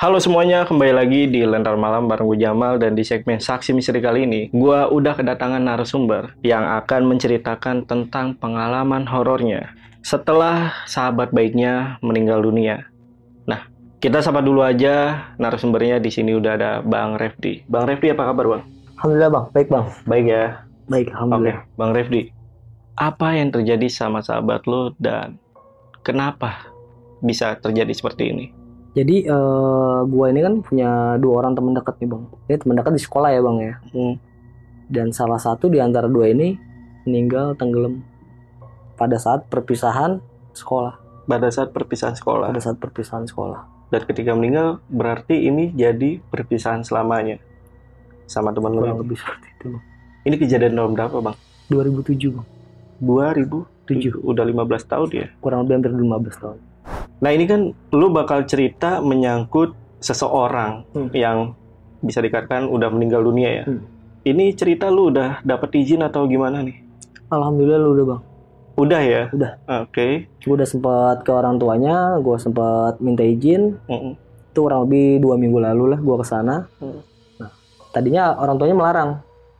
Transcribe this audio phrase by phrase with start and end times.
[0.00, 4.00] Halo semuanya, kembali lagi di Lentar Malam bareng gue Jamal dan di segmen Saksi Misteri
[4.00, 12.00] kali ini, gue udah kedatangan narasumber yang akan menceritakan tentang pengalaman horornya setelah sahabat baiknya
[12.00, 12.88] meninggal dunia.
[13.44, 13.68] Nah,
[14.00, 17.68] kita sapa dulu aja narasumbernya di sini udah ada Bang Refdi.
[17.68, 18.62] Bang Refdi apa kabar Bang?
[18.96, 19.86] Alhamdulillah bang, baik bang.
[20.08, 20.44] Baik ya.
[20.88, 21.60] Baik, Oke, alhamdulillah.
[21.76, 22.22] Bang Refdi.
[22.96, 25.36] Apa yang terjadi sama sahabat lo dan
[26.00, 26.72] kenapa
[27.20, 28.59] bisa terjadi seperti ini?
[28.90, 32.22] Jadi eh gua ini kan punya dua orang teman dekat nih bang.
[32.50, 33.74] Ini teman dekat di sekolah ya bang ya.
[33.94, 34.14] Hmm.
[34.90, 36.58] Dan salah satu di antara dua ini
[37.06, 38.02] meninggal tenggelam
[38.98, 40.18] pada saat perpisahan
[40.52, 40.98] sekolah.
[41.30, 42.50] Pada saat perpisahan sekolah.
[42.50, 43.78] Pada saat perpisahan sekolah.
[43.90, 47.42] dan ketika meninggal berarti ini jadi perpisahan selamanya
[48.30, 48.86] sama teman ini.
[48.86, 49.84] lebih seperti itu bang.
[50.30, 51.36] Ini kejadian tahun berapa bang?
[51.74, 52.46] 2007 bang.
[53.02, 55.26] 2007 udah 15 tahun ya.
[55.42, 56.58] Kurang lebih hampir 15 tahun.
[57.20, 57.60] Nah ini kan
[57.92, 61.08] lu bakal cerita menyangkut seseorang Hmm.
[61.12, 61.38] yang
[62.00, 63.64] bisa dikatakan udah meninggal dunia ya.
[63.68, 63.84] Hmm.
[64.20, 66.76] Ini cerita lu udah dapat izin atau gimana nih?
[67.28, 68.22] Alhamdulillah lu udah bang.
[68.76, 69.22] Udah ya?
[69.30, 69.52] Udah.
[69.84, 70.28] Oke.
[70.40, 73.76] Gue udah sempat ke orang tuanya, gue sempat minta izin.
[73.84, 74.16] Mm-mm.
[74.50, 76.64] Itu kurang lebih dua minggu lalu lah gue ke sana.
[76.80, 77.04] Hmm.
[77.36, 77.50] Nah,
[77.92, 79.10] tadinya orang tuanya melarang.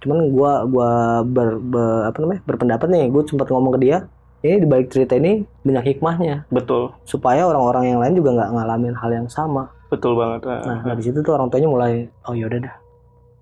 [0.00, 4.08] Cuman gue gua ber, be- apa namanya berpendapat nih, gue sempat ngomong ke dia,
[4.40, 8.94] ini di balik cerita ini banyak hikmahnya Betul, supaya orang-orang yang lain juga nggak ngalamin
[8.96, 9.68] hal yang sama.
[9.90, 10.46] betul banget.
[10.46, 12.74] Nah dari situ tuh orang tuanya mulai, oh yaudah dah,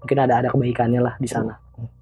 [0.00, 1.54] mungkin ada ada kebaikannya lah di sana.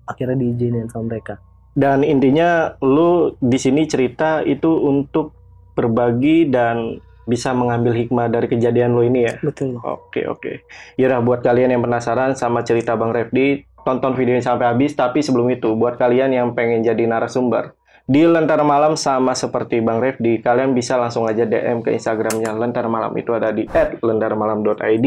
[0.06, 1.36] Akhirnya diizinin sama mereka.
[1.77, 5.36] Dan intinya lu di sini cerita itu untuk
[5.77, 9.34] berbagi dan bisa mengambil hikmah dari kejadian lu ini ya.
[9.42, 9.83] Betul.
[9.83, 10.62] Oke oke.
[10.97, 14.94] Yaudah buat kalian yang penasaran sama cerita Bang Refdi, tonton videonya sampai habis.
[14.94, 17.75] Tapi sebelum itu, buat kalian yang pengen jadi narasumber
[18.06, 22.86] di Lentera Malam sama seperti Bang Refdi, kalian bisa langsung aja DM ke Instagramnya Lentera
[22.86, 23.66] Malam itu ada di
[23.98, 25.06] @lentaramalam.id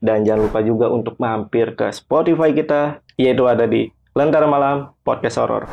[0.00, 5.36] dan jangan lupa juga untuk mampir ke Spotify kita yaitu ada di Lentera Malam Podcast
[5.36, 5.68] Horror.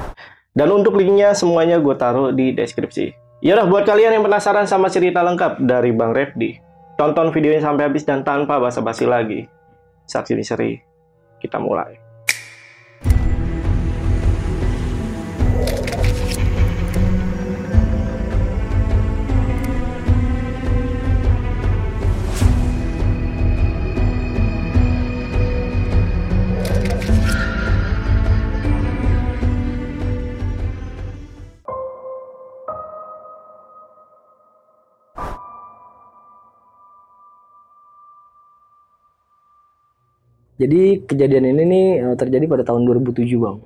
[0.52, 3.16] Dan untuk linknya semuanya gue taruh di deskripsi.
[3.40, 6.60] Yaudah buat kalian yang penasaran sama cerita lengkap dari Bang Refdi,
[7.00, 9.48] tonton videonya sampai habis dan tanpa basa-basi lagi.
[10.04, 10.84] Saksi misteri,
[11.40, 12.07] kita mulai.
[40.58, 43.58] Jadi kejadian ini nih eh, terjadi pada tahun 2007 bang,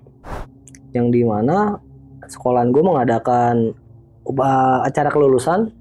[0.91, 1.79] yang di mana
[2.27, 3.75] sekolahan gue mengadakan
[4.27, 5.71] uh, acara kelulusan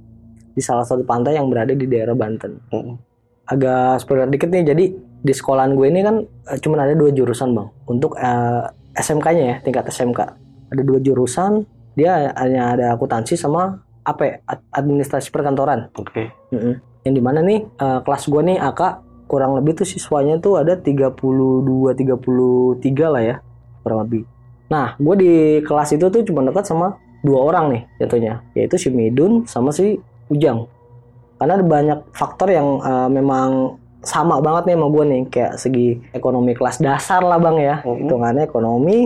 [0.54, 2.62] di salah satu pantai yang berada di daerah Banten.
[2.71, 2.94] Mm.
[3.50, 7.59] Agak spoiler dikit nih, jadi di sekolahan gue ini kan eh, cuma ada dua jurusan
[7.59, 10.21] bang, untuk eh, SMK-nya ya tingkat SMK.
[10.71, 11.66] Ada dua jurusan,
[11.98, 15.91] dia hanya ada akuntansi sama apa ya, ad- administrasi perkantoran.
[15.98, 16.31] Oke.
[16.54, 16.78] Mm-mm.
[17.03, 21.95] Yang di mana nih kelas gue nih AK kurang lebih tuh siswanya tuh ada 32
[21.95, 23.37] 33 lah ya
[23.87, 24.27] kurang lebih.
[24.67, 25.33] Nah, gue di
[25.63, 30.03] kelas itu tuh cuma dekat sama dua orang nih jatuhnya, yaitu si Midun sama si
[30.27, 30.67] Ujang.
[31.39, 35.89] Karena ada banyak faktor yang eh, memang sama banget nih sama gue nih, kayak segi
[36.11, 37.97] ekonomi kelas dasar lah bang ya, Mhm.
[38.03, 38.99] hitungannya ekonomi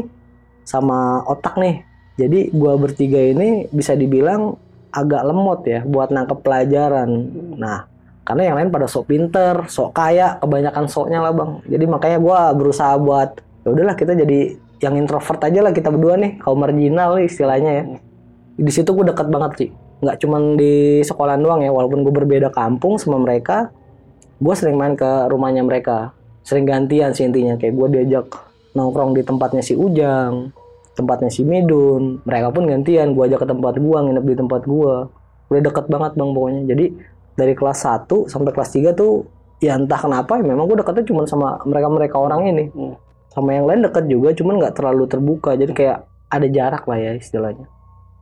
[0.64, 1.84] sama otak nih.
[2.14, 4.54] Jadi gua bertiga ini bisa dibilang
[4.94, 7.10] agak lemot ya buat nangkep pelajaran.
[7.58, 7.90] Nah,
[8.24, 11.60] karena yang lain pada sok pinter, sok kaya, kebanyakan soknya lah bang.
[11.68, 16.20] Jadi makanya gua berusaha buat ya udahlah kita jadi yang introvert aja lah kita berdua
[16.20, 17.84] nih, kaum marginal istilahnya ya.
[18.54, 19.70] Di situ gue deket banget sih.
[20.04, 23.72] Nggak cuman di sekolah doang ya, walaupun gue berbeda kampung sama mereka,
[24.36, 26.12] gue sering main ke rumahnya mereka.
[26.44, 28.28] Sering gantian sih intinya, kayak gue diajak
[28.76, 30.52] nongkrong di tempatnya si Ujang,
[30.92, 32.20] tempatnya si Midun.
[32.28, 34.94] Mereka pun gantian, gue ajak ke tempat gue, nginep di tempat gue.
[35.48, 36.62] Udah deket banget bang pokoknya.
[36.68, 36.84] Jadi
[37.34, 39.26] dari kelas 1 sampai kelas 3 tuh
[39.62, 42.64] ya entah kenapa ya memang gue deketnya cuma sama mereka-mereka orang ini.
[42.70, 42.94] Hmm.
[43.34, 45.58] Sama yang lain deket juga, cuman nggak terlalu terbuka.
[45.58, 47.66] Jadi kayak ada jarak lah ya istilahnya.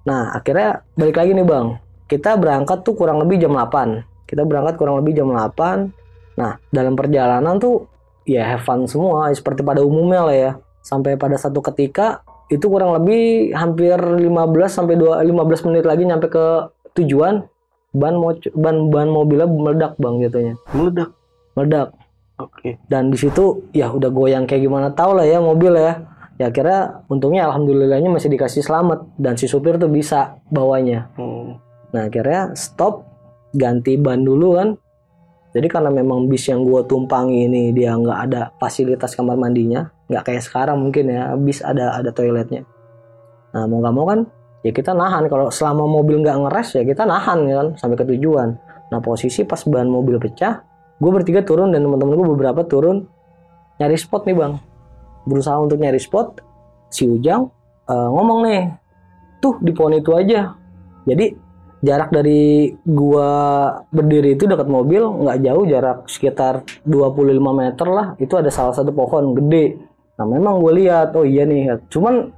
[0.09, 1.67] Nah akhirnya balik lagi nih bang.
[2.09, 4.29] Kita berangkat tuh kurang lebih jam 8.
[4.29, 6.41] Kita berangkat kurang lebih jam 8.
[6.41, 7.89] Nah dalam perjalanan tuh
[8.25, 10.53] ya have fun semua seperti pada umumnya lah ya.
[10.83, 14.29] Sampai pada satu ketika itu kurang lebih hampir 15
[14.69, 16.47] sampai 2 15 menit lagi nyampe ke
[17.01, 17.49] tujuan
[17.93, 21.11] ban mau ban ban mobilnya meledak bang jatuhnya Meledak.
[21.53, 21.89] meledak
[22.41, 22.81] Oke.
[22.89, 26.01] dan di situ ya udah goyang kayak gimana tau lah ya mobil ya
[26.41, 31.61] ya akhirnya untungnya alhamdulillahnya masih dikasih selamat dan si supir tuh bisa bawanya Hmm.
[31.93, 33.05] nah akhirnya stop
[33.53, 34.69] ganti ban dulu kan
[35.53, 40.25] Jadi karena memang bis yang gue tumpangi ini dia nggak ada fasilitas kamar mandinya, nggak
[40.25, 42.65] kayak sekarang mungkin ya bis ada ada toiletnya.
[43.53, 44.21] Nah mau nggak mau kan
[44.63, 48.07] ya kita nahan kalau selama mobil nggak ngeres ya kita nahan ya kan sampai ke
[48.17, 48.55] tujuan.
[48.91, 50.63] Nah posisi pas ban mobil pecah,
[50.99, 53.05] gue bertiga turun dan teman-teman gue beberapa turun
[53.81, 54.53] nyari spot nih bang.
[55.23, 56.43] Berusaha untuk nyari spot,
[56.91, 57.47] si Ujang
[57.87, 58.63] eh, ngomong nih,
[59.39, 60.55] tuh di pohon itu aja.
[61.07, 63.29] Jadi jarak dari gua
[63.91, 68.95] berdiri itu dekat mobil nggak jauh jarak sekitar 25 meter lah itu ada salah satu
[68.95, 69.83] pohon gede
[70.15, 72.31] nah memang gue lihat oh iya nih cuman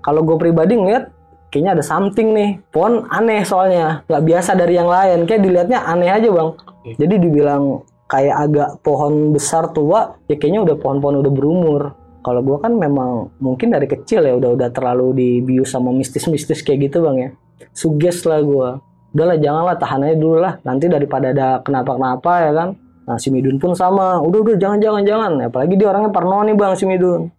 [0.00, 1.12] kalau gue pribadi ngeliat
[1.50, 2.60] kayaknya ada something nih.
[2.70, 4.02] Pohon aneh soalnya.
[4.06, 5.24] Nggak biasa dari yang lain.
[5.24, 6.50] Kayak dilihatnya aneh aja bang.
[6.96, 11.82] Jadi dibilang kayak agak pohon besar tua ya kayaknya udah pohon-pohon udah berumur.
[12.22, 16.90] Kalau gua kan memang mungkin dari kecil ya udah udah terlalu dibius sama mistis-mistis kayak
[16.90, 17.30] gitu bang ya.
[17.70, 18.82] Suges lah gua.
[19.14, 20.58] Udahlah janganlah tahan aja dulu lah.
[20.66, 22.68] Nanti daripada ada kenapa-kenapa ya kan.
[23.06, 24.18] Nah si Midun pun sama.
[24.18, 25.30] Udah udah jangan jangan jangan.
[25.46, 27.30] Apalagi dia orangnya parno nih bang si Midun.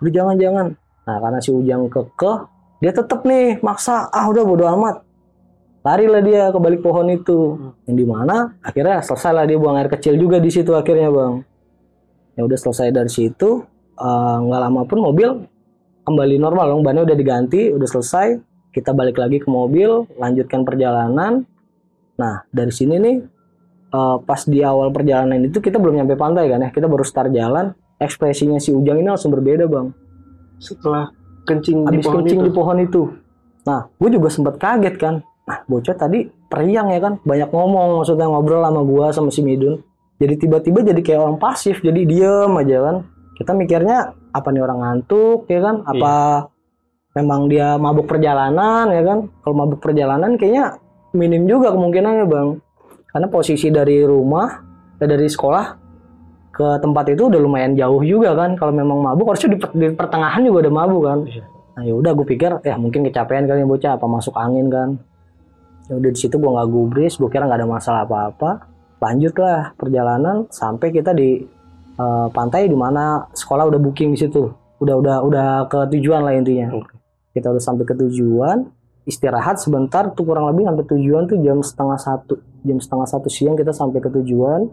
[0.00, 0.66] Udah jangan jangan.
[1.04, 2.38] Nah karena si Ujang kekeh
[2.80, 4.08] dia tetep nih maksa.
[4.08, 5.04] Ah udah bodo amat.
[5.80, 7.56] Lari lah dia ke balik pohon itu.
[7.84, 11.44] Yang di mana akhirnya selesai lah dia buang air kecil juga di situ akhirnya bang.
[12.36, 13.64] Ya udah selesai dari situ.
[14.00, 15.44] Eh, nggak lama pun mobil
[16.08, 16.82] kembali normal dong.
[16.84, 18.40] Bannya udah diganti udah selesai.
[18.72, 21.44] Kita balik lagi ke mobil lanjutkan perjalanan.
[22.16, 23.16] Nah dari sini nih
[23.92, 26.72] eh, pas di awal perjalanan itu kita belum nyampe pantai kan ya.
[26.72, 27.76] Kita baru start jalan.
[28.00, 29.92] Ekspresinya si Ujang ini langsung berbeda bang.
[30.56, 32.46] Setelah kencing di pohon kencing itu.
[32.46, 33.02] di pohon itu.
[33.66, 35.14] Nah gue juga sempat kaget kan.
[35.48, 37.18] Nah bocah tadi periang ya kan.
[37.22, 39.80] Banyak ngomong maksudnya ngobrol sama gua sama si Midun.
[40.20, 42.96] Jadi tiba-tiba jadi kayak orang pasif jadi diem aja kan.
[43.40, 45.80] Kita mikirnya apa nih orang ngantuk ya kan?
[45.88, 46.12] Apa
[47.16, 49.18] memang dia mabuk perjalanan ya kan?
[49.40, 50.76] Kalau mabuk perjalanan kayaknya
[51.16, 52.48] minim juga kemungkinannya bang.
[53.10, 54.60] Karena posisi dari rumah
[55.00, 55.79] eh, dari sekolah
[56.60, 58.52] ke tempat itu udah lumayan jauh juga kan.
[58.60, 61.20] Kalau memang mabuk harusnya di, di pertengahan juga udah mabuk kan.
[61.24, 61.44] Iya.
[61.70, 65.00] nah ya udah gue pikir ya mungkin kecapean kali ya bocah apa masuk angin kan.
[65.88, 68.68] Ya udah di situ gue nggak gubris gue kira nggak ada masalah apa-apa.
[69.00, 71.40] Lanjutlah perjalanan sampai kita di
[71.96, 74.52] eh, pantai di mana sekolah udah booking di situ.
[74.84, 76.68] Udah udah udah ke tujuan lah intinya.
[77.32, 78.68] Kita udah sampai ke tujuan
[79.08, 82.36] istirahat sebentar tuh kurang lebih sampai tujuan tuh jam setengah satu.
[82.60, 84.68] Jam setengah satu siang kita sampai ke tujuan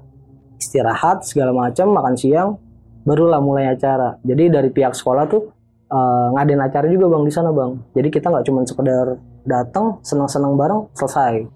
[0.58, 2.50] istirahat segala macam makan siang
[3.08, 4.20] barulah mulai acara.
[4.26, 5.48] Jadi dari pihak sekolah tuh
[5.88, 7.72] eh, ngadain acara juga bang di sana bang.
[7.96, 9.16] Jadi kita nggak cuma sekedar
[9.48, 11.48] datang senang-senang bareng selesai.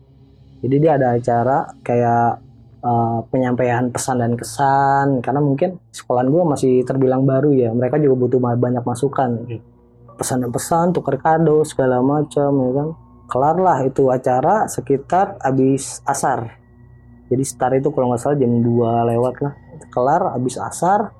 [0.63, 2.39] Jadi dia ada acara kayak
[2.79, 7.75] eh, penyampaian pesan dan kesan karena mungkin sekolahan gue masih terbilang baru ya.
[7.75, 9.43] Mereka juga butuh banyak masukan.
[10.15, 12.87] Pesan dan pesan tukar kado segala macam ya kan.
[13.31, 16.60] Kelar lah itu acara sekitar habis asar
[17.31, 19.53] jadi start itu kalau nggak salah jam 2 lewat lah.
[19.87, 21.15] Kelar habis asar.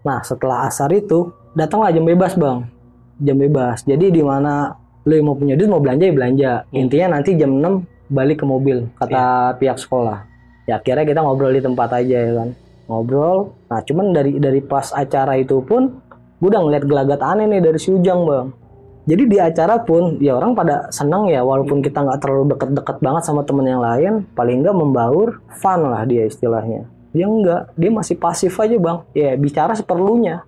[0.00, 2.64] Nah setelah asar itu datanglah jam bebas bang.
[3.20, 3.84] Jam bebas.
[3.84, 4.72] Jadi di mana
[5.04, 6.52] lo yang mau punya duit mau belanja ya belanja.
[6.72, 6.80] Hmm.
[6.88, 10.24] intinya nanti jam 6 balik ke mobil kata pihak sekolah.
[10.64, 12.48] Ya akhirnya kita ngobrol di tempat aja ya kan.
[12.88, 13.52] Ngobrol.
[13.68, 16.00] Nah cuman dari dari pas acara itu pun
[16.40, 18.48] gue udah ngeliat gelagat aneh nih dari si Ujang bang
[19.06, 23.22] jadi di acara pun ya orang pada senang ya walaupun kita nggak terlalu deket-deket banget
[23.22, 26.90] sama temen yang lain paling nggak membaur fun lah dia istilahnya.
[27.14, 28.98] Dia enggak dia masih pasif aja bang.
[29.14, 30.42] Ya bicara seperlunya.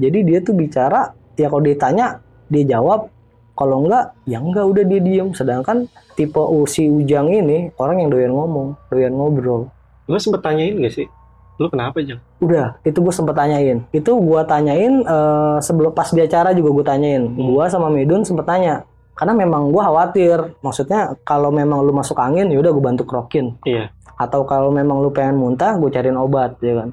[0.00, 3.12] Jadi dia tuh bicara ya kalau ditanya dia jawab.
[3.52, 5.28] Kalau enggak ya enggak udah dia diem.
[5.36, 9.68] Sedangkan tipe si Ujang ini orang yang doyan ngomong doyan ngobrol.
[10.08, 11.08] Lu sempet tanyain gak sih?
[11.56, 12.20] Lu kenapa, Jang?
[12.40, 13.84] Udah, itu gue sempet tanyain.
[13.92, 17.22] Itu gue tanyain eh, sebelum pas di acara juga gue tanyain.
[17.24, 18.84] Gue sama Medun sempet tanya.
[19.16, 20.60] Karena memang gue khawatir.
[20.60, 23.56] Maksudnya kalau memang lu masuk angin, ya udah gue bantu krokin.
[23.64, 23.88] Iya.
[24.20, 26.92] Atau kalau memang lu pengen muntah, gue cariin obat, ya kan.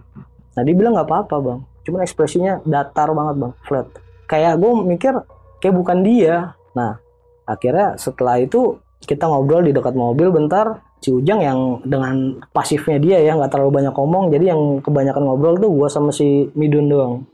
[0.54, 1.60] Nah dia bilang nggak apa-apa bang.
[1.84, 3.88] Cuman ekspresinya datar banget bang, flat.
[4.30, 5.14] Kayak gue mikir
[5.60, 6.56] kayak bukan dia.
[6.78, 7.02] Nah
[7.44, 10.80] akhirnya setelah itu kita ngobrol di dekat mobil bentar.
[11.04, 14.32] Si Ujang yang dengan pasifnya dia ya nggak terlalu banyak ngomong.
[14.32, 17.28] Jadi yang kebanyakan ngobrol tuh gue sama si Midun doang.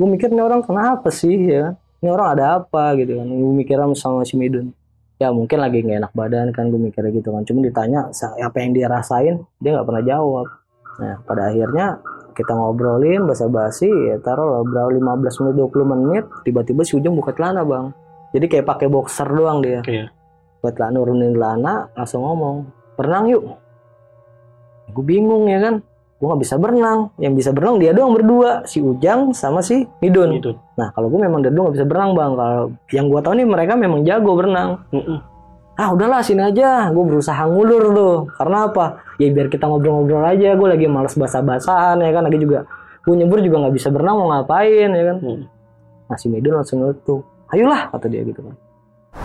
[0.00, 1.76] Gue mikir nih orang kenapa sih ya?
[2.00, 3.28] Ini orang ada apa gitu kan?
[3.28, 4.72] Gue mikirnya sama si Midun.
[5.20, 7.44] Ya mungkin lagi nggak enak badan kan gue mikirnya gitu kan.
[7.44, 8.08] Cuma ditanya
[8.40, 10.48] apa yang dia rasain, dia nggak pernah jawab.
[10.96, 12.00] Nah, pada akhirnya
[12.32, 17.36] kita ngobrolin basa-basi ya taruh lah berapa 15 menit 20 menit tiba-tiba si Ujung buka
[17.36, 17.92] celana bang
[18.32, 20.08] jadi kayak pakai boxer doang dia Iya.
[20.62, 22.56] buat celana nurunin celana langsung ngomong
[23.00, 23.42] berenang yuk.
[24.92, 25.74] Gue bingung ya kan.
[26.20, 27.08] Gue nggak bisa berenang.
[27.16, 28.68] Yang bisa berenang dia doang berdua.
[28.68, 30.52] Si Ujang sama si Midun Gitu.
[30.76, 32.32] nah kalau gue memang dulu nggak bisa berenang bang.
[32.36, 32.60] Kalau
[32.92, 34.84] yang gue tahu nih mereka memang jago berenang.
[35.80, 36.92] Ah udahlah sini aja.
[36.92, 38.16] Gue berusaha ngulur tuh.
[38.36, 39.00] Karena apa?
[39.16, 40.52] Ya biar kita ngobrol-ngobrol aja.
[40.60, 42.28] Gue lagi males basa-basaan ya kan.
[42.28, 42.68] Lagi juga
[43.00, 45.18] gue nyebur juga nggak bisa berenang mau ngapain ya kan.
[45.24, 45.42] Hmm.
[46.10, 47.22] nah si Midun langsung tuh
[47.54, 48.54] ayolah kata dia gitu kan.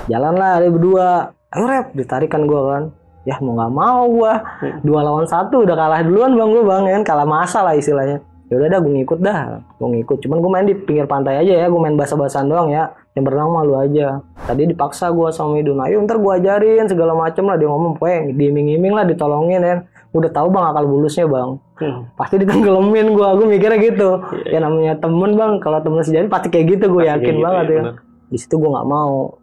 [0.07, 1.09] Jalanlah dia berdua.
[1.51, 2.83] Ayo rep ditarikan gue kan
[3.25, 4.79] ya mau nggak mau gue Hmm.
[4.85, 7.03] dua lawan satu udah kalah duluan bang gue bang ya kan.
[7.03, 8.21] Kalah masa lah istilahnya.
[8.45, 9.37] Ya udah dah gue ngikut dah.
[9.81, 10.17] Gue ngikut.
[10.21, 12.93] Cuman gue main di pinggir pantai aja ya gue main basa-basan doang ya.
[13.17, 14.21] Yang berenang malu aja.
[14.45, 17.57] Tadi dipaksa gue sama Midun ayo ntar gue ajarin segala macem lah.
[17.57, 19.75] Dia ngomong pokoknya diiming-iming lah ditolongin ya
[20.15, 21.49] udah tahu bang akal bulusnya bang.
[21.75, 22.07] Hmm.
[22.15, 24.09] pasti ditenggelamin gue gue mikirnya gitu.
[24.47, 25.57] Ya namanya temen bang.
[25.59, 27.81] Kalau temen sejati pasti kayak gitu gue yakin gitu banget ya.
[27.81, 27.95] bener.
[28.25, 29.37] di situ gue nggak mau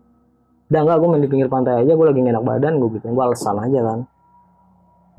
[0.73, 3.07] udah nggak gue main di pinggir pantai aja gue lagi nggak enak badan gue gitu
[3.13, 3.99] gue alasan aja kan.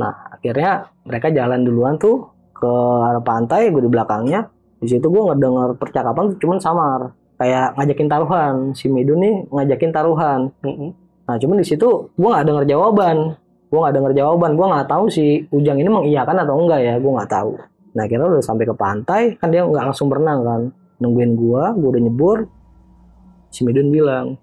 [0.01, 2.73] Nah akhirnya mereka jalan duluan tuh ke
[3.05, 4.49] arah pantai gue di belakangnya.
[4.81, 7.01] Di situ gue ngedenger percakapan tuh cuman samar.
[7.37, 8.55] Kayak ngajakin taruhan.
[8.73, 10.39] Si Midun nih ngajakin taruhan.
[11.29, 13.37] Nah cuman di situ gue nggak denger jawaban.
[13.69, 14.51] Gue nggak denger jawaban.
[14.57, 17.51] Gue nggak tahu si Ujang ini mengiyakan atau enggak ya gue nggak tahu.
[17.93, 20.61] Nah akhirnya udah sampai ke pantai kan dia nggak langsung berenang kan.
[20.97, 22.37] Nungguin gue gue udah nyebur.
[23.53, 24.41] Si Midun bilang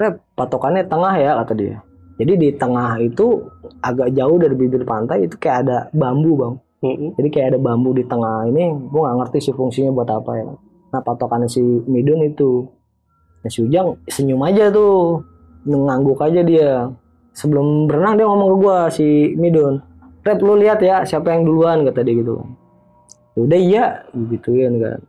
[0.00, 1.76] Rep patokannya tengah ya kata dia.
[2.16, 3.44] Jadi di tengah itu
[3.84, 6.54] agak jauh dari bibir pantai itu kayak ada bambu bang.
[6.80, 7.12] Hmm.
[7.12, 10.48] jadi kayak ada bambu di tengah ini gue nggak ngerti sih fungsinya buat apa ya.
[10.96, 12.64] Nah patokannya si Midun itu.
[13.44, 15.20] Nah si Ujang senyum aja tuh.
[15.68, 16.88] Ngangguk aja dia.
[17.36, 19.84] Sebelum berenang dia ngomong ke gue si Midun.
[20.24, 22.40] Rep lu lihat ya siapa yang duluan kata dia gitu.
[23.36, 23.84] Ya udah iya
[24.16, 25.00] gituin kan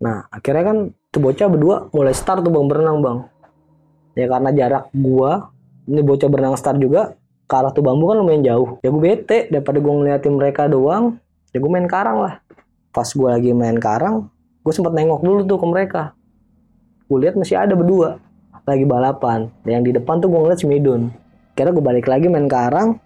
[0.00, 0.76] Nah, akhirnya kan
[1.12, 3.18] tuh bocah berdua mulai start tuh bang berenang bang.
[4.16, 5.52] Ya karena jarak gua,
[5.84, 7.14] ini bocah berenang start juga
[7.44, 8.80] ke arah tuh bambu kan lumayan jauh.
[8.80, 11.20] Ya gue bete daripada gua ngeliatin mereka doang,
[11.52, 12.34] ya gue main karang lah.
[12.90, 14.32] Pas gua lagi main karang,
[14.64, 16.02] gue sempat nengok dulu tuh ke mereka.
[17.10, 18.22] Gue lihat masih ada berdua
[18.62, 19.50] lagi balapan.
[19.66, 21.10] Yang di depan tuh gue ngeliat si Midun.
[21.58, 22.96] Kira gue balik lagi main karang.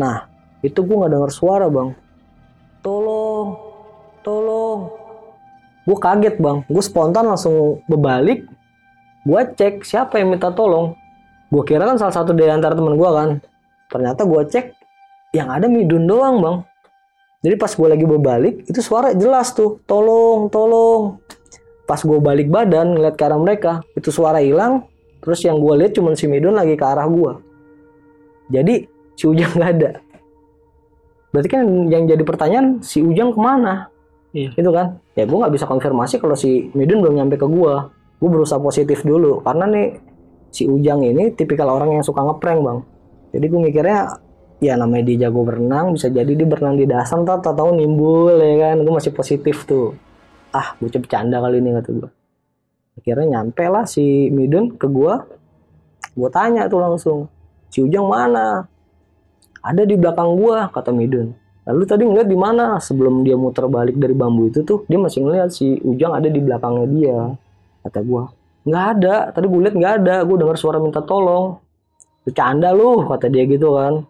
[0.00, 0.26] Nah,
[0.64, 1.92] itu gue nggak dengar suara bang.
[2.80, 3.52] Tolong,
[4.24, 4.63] tolong,
[5.84, 6.64] gue kaget bang.
[6.66, 8.48] Gue spontan langsung berbalik
[9.24, 10.92] gue cek siapa yang minta tolong.
[11.48, 13.30] Gue kira kan salah satu dari antara teman gue kan.
[13.88, 14.66] Ternyata gue cek
[15.36, 16.56] yang ada midun doang bang.
[17.44, 21.20] Jadi pas gue lagi berbalik itu suara jelas tuh tolong tolong.
[21.84, 24.88] Pas gue balik badan ngeliat ke arah mereka itu suara hilang.
[25.20, 27.54] Terus yang gue lihat cuma si midun lagi ke arah gue
[28.52, 28.84] jadi
[29.16, 29.90] si ujang nggak ada.
[31.32, 33.90] Berarti kan yang jadi pertanyaan si ujang ke mana
[34.34, 34.50] Iya.
[34.58, 34.98] itu kan?
[35.14, 37.74] Ya gue nggak bisa konfirmasi kalau si Midun belum nyampe ke gue
[38.18, 39.38] gue berusaha positif dulu.
[39.46, 39.94] Karena nih
[40.50, 42.78] si Ujang ini tipikal orang yang suka ngeprank bang.
[43.30, 44.00] Jadi gue mikirnya
[44.58, 48.74] ya namanya dia jago berenang bisa jadi dia berenang di dasar ntar tahu nimbul ya
[48.74, 48.82] kan?
[48.82, 49.94] Gue masih positif tuh.
[50.50, 52.10] Ah gue bercanda kali ini kata gue
[52.94, 55.14] akhirnya nyampe lah si Midun ke gue
[56.14, 57.18] gue tanya tuh langsung
[57.70, 58.66] si Ujang mana?
[59.64, 63.96] Ada di belakang gue kata Midun Lalu tadi ngeliat di mana sebelum dia muter balik
[63.96, 67.18] dari bambu itu tuh dia masih ngeliat si Ujang ada di belakangnya dia.
[67.84, 68.28] Kata gua,
[68.68, 69.16] nggak ada.
[69.32, 70.16] Tadi gue liat nggak ada.
[70.28, 71.56] Gue dengar suara minta tolong.
[72.24, 74.04] Bercanda lu, kata dia gitu kan.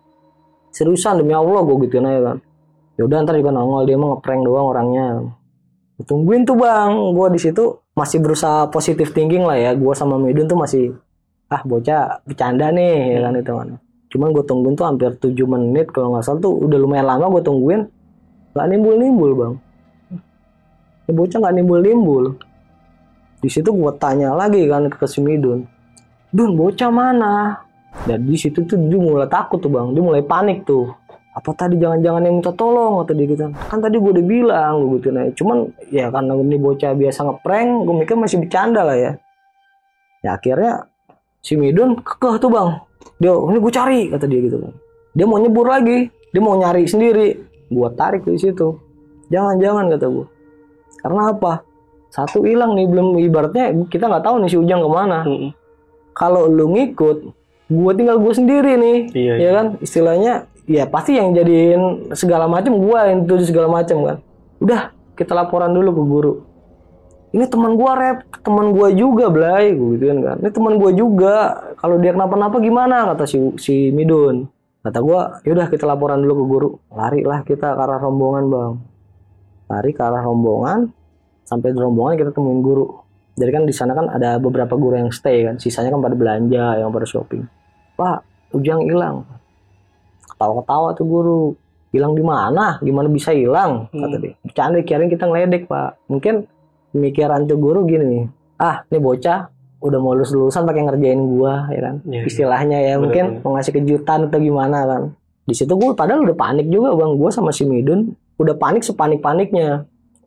[0.75, 2.39] Seriusan demi Allah gue gituin aja kan.
[2.99, 5.07] Yaudah ntar juga nongol dia mah ngeprank doang orangnya.
[5.95, 9.71] Gua Tungguin tuh bang, gue di situ masih berusaha positif thinking lah ya.
[9.79, 10.95] Gue sama Medun tuh masih
[11.55, 13.69] ah bocah bercanda nih ya kan itu kan
[14.15, 17.43] cuman gue tungguin tuh hampir 7 menit kalau nggak salah tuh udah lumayan lama gue
[17.43, 17.83] tungguin.
[18.55, 19.55] Nggak nimbul nimbul bang.
[21.05, 22.25] Ini bocah nggak nimbul nimbul
[23.45, 25.69] di situ gue tanya lagi kan ke si Midun
[26.33, 27.61] Dun bocah mana?
[28.09, 29.93] Dan di situ tuh dia mulai takut tuh bang.
[29.95, 30.91] Dia mulai panik tuh.
[31.31, 33.05] Apa tadi jangan-jangan yang minta tolong?
[33.05, 33.53] atau dia gitu.
[33.55, 35.59] Kan tadi gue udah bilang gue gitu nah cuman
[35.93, 39.13] ya karena ini bocah biasa ngeprank gue mikir masih bercanda lah ya.
[40.25, 40.89] Ya akhirnya
[41.45, 42.81] si Midun kekeh tuh bang
[43.25, 44.73] dia ini gue cari kata dia gitu kan.
[45.17, 46.13] Dia mau nyebur lagi.
[46.29, 47.41] Dia mau nyari sendiri.
[47.73, 48.77] Gue tarik di situ.
[49.33, 50.27] Jangan jangan kata gue
[51.05, 51.53] karena apa?
[52.09, 55.21] Satu hilang nih belum ibaratnya kita nggak tahu nih si Ujang ke mana.
[55.29, 55.53] Hmm.
[56.15, 57.35] kalau lu ngikut
[57.75, 59.51] gue tinggal gue sendiri nih Iya, ya iya.
[59.51, 59.67] kan?
[59.83, 60.33] Istilahnya
[60.65, 64.17] ya pasti yang jadiin segala macam gue yang tujuh segala macam kan.
[64.63, 66.35] Udah kita laporan dulu ke guru.
[67.35, 68.19] Ini teman gua rep.
[68.47, 70.39] Teman gua juga Blay gue gituin kan.
[70.39, 71.35] Ini teman gua juga
[71.85, 73.13] kalau dia kenapa-napa gimana?
[73.13, 74.49] kata si si Midun.
[74.81, 76.69] Kata gua yaudah kita laporan dulu ke guru.
[76.97, 78.73] Lari lah kita ke arah rombongan bang.
[79.69, 80.89] Lari ke arah rombongan.
[81.45, 82.89] Sampai di rombongan kita temuin guru.
[83.37, 85.61] Jadi kan di sana kan ada beberapa guru yang stay kan.
[85.61, 87.45] Sisanya kan pada belanja yang pada shopping.
[88.01, 88.25] Pak
[88.57, 89.29] Ujang hilang.
[90.33, 91.43] Ketawa-ketawa tuh guru.
[91.93, 92.79] Hilang di mana?
[92.81, 93.93] Gimana bisa hilang?
[93.93, 94.23] Kata Hmm.
[94.25, 94.33] dia.
[94.41, 96.01] Bercanda kirain kita ngeledek pak.
[96.09, 96.49] Mungkin
[96.95, 99.51] pemikiran tuh guru gini ah ini bocah
[99.85, 101.95] udah mau lulus lulusan pakai ngerjain gua ya kan?
[102.09, 102.23] Iya, iya.
[102.25, 103.43] istilahnya ya Bener, mungkin bener.
[103.45, 105.03] mau ngasih kejutan atau gimana kan?
[105.45, 107.13] Di situ gue padahal udah panik juga bang.
[107.21, 109.85] Gue sama si Midun udah panik sepanik paniknya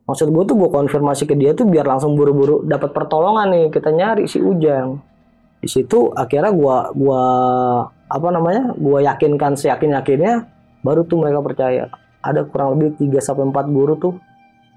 [0.08, 3.92] maksud gue tuh gue konfirmasi ke dia tuh biar langsung buru-buru dapat pertolongan nih kita
[3.92, 4.96] nyari si Ujang.
[5.58, 7.22] Di situ akhirnya gua gua
[8.06, 10.46] apa namanya gua yakinkan seyakin yakinnya
[10.86, 11.90] baru tuh mereka percaya.
[12.22, 14.14] Ada kurang lebih 3 sampai 4 guru tuh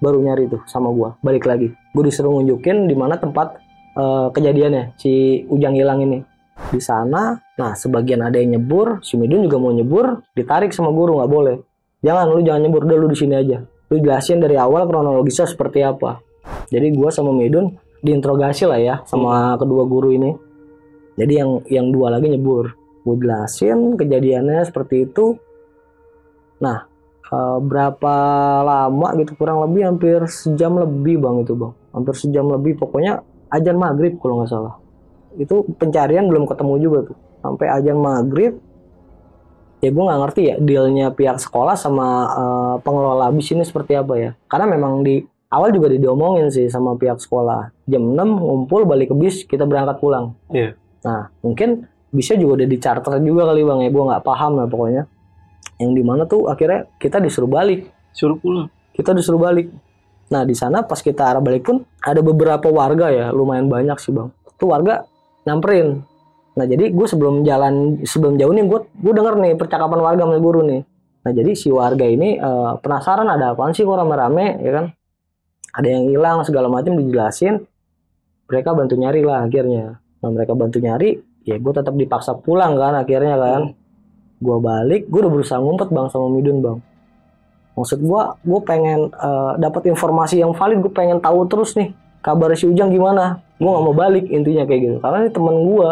[0.02, 1.14] baru nyari tuh sama gua.
[1.22, 1.70] Balik lagi.
[1.94, 3.62] Gue disuruh nunjukin di mana tempat
[3.96, 6.20] eh, kejadiannya si Ujang hilang ini.
[6.72, 11.20] Di sana nah sebagian ada yang nyebur si Midun juga mau nyebur ditarik sama guru
[11.22, 11.56] nggak boleh.
[12.02, 13.62] Jangan lu jangan nyebur dulu di sini aja.
[13.62, 16.22] Lu jelasin dari awal kronologisnya seperti apa.
[16.70, 20.32] Jadi gua sama Midun diinterogasi lah ya sama kedua guru ini.
[21.16, 22.74] Jadi yang yang dua lagi nyebur.
[23.02, 25.38] Gue jelasin kejadiannya seperti itu.
[26.62, 26.86] Nah
[27.30, 28.16] eh, berapa
[28.66, 31.74] lama gitu kurang lebih hampir sejam lebih bang itu bang.
[31.94, 34.79] Hampir sejam lebih pokoknya ajan maghrib kalau nggak salah.
[35.36, 37.17] Itu pencarian belum ketemu juga tuh.
[37.43, 38.58] Sampai ajan maghrib
[39.81, 44.13] ya gue nggak ngerti ya dealnya pihak sekolah sama eh, pengelola bis ini seperti apa
[44.17, 44.31] ya.
[44.48, 45.20] Karena memang di
[45.51, 47.75] awal juga diomongin sih sama pihak sekolah.
[47.86, 50.34] Jam 6 ngumpul balik ke bis kita berangkat pulang.
[50.50, 50.79] Iya.
[51.01, 53.89] nah mungkin bisnya juga udah di charter juga kali bang ya.
[53.91, 55.03] Gue nggak paham lah pokoknya.
[55.81, 57.89] Yang di mana tuh akhirnya kita disuruh balik.
[58.13, 58.67] Suruh pulang.
[58.91, 59.72] kita disuruh balik
[60.32, 64.16] nah di sana pas kita arah balik pun ada beberapa warga ya lumayan banyak sih
[64.16, 64.32] bang.
[64.56, 65.04] Tuh warga
[65.44, 66.02] nyamperin.
[66.56, 70.40] Nah jadi gue sebelum jalan sebelum jauh nih gue gue denger nih percakapan warga sama
[70.40, 70.82] guru nih.
[71.22, 74.86] Nah jadi si warga ini eh, penasaran ada apaan sih kok rame-rame ya kan?
[75.72, 77.64] Ada yang hilang segala macam dijelasin.
[78.48, 80.00] Mereka bantu nyari lah akhirnya.
[80.00, 83.76] Nah mereka bantu nyari ya gue tetap dipaksa pulang kan akhirnya kan.
[84.40, 86.80] Gue balik gue udah berusaha ngumpet bang sama Midun bang
[87.75, 92.54] maksud gue gue pengen eh, dapat informasi yang valid gue pengen tahu terus nih kabar
[92.54, 93.42] si Ujang gimana.
[93.58, 94.98] Gue nggak mau balik intinya kayak gitu.
[95.01, 95.92] Karena ini temen gue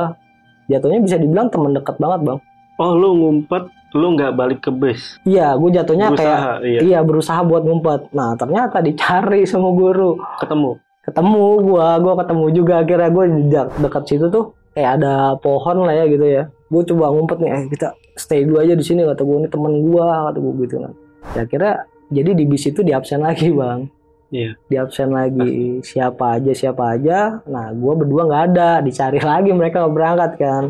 [0.69, 2.39] jatuhnya bisa dibilang temen deket banget bang.
[2.79, 5.19] Oh, lu ngumpet, lu nggak balik ke base.
[5.27, 6.79] iya gue jatuhnya kayak Berusaha, iya.
[6.79, 8.01] iya berusaha buat ngumpet.
[8.15, 10.15] Nah ternyata dicari sama guru.
[10.39, 10.79] Ketemu.
[11.09, 12.85] ketemu gua gua ketemu juga.
[12.85, 16.43] Akhirnya gue dekat dekat situ tuh kayak ada pohon lah ya gitu ya.
[16.69, 19.73] Gue coba ngumpet nih eh kita stay dulu aja di sini kata gue ini temen
[19.89, 20.93] gua kata gue gitu kan
[21.35, 21.73] ya akhirnya
[22.09, 23.85] jadi di bis itu di absen lagi bang.
[24.29, 24.53] Iya.
[24.69, 27.41] di absen lagi siapa aja siapa aja.
[27.49, 28.69] Nah gua berdua nggak ada.
[28.81, 30.63] Dicari lagi mereka nggak berangkat kan.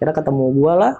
[0.00, 0.92] Kira ketemu gua lah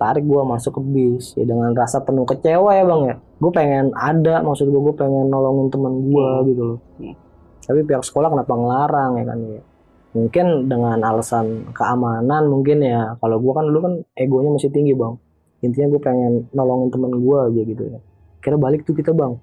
[0.00, 1.36] tarik gua masuk ke bis.
[1.36, 3.16] Ya dengan rasa penuh kecewa ya bang ya.
[3.40, 6.48] Gue pengen ada maksud gue gue pengen nolongin teman gua Hmm.
[6.48, 6.78] gitu loh.
[6.96, 7.16] Hmm.
[7.60, 9.62] tapi pihak sekolah kenapa ngelarang ya kan ya.
[10.10, 11.46] Mungkin dengan alasan
[11.76, 13.14] keamanan mungkin ya.
[13.20, 15.12] Kalau gua kan dulu kan egonya masih tinggi bang.
[15.60, 18.00] Intinya gue pengen nolongin teman gua aja gitu ya
[18.40, 19.36] kira balik tuh kita bang.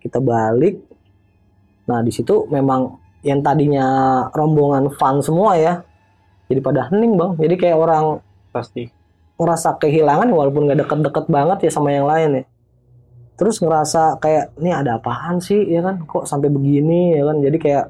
[0.00, 0.80] Kita balik.
[1.88, 3.86] Nah di situ memang yang tadinya
[4.34, 5.82] rombongan fun semua ya
[6.52, 7.32] jadi pada hening bang.
[7.40, 8.04] Jadi kayak orang
[8.52, 8.84] Pasti.
[9.40, 12.44] ngerasa kehilangan walaupun gak deket-deket banget ya sama yang lain ya.
[13.40, 16.04] Terus ngerasa kayak ini ada apaan sih ya kan?
[16.04, 17.40] Kok sampai begini ya kan?
[17.40, 17.84] Jadi kayak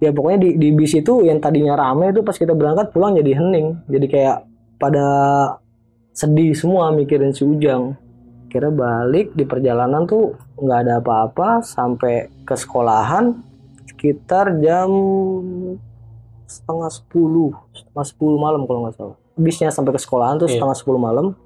[0.00, 3.36] ya pokoknya di, di bis itu yang tadinya rame itu pas kita berangkat pulang jadi
[3.36, 3.76] hening.
[3.86, 4.36] Jadi kayak
[4.80, 5.06] pada
[6.16, 7.94] sedih semua mikirin si Ujang
[8.48, 13.36] kira balik di perjalanan tuh nggak ada apa-apa sampai ke sekolahan
[13.86, 14.88] sekitar jam
[16.44, 19.16] setengah sepuluh setengah sepuluh malam kalau nggak salah.
[19.34, 20.58] Bisnya sampai ke sekolahan tuh Iya.
[20.58, 21.36] setengah sepuluh malam.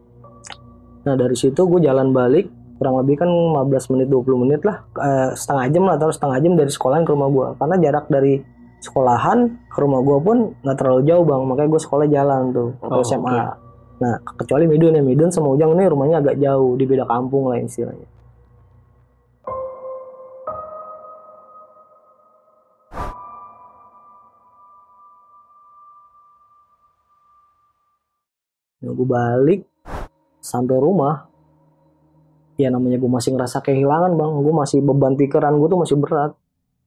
[1.02, 2.46] Nah dari situ gue jalan balik
[2.78, 6.52] kurang lebih kan 15 menit 20 menit lah eh, setengah jam lah atau setengah jam
[6.54, 8.42] dari sekolahan ke rumah gue karena jarak dari
[8.78, 11.42] sekolahan ke rumah gue pun nggak terlalu jauh bang.
[11.44, 13.42] Makanya gue sekolah jalan tuh waktu Oh, SMA oke.
[14.02, 15.02] Nah kecuali Midun ya.
[15.06, 18.10] Midun sama Ujang ini rumahnya agak jauh di beda kampung lah istilahnya.
[28.82, 29.62] Nunggu balik
[30.42, 31.30] sampai rumah.
[32.58, 34.30] Ya namanya gue masih ngerasa kehilangan bang.
[34.42, 36.34] Gue masih beban pikiran gue tuh masih berat.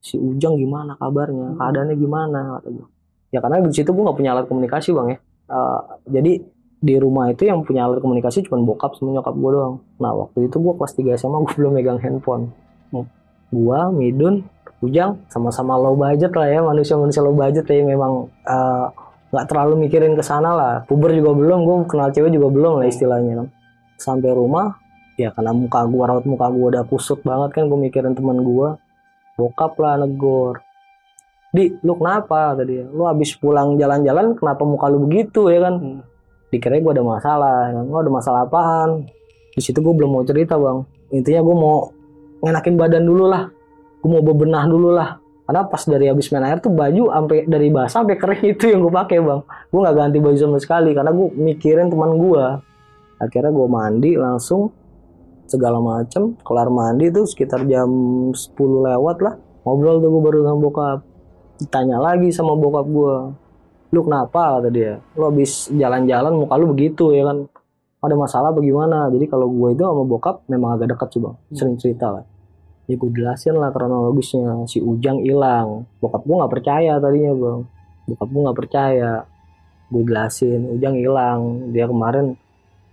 [0.04, 1.56] Si Ujang gimana kabarnya?
[1.56, 2.60] Keadaannya gimana?
[2.60, 2.86] Kata gue
[3.34, 5.18] ya karena di situ gue nggak punya alat komunikasi bang ya.
[5.46, 5.80] Eh,
[6.20, 6.32] jadi
[6.86, 9.74] di rumah itu yang punya alat komunikasi cuma bokap sama nyokap gue doang.
[9.98, 12.54] Nah waktu itu gue kelas 3 SMA gue belum megang handphone.
[12.94, 13.10] Hmm.
[13.50, 14.46] gue Midun
[14.84, 18.86] Ujang sama-sama low budget lah ya manusia-manusia low budget ya memang eh,
[19.32, 20.74] nggak terlalu mikirin ke sana lah.
[20.84, 23.48] Puber juga belum gue kenal cewek juga belum lah istilahnya.
[23.96, 24.76] Sampai rumah
[25.16, 28.68] ya karena muka gue raut muka gue udah kusut banget kan gue mikirin teman gue
[29.40, 30.60] bokap lah negor.
[31.56, 32.52] Di lu kenapa?
[32.52, 35.48] tadi lu habis pulang jalan-jalan kenapa muka lu begitu?
[35.48, 35.74] ya kan.
[35.80, 36.00] Hmm.
[36.56, 37.70] Dikira gue ada masalah?
[37.84, 39.04] Gua ada masalah apaan?
[39.52, 40.84] Di situ gue belum mau cerita bang.
[41.12, 41.76] Intinya gue mau
[42.40, 43.48] ngenakin badan dulu lah.
[44.00, 45.20] Gue mau bebenah dulu lah.
[45.46, 48.80] Karena pas dari habis main air tuh baju sampai dari basah sampai kering itu yang
[48.82, 49.40] gue pakai bang.
[49.70, 52.44] Gue nggak ganti baju sama sekali karena gue mikirin teman gue
[53.16, 54.74] akhirnya gue mandi langsung
[55.46, 56.34] segala macem.
[56.42, 57.88] Kelar mandi tuh sekitar jam
[58.34, 59.34] 10 lewat lah.
[59.62, 60.98] Ngobrol tuh gue baru sama bokap.
[61.62, 63.14] Ditanya lagi sama bokap gue
[63.90, 64.58] lu kenapa?
[64.58, 64.98] kata dia.
[65.14, 67.46] Lu habis jalan-jalan muka lu begitu ya kan?
[68.02, 71.36] Ada masalah bagaimana jadi kalau gue itu sama bokap memang agak dekat sih bang.
[71.54, 72.24] Sering cerita lah.
[72.86, 74.66] Ya gue jelasin lah kronologisnya.
[74.70, 75.90] Si Ujang hilang.
[75.98, 77.60] Bokap gue nggak percaya tadinya bang.
[78.06, 79.12] Bokap gue nggak percaya.
[79.90, 81.40] Gue jelasin Ujang hilang.
[81.74, 82.38] Dia kemarin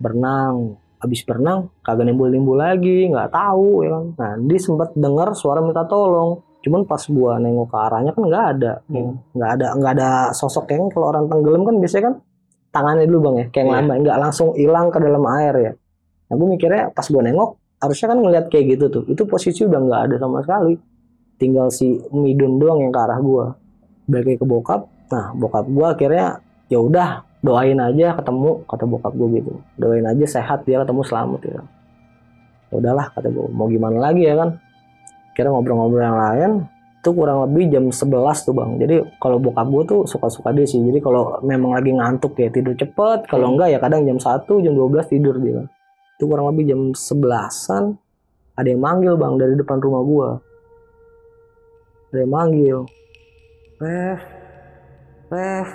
[0.02, 0.78] berenang.
[0.98, 3.12] Habis berenang kagak nimbul-nimbul lagi.
[3.12, 4.06] Nggak tahu ya kan?
[4.18, 8.46] Nah dia sempat dengar suara minta tolong cuman pas gua nengok ke arahnya kan nggak
[8.58, 8.74] ada.
[8.88, 9.20] Kan?
[9.36, 12.16] nggak ada nggak ada sosok yang kalau orang tenggelam kan biasanya kan
[12.72, 13.46] tangannya dulu bang ya.
[13.52, 13.76] Kayak Iya.
[13.76, 15.72] lama nggak langsung hilang ke dalam air ya.
[16.32, 17.50] Nah gue mikirnya pas gua nengok
[17.84, 19.04] harusnya kan ngeliat kayak gitu tuh.
[19.12, 20.74] Itu posisi udah nggak ada sama sekali.
[21.36, 23.46] Tinggal si Midun doang yang ke arah gua.
[24.08, 24.88] Balik ke bokap.
[25.12, 26.40] Nah bokap gua akhirnya
[26.72, 29.52] ya udah doain aja ketemu kata bokap gue gitu.
[29.76, 31.60] Doain aja sehat dia ketemu selamat ya.
[32.72, 34.58] Ya udahlah kata gue mau gimana lagi ya kan
[35.34, 36.52] kira ngobrol-ngobrol yang lain
[37.04, 40.80] itu kurang lebih jam 11 tuh bang jadi kalau bokap gue tuh suka-suka dia sih
[40.80, 43.60] jadi kalau memang lagi ngantuk ya tidur cepet kalau Hmm.
[43.60, 45.68] enggak ya kadang jam 1 jam 12 tidur dia
[46.16, 48.00] itu kurang lebih jam 11an
[48.56, 50.30] ada yang manggil bang dari depan rumah gua
[52.14, 52.78] ada yang manggil
[53.84, 54.22] Ref
[55.28, 55.70] Ref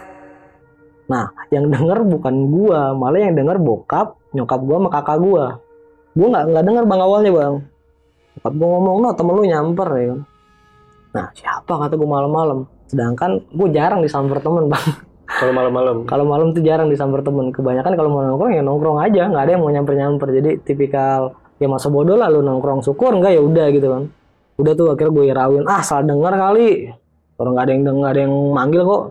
[1.09, 5.45] Nah, yang denger bukan gua, malah yang denger bokap, nyokap gua sama kakak gua.
[6.13, 7.55] Gua nggak nggak denger bang awalnya bang.
[8.39, 10.21] Bokap gua ngomong, no temen lu nyamper ya kan.
[11.09, 12.59] Nah, siapa kata gua malam-malam.
[12.87, 14.87] Sedangkan gua jarang disamper temen bang.
[15.29, 15.97] Kalau malam-malam.
[16.07, 17.51] Kalau malam tuh jarang disamper temen.
[17.51, 20.29] Kebanyakan kalau mau nongkrong ya nongkrong aja, nggak ada yang mau nyamper-nyamper.
[20.39, 24.03] Jadi tipikal ya masa bodoh lah lu nongkrong syukur enggak ya udah gitu kan.
[24.59, 26.91] Udah tuh akhirnya gue irawin, ah salah denger kali.
[27.39, 29.03] Orang nggak ada yang nggak ada yang manggil kok.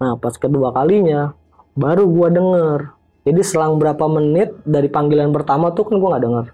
[0.00, 1.36] Nah pas kedua kalinya
[1.76, 2.80] baru gua denger.
[3.24, 6.46] Jadi selang berapa menit dari panggilan pertama tuh kan gua nggak denger.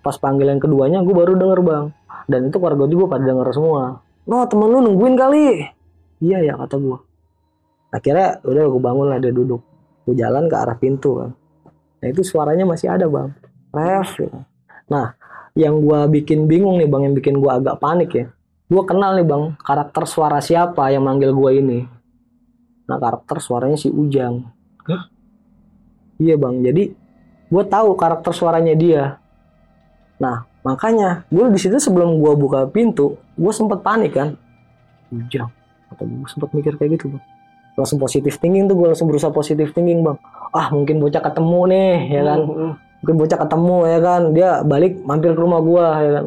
[0.00, 1.84] Pas panggilan keduanya gua baru denger bang.
[2.30, 4.00] Dan itu keluarga juga pada denger semua.
[4.24, 5.66] No temen lu nungguin kali.
[6.20, 6.98] Iya ya kata gua.
[7.90, 9.58] Akhirnya udah gue bangun lah dia duduk.
[10.06, 11.30] Gue jalan ke arah pintu kan.
[12.00, 13.34] Nah itu suaranya masih ada bang.
[13.74, 14.14] Ref.
[14.14, 14.40] gitu.
[14.88, 15.18] Nah
[15.58, 18.26] yang gua bikin bingung nih bang, yang bikin gua agak panik ya.
[18.70, 21.82] Gua kenal nih bang karakter suara siapa yang manggil gua ini.
[22.90, 24.46] Nah karakter suaranya si Ujang.
[24.90, 25.06] Hah?
[26.20, 26.92] Iya bang, jadi
[27.48, 29.19] gue tahu karakter suaranya dia.
[30.20, 34.36] Nah makanya gue di situ sebelum gue buka pintu, gue sempet panik kan.
[35.10, 35.50] Ujang,
[35.90, 37.24] atau gue sempet mikir kayak gitu bang.
[37.74, 40.20] Langsung positif thinking tuh, gue langsung berusaha positif thinking bang.
[40.52, 42.38] Ah mungkin bocah ketemu nih, ya kan.
[42.46, 46.26] Hmm, Mungkin bocah ketemu ya kan, dia balik mampir ke rumah gue ya kan.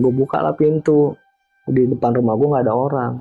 [0.00, 1.12] Gue buka lah pintu,
[1.68, 3.12] di depan rumah gue nggak ada orang.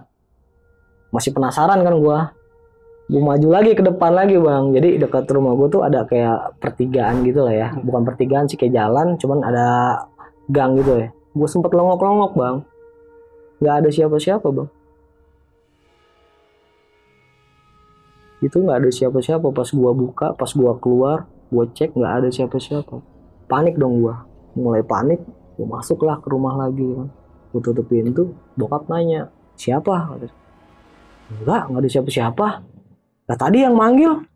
[1.11, 2.17] Masih penasaran kan gue
[3.11, 4.71] gue maju lagi ke depan lagi bang.
[4.71, 7.67] Jadi dekat rumah gue tuh ada kayak pertigaan gitu lah ya.
[7.75, 9.67] Bukan pertigaan sih kayak jalan cuman ada
[10.47, 11.11] gang gitu ya.
[11.35, 12.55] Gue sempet longok-longok bang.
[13.59, 14.69] Nggak ada siapa-siapa bang.
[18.39, 19.43] Itu nggak ada siapa-siapa.
[19.51, 22.95] Pas gua buka pas gua keluar gua cek nggak ada siapa-siapa.
[23.51, 24.23] Panik dong gua.
[24.55, 25.19] Mulai panik
[25.59, 27.11] gua masuklah ke rumah lagi kan
[27.51, 29.27] gua tutup pintu bokap nanya
[29.59, 30.15] siapa?
[31.27, 32.70] Enggak nggak ada siapa-siapa
[33.31, 34.27] Nah tadi yang manggil,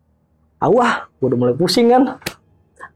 [0.56, 2.16] tahu ah, gue udah mulai pusing kan.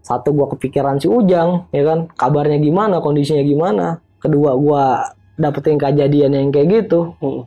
[0.01, 4.01] Satu gua kepikiran si Ujang, ya kan, kabarnya gimana, kondisinya gimana.
[4.17, 7.13] Kedua gua dapetin kejadian yang kayak gitu.
[7.21, 7.45] Hmm.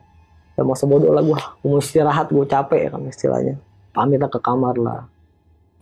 [0.54, 3.58] Ya masa bodoh lah gua, mau istirahat, gue capek ya kan istilahnya.
[3.90, 5.10] Pamit lah ke kamar lah.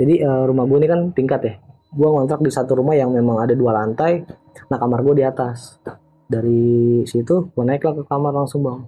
[0.01, 1.55] Jadi eh, rumah gue ini kan tingkat ya.
[1.93, 4.25] Gua ngontrak di satu rumah yang memang ada dua lantai.
[4.73, 5.77] Nah kamar gue di atas.
[6.25, 8.81] Dari situ gue naik lah ke kamar langsung bang.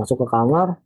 [0.00, 0.80] Masuk ke kamar,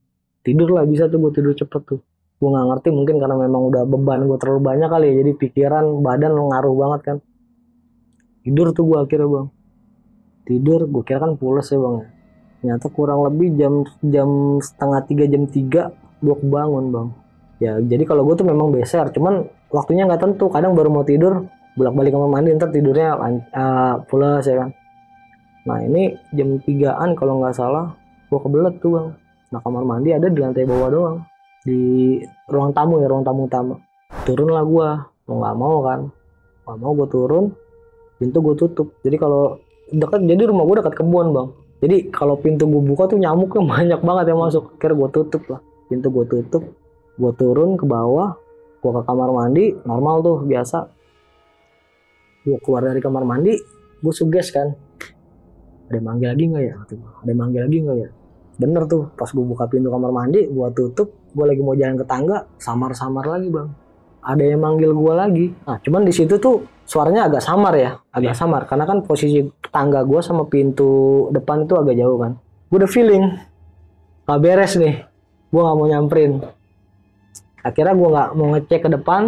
[0.45, 2.01] tidur lah bisa tuh gue tidur cepet tuh.
[2.39, 5.85] Gue nggak ngerti mungkin karena memang udah beban gue terlalu banyak kali ya jadi pikiran
[6.05, 7.17] badan ngaruh banget kan.
[8.45, 9.47] Tidur tuh gue akhirnya bang.
[10.45, 11.97] Tidur gue kira kan pules ya bang
[12.65, 15.93] ternyata kurang lebih jam jam setengah tiga jam tiga
[16.25, 17.09] gue kebangun bang.
[17.61, 20.49] Ya jadi kalau gue tuh memang beser cuman waktunya nggak tentu.
[20.49, 21.45] Kadang baru mau tidur
[21.77, 23.21] bolak balik kamar mandi ntar tidurnya
[23.53, 24.71] eh, pules ya kan.
[25.69, 27.93] Nah ini jam tigaan kalau nggak salah
[28.29, 29.07] gue kebelet tuh bang
[29.55, 31.17] Nah kamar mandi ada di lantai bawah doang.
[31.63, 31.79] Di
[32.51, 33.79] ruang tamu ya, ruang tamu utama.
[34.27, 35.07] Turun lah gua.
[35.31, 36.01] Mau nggak mau kan.
[36.67, 37.45] Nggak mau gue turun.
[38.19, 38.89] Pintu gue tutup.
[39.07, 39.63] Jadi kalau
[39.95, 41.49] dekat, jadi rumah gue dekat kebun bang.
[41.87, 44.75] Jadi kalau pintu gue buka tuh nyamuknya banyak banget yang masuk.
[44.75, 45.61] Akhirnya gue tutup lah.
[45.87, 46.63] Pintu gue tutup.
[47.15, 48.35] Gue turun ke bawah.
[48.83, 49.71] Gue ke kamar mandi.
[49.87, 50.91] Normal tuh biasa.
[52.45, 53.57] gue keluar dari kamar mandi
[54.05, 54.69] gue suges kan
[55.89, 56.75] ada manggil lagi nggak ya
[57.25, 58.11] ada manggil lagi nggak ya
[58.55, 62.07] bener tuh pas gue buka pintu kamar mandi gue tutup gue lagi mau jalan ke
[62.07, 63.69] tangga samar-samar lagi bang.
[64.25, 65.47] Ada yang manggil gue lagi.
[65.69, 68.39] Nah cuman di situ tuh suaranya agak samar ya agak Iya.
[68.39, 68.63] samar.
[68.65, 72.33] Karena kan posisi tangga gue sama pintu depan itu agak jauh kan.
[72.71, 73.25] Gue udah feeling
[74.25, 75.05] gak beres nih
[75.51, 76.33] gue nggak mau nyamperin.
[77.61, 79.23] Akhirnya gue nggak mau ngecek ke depan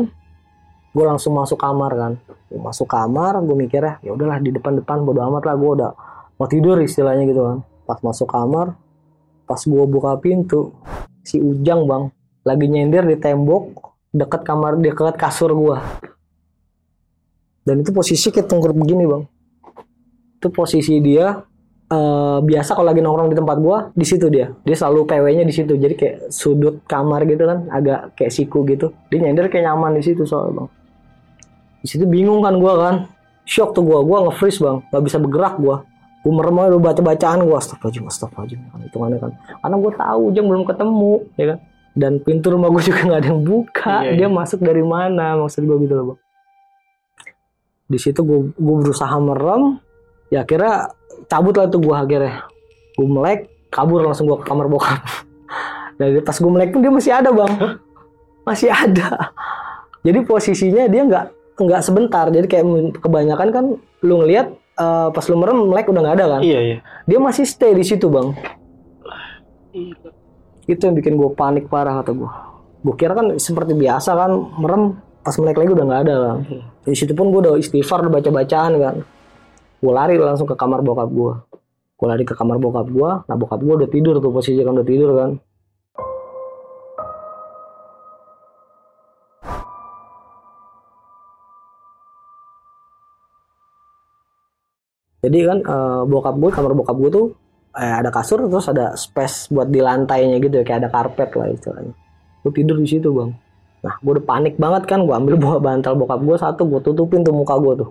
[0.97, 2.13] gue langsung masuk kamar kan.
[2.49, 5.91] Gua masuk kamar gue mikirnya ya udahlah di depan depan bodo amat lah gue udah
[6.39, 7.59] mau tidur istilahnya gitu kan.
[7.85, 8.86] Pas masuk kamar
[9.47, 10.75] pas gue buka pintu
[11.23, 12.11] si Ujang bang
[12.43, 15.79] lagi nyender di tembok deket kamar deket kasur gue
[17.67, 19.27] dan itu posisi kayak tengkur begini bang.
[20.39, 21.35] Itu posisi dia
[21.91, 24.55] eh, biasa kalau lagi nongkrong di tempat gua di situ dia.
[24.63, 25.75] Dia selalu PW-nya di situ.
[25.75, 28.95] Jadi kayak sudut kamar gitu kan agak kayak siku gitu.
[29.11, 30.69] Dia nyender kayak nyaman di situ soalnya bang.
[31.83, 32.95] Di situ bingung kan gua kan.
[33.43, 34.07] Shock tuh gua.
[34.07, 34.79] Gua nge-freeze bang.
[34.87, 35.77] Nggak bisa bergerak gua
[36.27, 38.61] gua merem aja baca bacaan gua astagfirullahaladzim astagfirullahaladzim.
[38.67, 39.33] Kan hitungannya kan.
[39.63, 41.59] Karena gua tahu jam belum ketemu ya kan?
[41.95, 43.95] Dan pintu rumah gua juga nggak ada yang buka.
[44.03, 44.35] Iya, dia iya.
[44.35, 45.39] masuk dari mana?
[45.39, 46.19] Maksud gua gitu loh bang.
[47.87, 49.63] Di situ gua gua berusaha merem.
[50.27, 50.91] Ya akhirnya
[51.31, 52.51] cabut lah tuh gua akhirnya.
[52.99, 54.99] Gue melek kabur langsung gua ke kamar bokap.
[56.01, 57.79] Dan pas gue melek pun dia masih ada bang.
[58.43, 59.31] Masih ada.
[60.03, 61.25] Jadi posisinya dia nggak
[61.57, 62.27] nggak sebentar.
[62.29, 62.67] Jadi kayak
[63.01, 63.65] kebanyakan kan
[64.05, 66.41] lu ngelihat eh, pas lu merem melek udah nggak ada kan?
[66.45, 66.77] Iya iya.
[67.09, 68.37] dia masih stay di situ bang.
[70.67, 72.31] Itu yang bikin gue panik parah kata gue
[72.87, 74.31] gue kira kan seperti biasa kan
[74.63, 74.95] merem
[75.27, 76.39] pas melek lagi udah nggak ada kan
[76.87, 78.97] di situ pun gue udah istighfar udah baca bacaan kan.
[79.77, 81.33] Gue lari langsung ke kamar bokap gue
[81.97, 84.87] gue lari ke kamar bokap gue nah bokap gue udah tidur tuh posisi kan udah
[84.87, 85.31] tidur kan
[95.27, 97.27] jadi kan eh, bokap gue kamar bokap gue tuh
[97.75, 101.51] eh, ada kasur terus ada space buat di lantainya gitu ya kayak ada karpet lah
[101.51, 101.95] istilahnya
[102.47, 103.35] gue tidur di situ bang
[103.83, 107.27] nah gue udah panik banget kan gue ambil bawa bantal bokap gue satu gue tutupin
[107.27, 107.91] tuh muka gue tuh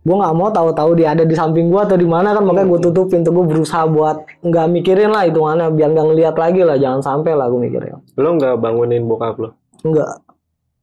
[0.00, 2.80] gue nggak mau tahu-tahu dia ada di samping gue atau di mana kan makanya gue
[2.88, 7.00] tutupin tuh gue berusaha buat nggak mikirin lah hitungannya biar nggak ngeliat lagi lah jangan
[7.04, 9.60] sampai lah gue mikirnya Lo nggak bangunin bokap lo?
[9.84, 10.24] Enggak.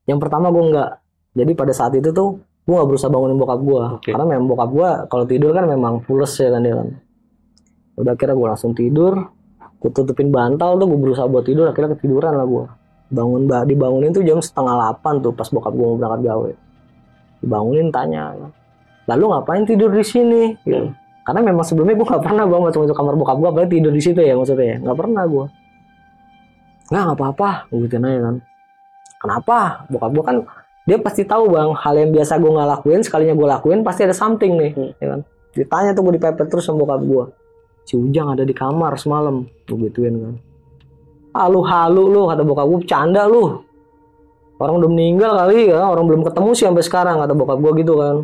[0.06, 0.92] Yang pertama gue enggak.
[1.34, 3.84] Jadi pada saat itu tuh gue gak berusaha bangunin bokap gue.
[3.96, 4.10] Oke.
[4.12, 6.88] Karena memang bokap gue kalau tidur kan memang pules ya kan dia kan.
[7.96, 9.14] Udah akhirnya gue langsung tidur.
[9.80, 11.72] Gue tutupin bantal tuh gue berusaha buat tidur.
[11.72, 12.66] Akhirnya ketiduran lah gue.
[13.08, 16.52] Bangun bah dibangunin tuh jam setengah delapan tuh pas bokap gue mau berangkat gawe.
[17.40, 18.36] Dibangunin tanya.
[19.08, 20.52] Lalu ngapain tidur di sini?
[20.68, 20.92] Gitu.
[21.24, 24.04] Karena memang sebelumnya gue gak pernah bang masuk masuk kamar bokap gue apalagi tidur di
[24.04, 24.78] situ ya maksudnya ya.
[24.84, 25.46] Gak pernah gue.
[26.88, 28.36] Nggak nggak apa-apa, gue gituin aja kan.
[29.20, 29.58] Kenapa?
[29.92, 30.38] Bokap gue kan
[30.88, 34.16] dia pasti tahu bang hal yang biasa gue nggak lakuin sekalinya gue lakuin pasti ada
[34.16, 34.92] something nih, Hmm.
[35.04, 35.20] ya kan?
[35.52, 37.24] Ditanya tuh gue dipepet terus sama bokap gue.
[37.84, 40.34] Si Ujang ada di kamar semalam, gue gituin kan.
[41.36, 43.68] Halu halu lu kata bokap gue bercanda lu.
[44.58, 47.94] Orang udah meninggal kali ya, orang belum ketemu sih sampai sekarang kata bokap gue gitu
[48.00, 48.16] kan.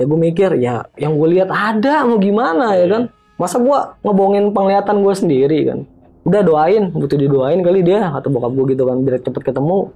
[0.00, 3.02] Ya gue mikir ya yang gue lihat ada mau gimana ya kan.
[3.36, 5.80] Masa gue ngebohongin penglihatan gue sendiri kan
[6.28, 9.88] udah doain butuh didoain kali dia atau bokap gue gitu kan biar cepet ketemu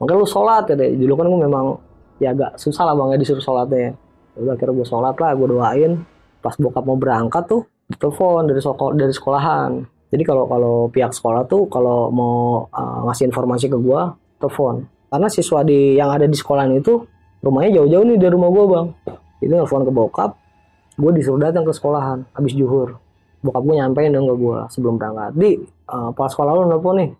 [0.00, 1.66] makanya lu sholat ya deh dulu kan gue memang
[2.20, 3.96] ya agak susah lah bang ya disuruh sholatnya.
[4.36, 5.92] Ya udah akhirnya gue sholat lah gue doain.
[6.40, 7.64] Pas bokap mau berangkat tuh
[7.96, 9.82] telepon dari soko dari sekolahan.
[10.12, 14.00] Jadi kalau kalau pihak sekolah tuh kalau mau uh, ngasih informasi ke gue
[14.38, 14.84] telepon.
[15.10, 17.02] Karena siswa di yang ada di sekolahan itu
[17.42, 18.86] rumahnya jauh-jauh nih dari rumah gue bang.
[19.42, 20.30] Itu telepon ke bokap
[21.00, 23.00] gue disuruh datang ke sekolahan habis juhur.
[23.40, 25.32] Bokap gue nyampein dong ke gue sebelum berangkat.
[25.34, 25.50] Di
[25.88, 27.10] uh, pas sekolah lu nelfon nih.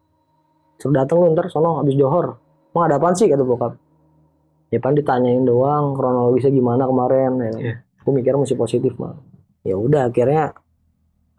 [0.77, 3.27] Suruh datang lu ntar sono habis johor mau ada apaan sih?
[3.27, 3.73] Kata bokap.
[4.71, 7.51] Ya pan ditanyain doang kronologisnya gimana kemarin ya.
[7.59, 7.75] Iya.
[8.01, 9.13] gue mikir masih positif mah
[9.61, 10.57] ya udah akhirnya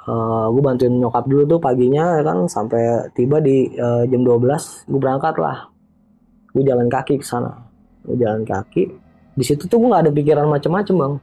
[0.06, 2.46] uh, gue bantuin nyokap dulu tuh paginya ya kan.
[2.52, 5.72] Sampai tiba di uh, jam 12 gue berangkat lah.
[6.52, 7.56] Gue jalan kaki ke sana.
[8.04, 8.84] Gue jalan kaki.
[9.32, 11.14] Di situ tuh gue nggak ada pikiran macem-macem bang.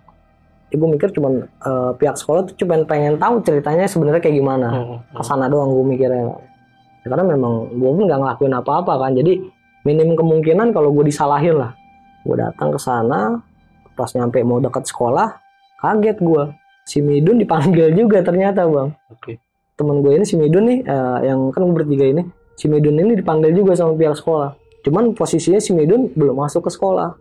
[0.68, 4.68] Ya gue mikir cuman eh, pihak sekolah tuh cuman pengen tahu ceritanya sebenarnya kayak gimana.
[4.68, 4.98] Hmm.
[5.16, 6.28] ke sana doang gue mikirnya.
[7.04, 9.12] Ya, karena memang gue pun nggak ngelakuin apa-apa kan.
[9.16, 9.44] Jadi
[9.88, 11.72] minim kemungkinan kalau gue disalahin lah.
[12.28, 13.40] Gue datang ke sana
[13.96, 15.40] pas nyampe mau dekat sekolah
[15.80, 16.42] kaget gue
[16.84, 18.92] si Midun dipanggil juga ternyata bang.
[19.08, 19.40] Oke.
[19.78, 22.22] temen gue ini si Midun nih eh, yang kan gue bertiga ini
[22.58, 24.52] si Midun ini dipanggil juga sama pihak sekolah.
[24.84, 27.16] Cuman posisinya si Midun belum masuk ke sekolah.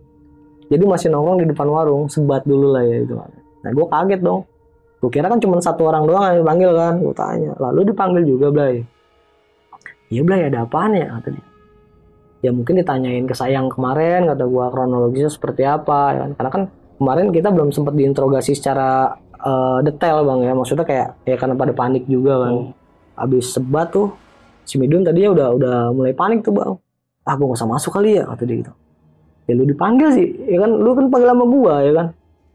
[0.68, 3.32] Jadi masih nongkrong di depan warung sebat dulu lah ya itu kan.
[3.64, 4.44] Nah gue kaget dong.
[4.98, 7.52] Gue kira kan cuma satu orang doang yang dipanggil kan gue tanya.
[7.62, 8.82] Lalu dipanggil juga Blay.
[10.10, 11.08] Iya Blay ada apaan ya?
[11.14, 11.46] kata dia
[12.48, 16.32] ya mungkin ditanyain ke sayang kemarin kata gue kronologisnya seperti apa ya kan.
[16.40, 16.64] Karena kan
[16.96, 20.54] kemarin kita belum sempat diinterogasi secara eh, detail bang ya.
[20.56, 22.72] Maksudnya kayak ya karena pada panik juga kan Hmm.
[23.18, 24.14] abis sebat tuh
[24.64, 26.72] si Midun tadinya udah udah mulai panik tuh bang.
[27.28, 28.74] Ah gue gak usah masuk kali ya kata dia gitu.
[29.48, 30.72] Ya lu dipanggil sih ya kan.
[30.72, 32.08] Lu kan panggil sama gua ya kan.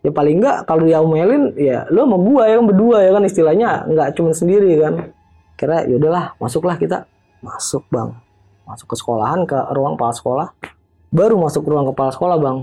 [0.02, 3.22] Ya paling enggak kalau dia omelin ya lu sama gua ya kan berdua ya kan.
[3.28, 5.12] Istilahnya nggak cuma sendiri kan.
[5.60, 7.04] Kira ya udahlah masuklah kita.
[7.44, 8.16] Masuk bang
[8.72, 10.48] masuk ke sekolahan ke ruang kepala sekolah.
[11.12, 12.58] Baru masuk ke ruang kepala sekolah bang.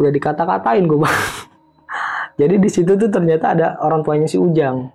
[0.00, 1.18] Udah dikata-katain gue bang.
[2.40, 4.88] Jadi di situ tuh ternyata ada orang tuanya si Ujang.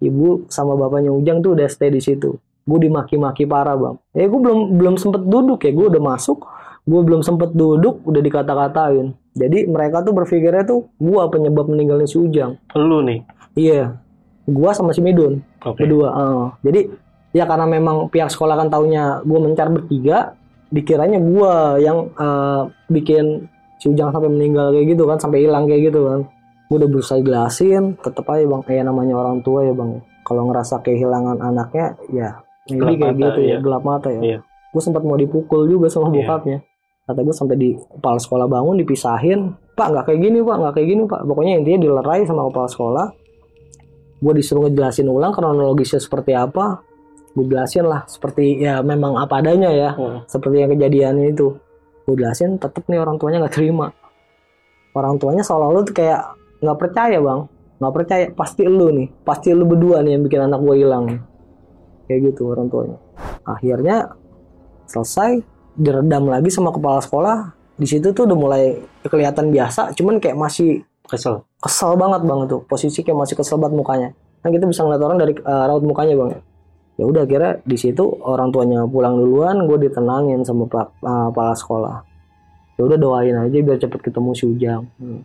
[0.00, 2.40] Ibu sama bapaknya Ujang tuh udah stay di situ.
[2.64, 4.00] Gue dimaki-maki parah bang.
[4.16, 5.72] Ya gue belum belum sempet duduk ya.
[5.76, 6.48] Gue udah masuk
[6.82, 9.12] gue belum sempet duduk udah dikata-katain.
[9.36, 12.56] Jadi mereka tuh berpikirnya tuh gue penyebab meninggalnya si Ujang.
[12.72, 13.20] Lu nih.
[13.52, 14.00] iya.
[14.42, 15.86] Gue sama si Midun Oke.
[15.86, 16.46] berdua eh.
[16.66, 16.80] jadi
[17.32, 20.36] ya karena memang pihak sekolah kan taunya gue mencar bertiga
[20.72, 25.92] dikiranya gue yang eh, bikin si Ujang sampai meninggal kayak gitu kan sampai hilang kayak
[25.92, 26.20] gitu kan.
[26.70, 30.00] Gue udah berusaha jelasin tetep aja bang kayak namanya orang tua ya bang.
[30.22, 33.58] Kalau ngerasa kehilangan anaknya ya Gelap jadi kayak mata, gitu ya iya.
[33.58, 34.22] gelap mata ya.
[34.22, 34.38] Iya.
[34.72, 36.24] gue sempat mau dipukul juga sama Iya.
[36.24, 36.58] bokapnya.
[37.02, 40.88] Kata gue sampai di kepala sekolah bangun dipisahin pak nggak kayak gini pak nggak kayak
[40.88, 41.20] gini pak.
[41.26, 43.06] Pokoknya intinya dilerai sama kepala sekolah.
[44.22, 46.80] Gue disuruh ngejelasin ulang kronologisnya seperti apa
[47.32, 49.90] gue jelasin lah seperti ya memang apa adanya ya.
[49.96, 50.20] Hmm.
[50.28, 51.56] seperti yang kejadiannya itu.
[52.04, 53.88] Gue jelasin tetep nih orang tuanya nggak terima.
[54.92, 56.20] Orang tuanya seolah-olah tuh kayak
[56.60, 57.40] nggak percaya bang.
[57.80, 58.24] Nggak percaya.
[58.36, 59.08] Pasti lu nih.
[59.24, 61.04] Pasti lu berdua nih yang bikin anak gue hilang.
[62.10, 62.98] Kayak gitu orang tuanya.
[63.48, 63.96] Akhirnya
[64.84, 65.40] selesai
[65.72, 67.56] diredam lagi sama kepala sekolah.
[67.80, 68.76] Di situ tuh udah mulai
[69.08, 71.44] kelihatan biasa cuman kayak masih Kesel.
[71.58, 74.08] kesel banget bang itu posisi kayak masih kesel banget mukanya.
[74.38, 76.30] Kan kita bisa ngeliat orang dari eh, raut mukanya bang
[77.00, 81.54] ya udah kira di situ orang tuanya pulang duluan gue ditenangin sama pak eh, kepala
[81.56, 81.96] sekolah.
[82.76, 84.84] Ya udah doain aja biar cepet ketemu si Ujang.
[85.00, 85.22] Hmm.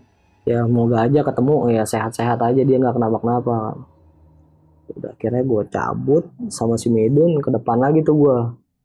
[0.47, 3.75] ya moga aja ketemu ya sehat-sehat aja dia nggak kenapa-kenapa.
[4.95, 8.37] Udah akhirnya gue cabut sama si Medun ke depan lagi tuh gue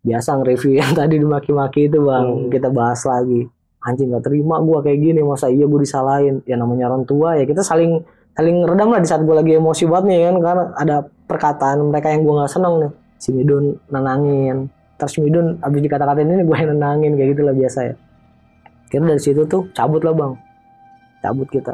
[0.02, 2.26] biasa nge-review yang tadi dimaki-maki itu bang.
[2.26, 2.50] Hmm.
[2.50, 3.46] kita bahas lagi.
[3.82, 6.42] Anjing gak terima gue kayak gini masa iya gue disalahin?
[6.46, 8.02] Ya namanya orang tua ya kita saling
[8.34, 10.34] saling redam lah di saat gue lagi emosi banget nih kan?
[10.42, 10.96] Karena ada
[11.32, 12.92] perkataan mereka yang gue nggak seneng nih.
[13.16, 14.68] Si Midun nenangin.
[15.00, 17.94] Terus Midun abis dikata-katain ini gue yang nenangin kayak gitu lah biasa ya.
[18.92, 20.32] Kira dari situ tuh cabut lah bang.
[21.24, 21.72] Cabut kita.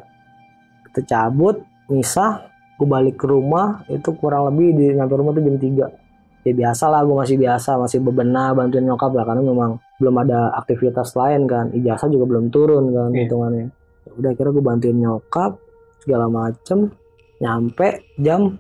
[0.87, 1.59] Kita cabut
[1.91, 2.47] misah
[2.79, 6.85] gue balik ke rumah itu kurang lebih di nyampe rumah tuh jam 3 ya biasa
[6.87, 11.51] lah gue masih biasa masih bebenah bantuin nyokap lah karena memang belum ada aktivitas lain
[11.51, 11.75] kan.
[11.75, 13.27] Ijazah juga belum turun kan Iya.
[13.27, 13.67] hitungannya.
[14.07, 15.59] Ya udah kira gue bantuin nyokap
[16.01, 16.95] segala macem.
[17.43, 18.59] Nyampe jam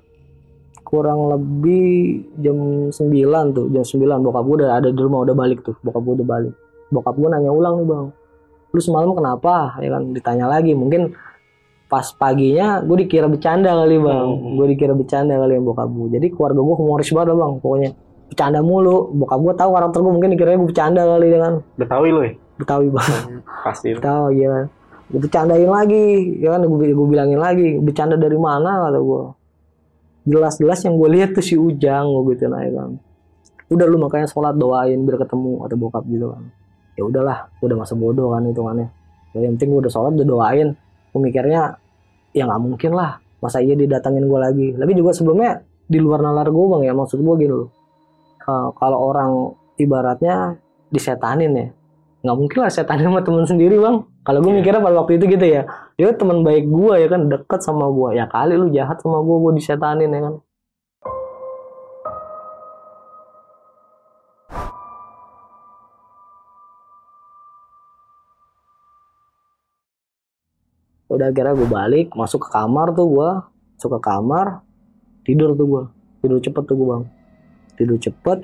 [0.89, 2.97] kurang lebih jam 9
[3.53, 5.77] tuh jam 9 bokap gue udah ada di rumah udah balik tuh.
[5.85, 6.55] Bokap gue udah balik.
[6.89, 8.07] Bokap gue nanya ulang nih bang.
[8.73, 9.77] Lu semalam kenapa?
[9.85, 10.73] Ya kan ditanya lagi.
[10.73, 11.13] Mungkin
[11.93, 14.29] pas paginya gue dikira bercanda kali bang.
[14.33, 14.57] Hmm.
[14.57, 17.91] gue dikira bercanda kali yang bokap gue jadi keluarga gue humoris banget bang pokoknya.
[18.33, 18.97] Bercanda mulu.
[19.13, 21.55] Bokap gue tahu karakter gue mungkin dikira gue bercanda kali ya kan.
[21.77, 22.33] Betawi lu ya?
[22.59, 23.13] betawi bang.
[23.69, 23.93] Pasti.
[24.01, 24.65] tahu ya
[25.13, 26.65] gue bercandain lagi ya kan.
[26.65, 28.89] Gue gue bilangin lagi bercanda dari mana?
[28.89, 29.23] kata gue
[30.29, 33.01] jelas-jelas yang gue lihat tuh si Ujang gue gitu nah ya kan.
[33.73, 36.45] Udah lu makanya sholat doain biar ketemu atau bokap gitu kan.
[36.95, 38.89] Ya udahlah udah masa bodoh kan hitungannya
[39.33, 40.69] ya, yang penting gue udah sholat udah doain.
[41.11, 41.81] Gue mikirnya
[42.37, 44.67] ya nggak mungkin lah masa iya didatangin gue lagi.
[44.77, 47.69] Lagi juga sebelumnya di luar nalar gue bang ya maksud gue gini loh.
[48.45, 49.31] Eh, kalau orang
[49.81, 50.57] ibaratnya
[50.93, 51.67] disetanin ya
[52.19, 53.97] nggak mungkin lah setanin sama temen sendiri bang.
[54.27, 54.59] Kalau gue Iya.
[54.59, 55.63] mikirnya pada waktu itu gitu ya.
[55.99, 59.37] Dia teman baik gue ya kan deket sama gue ya kali lu jahat sama gue
[59.45, 60.35] gue disetanin ya kan.
[71.09, 73.31] Udah akhirnya gue balik masuk ke kamar tuh gue
[73.79, 74.47] masuk ke kamar
[75.25, 75.83] tidur tuh gue
[76.21, 77.05] tidur cepet tuh gue bang.
[77.79, 78.39] Tidur cepet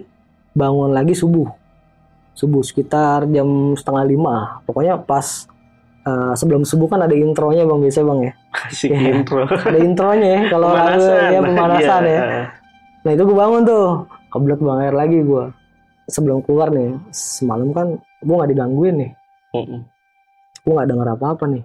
[0.57, 1.51] bangun lagi subuh
[2.35, 4.37] subuh sekitar jam setengah lima.
[4.67, 5.47] Pokoknya pas
[6.05, 8.33] eh, sebelum subuh kan ada intronya bang biasanya bang ya?
[8.55, 9.11] Kasih Iya.
[9.19, 9.43] intro.
[9.47, 12.03] ada intronya ya kalau lagu ya pemanasan.
[12.05, 12.23] Iya.
[12.23, 12.43] ya.
[13.05, 13.87] Nah itu gue bangun tuh.
[14.29, 15.45] Kebelet bang air lagi gue
[16.05, 17.87] sebelum keluar nih semalam kan
[18.21, 19.11] gue nggak digangguin nih.
[19.55, 19.81] Mm-mm.
[20.65, 21.63] gue nggak denger apa-apa nih.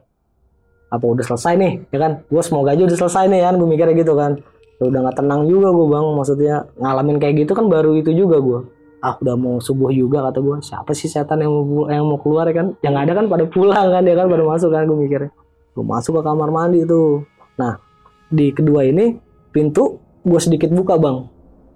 [0.90, 2.12] Apa udah selesai nih ya kan?
[2.30, 3.54] Gue semoga aja udah selesai nih kan?
[3.58, 4.38] Gue mikirnya gitu kan.
[4.78, 6.56] Ya udah nggak tenang juga gue bang maksudnya.
[6.78, 8.60] Ngalamin kayak gitu kan baru itu juga gue
[9.00, 12.48] ah udah mau subuh juga kata gue siapa sih setan yang mau yang mau keluar
[12.52, 12.68] ya kan?
[12.84, 15.32] Yang ada kan pada pulang kan ya kan pada masuk kan gue mikirnya.
[15.76, 17.24] Gue masuk ke kamar mandi tuh.
[17.56, 17.80] Nah
[18.30, 19.16] di kedua ini
[19.56, 19.98] pintu
[20.28, 21.28] gue sedikit buka bang.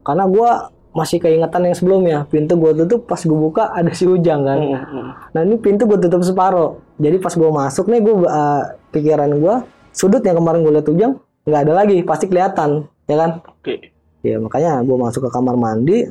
[0.03, 0.49] Karena gue
[0.93, 2.17] masih keingetan yang sebelumnya.
[2.28, 4.59] Pintu gue tutup pas gue buka ada si Ujang kan.
[4.59, 8.63] Hmm, nah ini pintu gue tutup separuh jadi pas gue masuk nih gue uh,
[8.93, 9.55] pikiran gue
[9.95, 11.13] sudut yang kemarin gue lihat Ujang
[11.47, 11.97] nggak ada lagi.
[12.03, 13.32] Pasti kelihatan ya kan?
[13.47, 13.95] Oke.
[14.24, 16.07] ya makanya gue masuk ke kamar mandi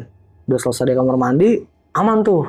[0.49, 1.51] udah selesai di kamar mandi
[1.95, 2.45] aman tuh.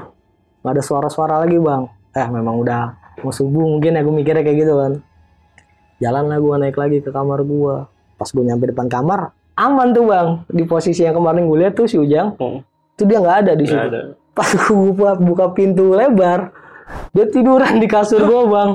[0.64, 1.84] Nggak ada suara-suara lagi bang.
[2.16, 2.82] Eh memang udah
[3.22, 4.94] mau subuh mungkin ya gue mikirnya kayak gitu kan.
[6.02, 7.76] Jalan lah gue naik lagi ke kamar gue
[8.18, 10.28] pas gue nyampe depan kamar aman tuh bang.
[10.50, 12.36] Di posisi yang kemarin gue lihat tuh si Ujang.
[12.40, 12.62] Hmm.
[12.94, 13.74] itu dia nggak ada di situ.
[13.90, 14.14] ada.
[14.38, 16.54] pas gue buka, buka pintu lebar
[17.10, 18.72] dia tiduran di kasur gue bang.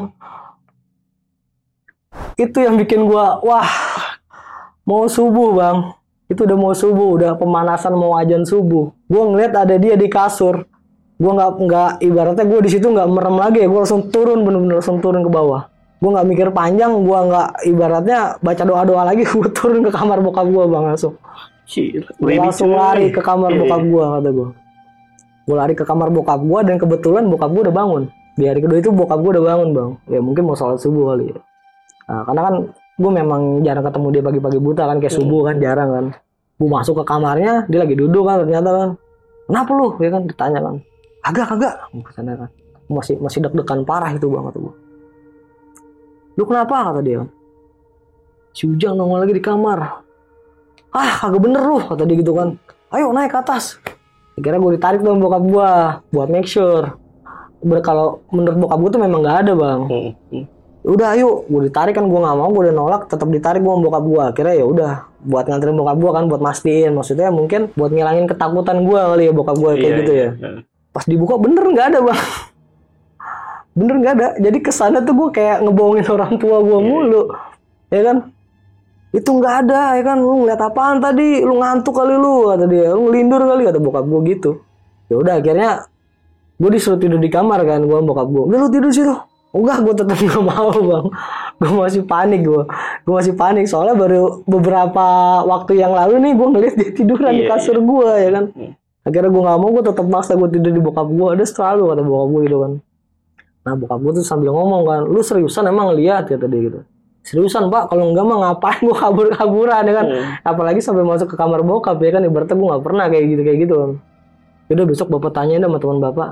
[2.39, 3.71] Itu yang bikin gue wah
[4.87, 5.97] mau subuh bang
[6.29, 10.64] itu udah mau subuh udah pemanasan mau ajan subuh gue ngeliat ada dia di kasur
[11.18, 14.79] gue nggak nggak ibaratnya gue di situ nggak merem lagi ya gue langsung turun bener-bener
[14.79, 15.66] langsung turun ke bawah
[15.99, 20.22] gue nggak mikir panjang gue nggak ibaratnya baca doa doa lagi gue turun ke kamar
[20.22, 21.18] bokap gue bang langsung
[21.68, 22.81] Baby langsung cuy.
[22.81, 23.91] lari ke kamar Iya, bokap iya.
[23.93, 24.49] gua kata gua.
[25.45, 28.03] Gua lari ke kamar bokap gua dan kebetulan bokap gua udah bangun.
[28.41, 29.91] Di hari kedua itu bokap gua udah bangun, Bang.
[30.09, 31.39] Ya mungkin mau sholat subuh kali ya.
[32.09, 32.55] Nah, karena kan
[32.99, 36.07] gua memang jarang ketemu dia pagi-pagi buta kan kayak subuh kan jarang kan.
[36.59, 38.88] Gua masuk ke kamarnya, dia lagi duduk kan ternyata kan.
[39.49, 39.88] Kenapa lu?
[40.03, 40.74] Ya kan ditanya kan.
[41.22, 41.74] Kagak, kagak.
[42.05, 42.49] Ke sana kan.
[42.90, 44.74] Masih masih deg-degan parah itu Bang kata gua.
[46.34, 47.28] Lu kenapa kata dia kan.
[48.53, 50.09] Si Ujang nongol lagi di kamar
[50.88, 52.57] ah kagak bener lu kata dia gitu kan
[52.96, 53.76] ayo naik ke atas
[54.40, 55.70] akhirnya gue ditarik dong bokap gue
[56.14, 56.96] buat make sure
[57.61, 60.44] Ber- kalau menurut bokap gue tuh memang nggak ada bang Hmm, hmm.
[60.87, 61.43] Udah ayo.
[61.47, 64.55] Gue ditarik kan gue nggak mau gue udah nolak tetap ditarik gue bokap gue akhirnya
[64.62, 64.91] ya udah
[65.24, 66.93] buat nganterin bokap gue kan buat mastiin.
[66.95, 70.29] Maksudnya mungkin buat ngilangin ketakutan gue kali ya bokap gue kayak Iya, gitu iya.
[70.37, 70.51] ya.
[70.95, 72.20] Pas dibuka bener nggak ada bang.
[73.79, 74.29] Bener nggak ada.
[74.43, 77.22] Jadi ke sana tuh gue kayak ngebohongin orang tua gue mulu.
[77.89, 78.16] Ya kan?
[79.14, 80.18] Itu nggak ada ya kan?
[80.20, 81.41] Lu ngeliat apaan tadi?
[81.43, 82.93] Lu ngantuk kali lu kata dia.
[82.93, 84.51] Lu ngelindur kali kata bokap gue gitu.
[85.09, 85.70] Ya udah akhirnya
[86.59, 89.14] gue disuruh tidur di kamar kan gue bokap gue udah lu tidur situ
[89.49, 91.07] enggak gue tetap nggak mau bang.
[91.59, 92.62] Gue masih panik gue
[93.05, 93.64] gue masih panik.
[93.66, 95.07] Soalnya baru beberapa
[95.42, 98.46] waktu yang lalu nih gue ngeliat dia tiduran di Iya, kasur gue ya kan?
[98.53, 98.72] Hmm.
[99.09, 102.03] akhirnya gue nggak mau gue tetap maksa gue tidur di bokap gue ada selalu kata
[102.05, 102.72] bokap gue gitu kan.
[103.64, 106.28] Nah bokap gue tuh sambil ngomong kan lu seriusan emang lihat?
[106.28, 106.78] kata dia gitu.
[107.24, 107.88] Seriusan pak.
[107.88, 110.07] Kalau enggak mah ngapain gue kabur kaburan ya kan?
[110.12, 110.24] Hmm.
[110.44, 112.22] apalagi sampai masuk ke kamar bokap ya kan?
[112.22, 113.90] Ibaratnya gue nggak pernah kayak gitu kayak gitu kan.
[114.68, 116.28] Udah besok bapak tanya sama teman bapak.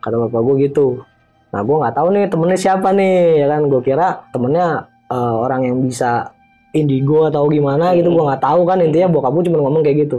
[0.00, 1.04] Kata bapak gue gitu
[1.48, 3.60] nah gue nggak tahu nih temennya siapa nih ya kan?
[3.66, 4.66] Gue kira temennya
[5.08, 6.30] eh, orang yang bisa
[6.70, 8.78] indigo atau gimana gitu gue nggak tahu kan?
[8.80, 10.18] Intinya bokap gue cuma ngomong kayak gitu.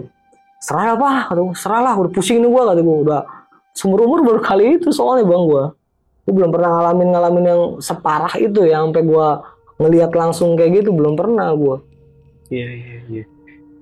[0.59, 3.21] Serah apa kata gue serah lah udah pusing nih gue kata gue udah
[3.71, 5.63] seumur umur baru kali itu soalnya bang gue
[6.27, 9.27] gue belum pernah ngalamin ngalamin yang separah itu ya sampai gue
[9.79, 11.77] ngelihat langsung kayak gitu belum pernah gue
[12.49, 13.23] Iya, iya, iya.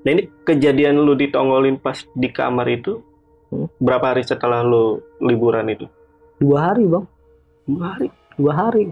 [0.03, 3.01] Nah ini kejadian lu ditongolin pas di kamar itu
[3.47, 3.71] Hmm.
[3.79, 5.87] berapa hari setelah lu liburan itu?
[6.35, 7.07] dua hari bang
[7.67, 8.07] Dua hari.
[8.37, 8.85] dua hari.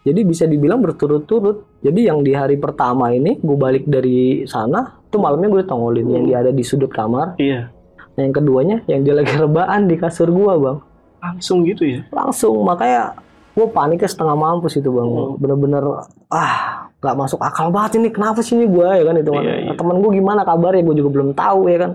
[0.00, 1.68] Jadi bisa dibilang berturut-turut.
[1.84, 6.24] Jadi yang di hari pertama ini gue balik dari sana tuh malamnya gue ditongolin yang
[6.24, 7.36] dia ada di sudut kamar.
[7.36, 7.68] Iya.
[8.16, 10.78] nah, yang keduanya yang dia lagi rebaan di kasur gue bang.
[11.20, 12.00] Langsung gitu ya?
[12.08, 12.64] langsung.
[12.64, 13.20] Makanya
[13.52, 15.04] gue paniknya setengah mampus itu bang.
[15.04, 15.36] Hmm.
[15.36, 15.84] bener-bener
[16.32, 18.08] ah nggak masuk akal banget ini.
[18.08, 19.72] Kenapa sih ini gue ya kan itu kan Iya, iya.
[19.76, 21.92] temen gue gimana kabarnya gue juga belum tahu ya kan.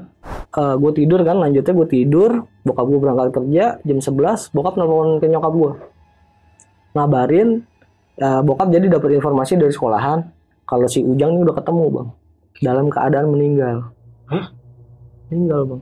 [0.78, 2.32] Gue tidur kan lanjutnya gue tidur.
[2.62, 5.95] Bokap gue berangkat kerja jam 11 bokap nelfon ke nyokap gue
[6.96, 7.62] ngabarin
[8.18, 10.24] eh, bokap jadi dapat informasi dari sekolahan
[10.66, 12.08] kalau si Ujang ini udah ketemu bang.
[12.64, 13.78] Dalam keadaan meninggal.
[14.32, 14.46] Hah?
[15.30, 15.82] meninggal bang.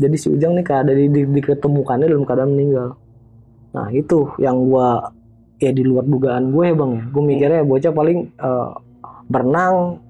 [0.00, 2.88] Jadi si Ujang nih ada di, di, diketemukannya dalam keadaan meninggal.
[3.70, 5.14] Nah itu yang gua
[5.60, 7.02] ya di luar dugaan gue ya bang ya.
[7.12, 8.70] Gue mikirnya bocah paling eh,
[9.28, 10.00] berenang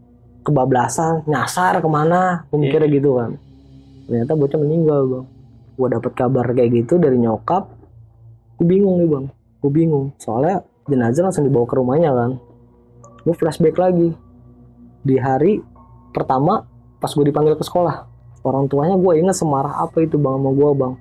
[0.46, 2.46] kebablasan nyasar ke mana?
[2.48, 3.30] Gue mikirnya gitu kan.
[4.06, 5.24] Ternyata bocah meninggal bang.
[5.74, 7.80] Gue dapet kabar kayak gitu dari nyokap
[8.61, 9.24] gue bingung nih bang.
[9.64, 10.12] Gue bingung.
[10.20, 12.30] Soalnya jenazah langsung dibawa ke rumahnya kan.
[13.24, 14.12] Gue flashback lagi.
[15.00, 15.64] Di hari
[16.12, 16.68] pertama
[17.00, 18.04] pas gue dipanggil ke sekolah
[18.44, 20.92] orang tuanya gue inget semarah apa itu bang sama gue bang.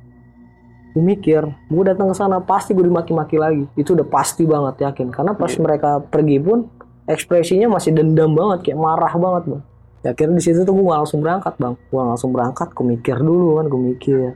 [0.95, 3.68] Gue mikir gue datang ke sana pasti gue dimaki-maki lagi.
[3.76, 5.12] Itu udah pasti banget yakin.
[5.12, 5.60] Karena pas Iya.
[5.60, 6.72] mereka pergi pun
[7.12, 9.64] ekspresinya masih dendam banget kayak marah banget bang.
[9.99, 11.76] Ya, akhirnya di situ tuh gue langsung berangkat bang.
[11.91, 13.68] Gue langsung berangkat gue mikir dulu kan.
[13.68, 14.32] Gue mikir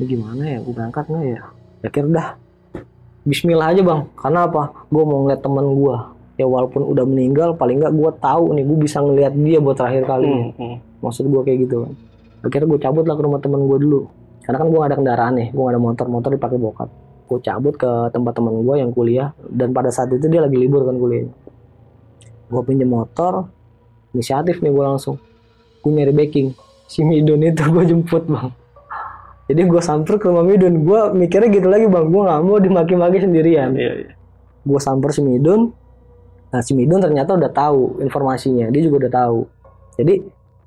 [0.00, 0.58] ini gimana ya?
[0.64, 2.28] Gue berangkat nggak ya akhirnya dah
[3.28, 4.08] Bismillah aja bang.
[4.16, 4.72] Karena apa?
[4.88, 5.96] Gue mau ngeliat teman gue
[6.38, 10.06] ya walaupun udah meninggal paling nggak gue tahu nih gue bisa ngeliat dia buat terakhir
[10.06, 10.76] kali Hmm, hmm.
[11.02, 11.92] maksud gue kayak gitu kan
[12.46, 14.00] akhirnya gue cabut lah ke rumah teman gue dulu.
[14.46, 16.88] Karena kan gue gak ada kendaraan nih gue gak ada motor motor dipakai bokap.
[17.26, 20.86] Gue cabut ke tempat teman gue yang kuliah dan pada saat itu dia lagi libur
[20.86, 21.34] kan kuliahnya
[22.48, 23.50] gue pinjam motor
[24.14, 25.18] inisiatif nih gue langsung.
[25.82, 26.54] Gue nyari backing.
[26.86, 28.54] Si Midun itu gue jemput bang
[29.48, 30.84] jadi gue samper ke rumah Midun.
[30.84, 32.04] Gue mikirnya gitu lagi bang.
[32.12, 33.72] Gue nggak mau dimaki-maki sendirian.
[33.72, 34.10] Iya, iya.
[34.68, 35.72] gue samper si Midun.
[36.52, 38.68] Nah si Midun ternyata udah tahu informasinya.
[38.68, 39.40] Dia juga udah tahu.
[39.96, 40.14] Jadi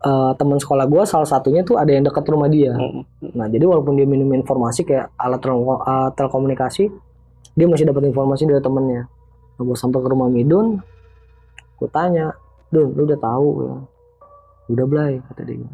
[0.02, 2.74] eh, teman sekolah gue salah satunya tuh ada yang dekat rumah dia.
[2.74, 3.06] Mm,
[3.38, 6.90] nah jadi walaupun dia minum informasi kayak alat eh, telekomunikasi
[7.54, 9.06] dia masih dapat informasi dari temennya.
[9.62, 10.82] Nah, gue sampai ke rumah Midun.
[11.78, 12.34] Gue tanya
[12.74, 13.74] Dun lu udah tahu ya?
[14.74, 15.70] Udah belai kata dia.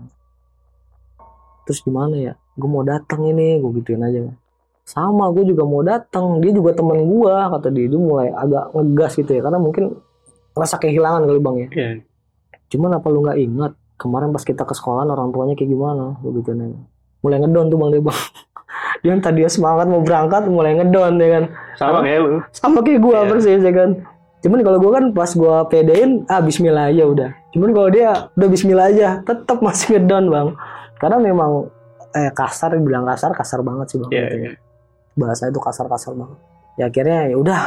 [1.64, 4.34] Terus gimana ya gue mau datang ini gue gituin aja.
[4.82, 7.86] Sama gue juga mau datang dia juga teman gue kata dia.
[7.86, 9.93] Dia mulai agak ngegas gitu ya karena mungkin
[10.51, 11.68] rasa kehilangan kali bang ya.
[11.72, 11.89] Iya.
[12.68, 16.18] cuman apa lu nggak ingat kemarin pas kita ke sekolah orang tuanya kayak gimana?
[16.20, 16.80] Gue gituin aja.
[17.22, 18.20] Mulai ngedon tuh bang dia bang.
[18.97, 21.43] Dia yang tadi semangat mau berangkat mulai ngedon ya kan.
[21.78, 22.30] Sama kayak lu.
[22.49, 23.30] sama kayak gue Iya.
[23.30, 23.89] persis ya kan.
[24.41, 27.30] Cuman kalau gue kan pas gue pedein ah Bismillah aja udah.
[27.53, 30.47] Cuman kalau dia udah Bismillah aja tetap masih ngedon bang.
[30.97, 31.70] Karena memang
[32.18, 34.41] eh kasar bilang kasar kasar banget sih bang Iya, gitu ya.
[34.49, 34.51] iya.
[35.18, 36.38] bahasa itu kasar-kasar banget.
[36.78, 37.61] Ya akhirnya ya udah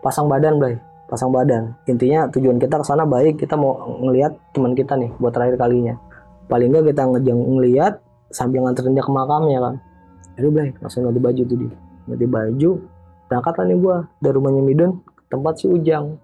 [0.00, 0.76] pasang badan Blay.
[1.04, 1.72] Pasang badan.
[1.84, 5.96] Intinya tujuan kita ke sana baik kita mau ngelihat teman kita nih buat terakhir kalinya.
[6.48, 8.00] Paling nggak kita ngejeng ngelihat
[8.32, 9.74] sambil nganterin dia ke makamnya kan.
[10.40, 11.72] Jadi Blay langsung ganti baju tuh dia.
[12.08, 12.70] Ganti baju
[13.28, 16.16] berangkat nih gua dari rumahnya Midun ke tempat si Ujang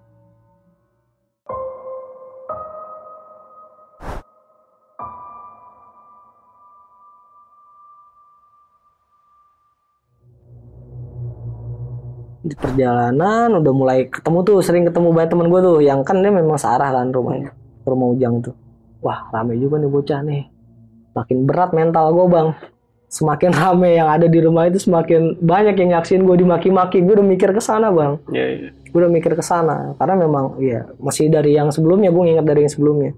[12.45, 16.29] di perjalanan udah mulai ketemu tuh sering ketemu banyak temen gue tuh yang kan dia
[16.29, 17.57] memang searah kan rumahnya
[17.89, 18.55] rumah Ujang tuh.
[19.05, 20.43] Wah rame juga nih bocah nih.
[21.13, 22.49] Makin berat mental gue bang.
[23.13, 27.05] Semakin rame yang ada di rumah itu semakin banyak yang nyaksin gue dimaki-maki.
[27.05, 28.17] Gue udah mikir ke sana bang.
[28.33, 28.69] Iya, iya.
[28.73, 29.93] gue udah mikir ke sana.
[30.01, 33.13] Karena memang ya masih dari yang sebelumnya gue nginget dari yang sebelumnya.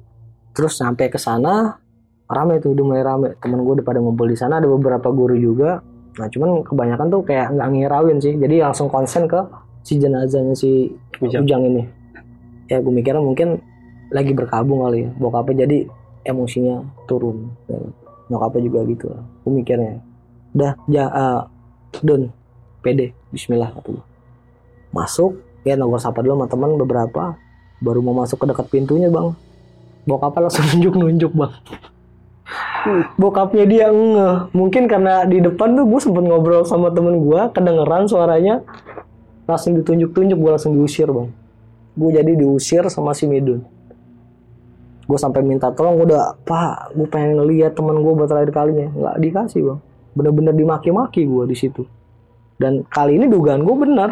[0.52, 1.78] Terus sampai ke sana
[2.26, 3.28] rame tuh udah mulai rame.
[3.38, 5.78] Temen gue udah pada ngumpul di sana ada beberapa guru juga
[6.16, 8.34] nah cuman kebanyakan tuh kayak nggak ngirawin sih.
[8.36, 9.40] Jadi langsung konsen ke
[9.84, 10.90] si jenazahnya si
[11.20, 11.44] Ujang.
[11.44, 11.82] Ujang ini.
[12.68, 13.60] Ya gue mikirnya mungkin
[14.12, 15.10] lagi berkabung kali ya.
[15.16, 15.86] Bokapnya jadi
[16.26, 17.48] emosinya turun.
[17.70, 17.78] Ya.
[18.26, 19.22] nyokapnya juga gitu lah.
[19.46, 20.02] Gue mikirnya.
[20.56, 21.40] Udah ja eh,
[22.02, 22.22] Don
[22.82, 23.14] pede.
[23.30, 24.00] Bismillah kata
[24.94, 25.36] masuk
[25.66, 27.36] ya nongol sapa dulu sama teman beberapa.
[27.76, 29.36] Baru mau masuk ke dekat pintunya bang.
[30.08, 31.52] Bokapnya langsung nunjuk-nunjuk bang
[33.18, 38.06] bokapnya dia ngeh mungkin karena di depan tuh gue sempet ngobrol sama temen gue kedengeran
[38.08, 38.62] suaranya.
[39.46, 41.30] Langsung ditunjuk-tunjuk gue langsung diusir bang.
[41.94, 43.62] Gue jadi diusir sama si Midun.
[45.06, 48.90] Gue sampai minta tolong udah pak gue pengen ngeliat temen gue buat terakhir kalinya.
[48.90, 49.78] Nggak dikasih bang.
[50.18, 51.86] Bener-bener dimaki-maki gue di situ.
[52.58, 54.10] Dan kali ini dugaan gue bener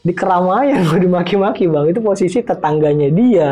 [0.00, 1.90] di keramaian gue dimaki-maki bang.
[1.90, 3.50] Itu posisi tetangganya dia.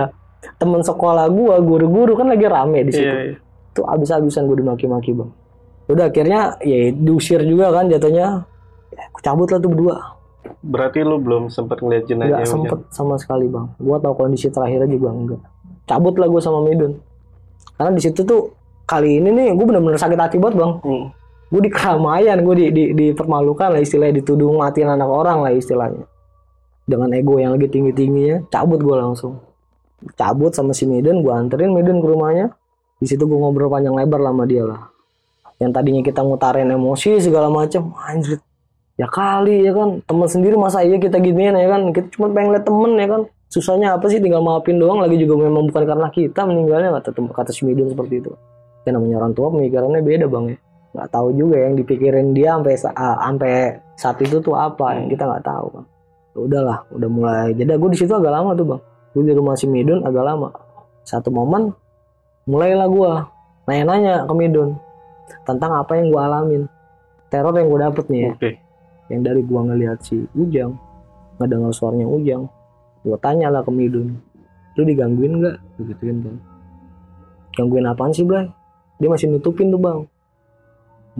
[0.54, 3.10] Temen sekolah gue guru-guru kan lagi rame di situ.
[3.10, 3.47] Iya, iya.
[3.78, 5.30] Tuh abis-abisan gue dimaki-maki bang.
[5.88, 8.42] Udah akhirnya ya diusir juga kan jatuhnya.
[8.88, 9.96] Ya, aku cabut lah tuh berdua.
[10.58, 12.54] Berarti lu belum sempet ngeliat jenazah nggak Ujang.
[12.58, 13.70] sempet sama sekali bang.
[13.78, 15.42] Gue tahu kondisi terakhirnya juga enggak
[15.88, 16.92] cabut lah gue sama Midun.
[17.80, 18.52] Karena di situ tuh
[18.84, 20.74] kali ini nih gue bener-bener sakit hati banget bang.
[20.84, 21.06] Hmm.
[21.48, 26.04] gue di keramaian gue di, di, dipermalukan lah istilahnya dituduh matiin anak orang lah istilahnya.
[26.84, 29.40] Dengan ego yang lagi tinggi tingginya cabut gue langsung.
[30.12, 32.52] Cabut sama si Midun gue anterin Midun ke rumahnya
[32.98, 34.90] di situ gue ngobrol panjang lebar lah sama dia lah.
[35.58, 38.38] Yang tadinya kita ngutarin emosi segala macam anjir
[38.98, 40.02] ya kali ya kan?
[40.04, 41.94] Teman sendiri masa iya kita giniin ya kan?
[41.94, 43.22] Kita cuma pengen lihat temen ya kan?
[43.48, 45.00] Susahnya apa sih tinggal maafin doang?
[45.00, 48.30] Lagi juga memang bukan karena kita meninggalnya kata kata si Midun seperti itu.
[48.84, 50.56] Ya namanya orang tua pemikirannya beda bang ya.
[50.88, 55.06] Nggak tahu juga yang dipikirin dia sampai sa- ah, sampai saat itu tuh apa yang
[55.08, 55.86] kita nggak tahu bang.
[56.34, 58.80] Ya udahlah udah mulai jadi gue di situ agak lama tuh bang.
[59.16, 60.48] Gue di rumah si Midun agak lama.
[61.08, 61.72] Satu momen
[62.48, 63.12] mulailah gue
[63.68, 64.80] nanya-nanya ke Midun
[65.44, 66.62] tentang apa yang gue alamin.
[67.28, 68.32] Teror yang gue dapet nih ya.
[68.32, 68.52] Oke.
[69.08, 70.76] yang dari gue ngelihat si Ujang
[71.40, 72.48] ngedengar suaranya Ujang
[73.04, 74.16] gue tanya lah ke Midun.
[74.80, 75.56] Lu digangguin nggak?
[75.76, 76.36] Begituin kan.
[77.52, 78.48] Gangguin apaan sih Blay
[78.98, 80.00] dia masih nutupin tuh bang.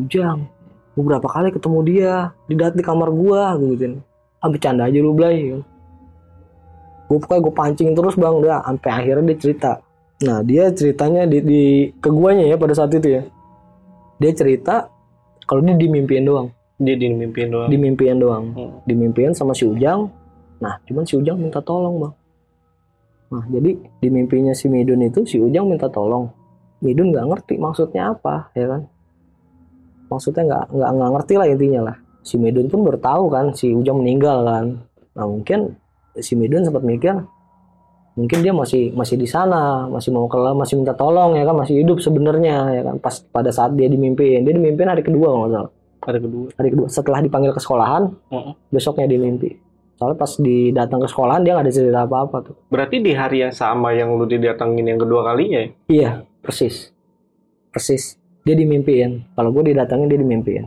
[0.01, 0.49] Ujang
[0.97, 2.14] gue berapa kali ketemu dia?
[2.49, 4.01] Di dat di kamar gua gue gituin.
[4.41, 5.61] Ah bercanda aja lu Blay
[7.09, 8.33] gue pokoknya gue pancing terus bang.
[8.33, 9.72] Udah sampai akhirnya dia cerita
[10.19, 11.62] nah dia ceritanya di, di
[11.95, 13.23] ke guanya ya pada saat itu ya.
[14.19, 14.91] Dia cerita
[15.47, 16.51] kalau dia dimimpiin doang.
[16.79, 17.69] Dia dimimpiin doang.
[17.71, 18.45] dimimpiin doang.
[18.55, 18.73] Hmm.
[18.87, 20.11] dimimpiin sama si Ujang.
[20.59, 22.14] Nah cuman si Ujang minta tolong bang.
[23.29, 26.31] Nah jadi di mimpinya si Midun itu si Ujang minta tolong.
[26.83, 28.83] Midun nggak ngerti maksudnya apa ya kan?
[30.09, 31.97] Maksudnya nggak nggak nggak ngerti lah intinya lah.
[32.23, 34.66] Si Midun pun baru tahu kan si Ujang meninggal kan.
[35.19, 35.79] Nah mungkin
[36.19, 37.14] si Midun sempat mikir
[38.19, 41.55] mungkin dia masih masih di sana masih mau ke masih minta tolong ya kan?
[41.55, 42.99] Masih hidup sebenarnya ya kan?
[42.99, 45.73] Pas pada saat dia dimimpiin dia dimimpiin hari kedua kalau nggak salah.
[46.09, 46.47] Ada kedua.
[46.59, 46.87] hari kedua.
[46.91, 48.53] Setelah dipanggil ke sekolahan Heeh.
[48.75, 49.55] besoknya dia mimpi.
[49.99, 52.55] Soalnya pas didatang ke sekolahan dia nggak ada cerita apa apa tuh.
[52.71, 55.71] Berarti di hari yang sama yang lu didatengin yang kedua kalinya ya?
[55.91, 56.11] iya
[56.43, 56.91] persis.
[57.71, 58.19] Persis.
[58.43, 59.35] Dia dimimpiin.
[59.37, 60.64] Kalau gue didatangin dia dimimpiin.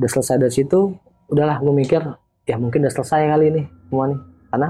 [0.00, 0.92] Udah selesai dari situ
[1.30, 2.02] udahlah gue mikir
[2.44, 4.20] ya mungkin udah selesai kali ini semua nih.
[4.50, 4.68] Karena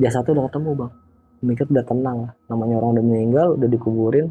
[0.00, 0.92] jasa tuh udah ketemu bang.
[1.40, 2.32] Mikir udah tenang lah.
[2.48, 4.26] Namanya orang udah meninggal udah dikuburin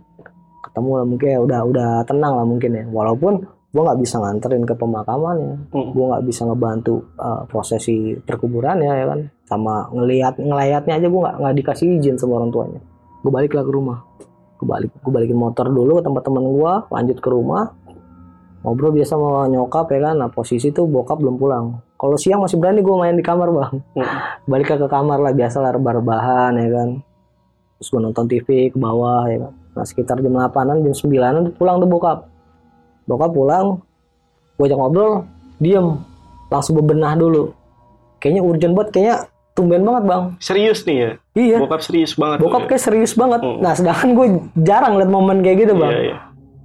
[0.60, 2.84] ketemu lah mungkin ya udah udah tenang lah mungkin ya.
[2.90, 3.34] Walaupun
[3.70, 5.94] gue nggak bisa nganterin ke pemakamannya Mm.
[5.94, 9.20] gue nggak bisa ngebantu uh, prosesi perkuburannya ya kan.
[9.46, 12.82] Sama ngelihat ngelayatnya aja gue nggak nggak dikasih izin sama orang tuanya.
[13.22, 13.98] Gue balik lah ke rumah.
[14.58, 17.64] Gue balik gue balikin motor dulu ke tempat temen gue lanjut ke rumah.
[18.60, 20.16] Ngobrol biasa sama nyokap ya kan.
[20.20, 23.74] Nah posisi tuh bokap belum pulang kalau siang masih berani gue main di kamar bang
[23.94, 24.08] Mm.
[24.48, 26.90] balik ke kamar lah biasa lah rebah-rebahan ya kan
[27.76, 31.76] terus gue nonton TV ke bawah ya kan nah sekitar jam 8an jam 9an pulang
[31.78, 32.20] tuh bokap
[33.06, 33.68] bokap pulang
[34.56, 35.24] gue ajak ngobrol
[35.58, 36.00] diem
[36.48, 37.52] langsung bebenah dulu
[38.18, 39.16] kayaknya urgent banget kayaknya
[39.52, 41.12] tumben banget bang Serius nih ya?
[41.34, 42.38] iya Bokap serius banget.
[42.40, 42.68] bokap ya?
[42.70, 43.60] kayak serius banget Hmm.
[43.60, 44.28] nah sedangkan gue
[44.58, 46.16] jarang liat momen kayak gitu bang Iya, iya.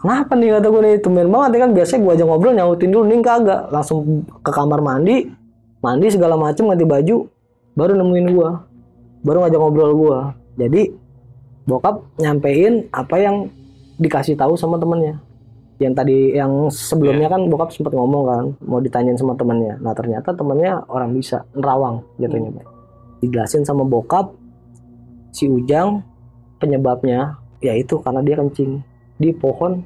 [0.05, 0.95] Kenapa nih kata gue nih?
[1.01, 1.71] Tumben banget ya kan?
[1.73, 3.05] Biasanya gue ajak ngobrol nyautin dulu.
[3.09, 3.73] Nih kagak.
[3.73, 5.33] Langsung ke kamar mandi.
[5.81, 7.17] Mandi segala macem ganti baju.
[7.73, 8.51] Baru nemuin gue
[9.25, 10.19] baru ngajak ngobrol gue
[10.61, 10.83] jadi
[11.65, 13.49] bokap nyampein apa yang
[13.97, 15.17] dikasih tahu sama temennya.
[15.81, 19.81] Yang tadi yang sebelumnya kan bokap sempat ngomong kan mau ditanyain sama temennya.
[19.81, 22.69] Nah ternyata temennya orang bisa nerawang jatuhnya Bang.
[23.25, 24.37] dijelasin sama bokap
[25.33, 26.05] si Ujang
[26.61, 28.85] penyebabnya yaitu karena dia kencing.
[29.17, 29.83] Di pohon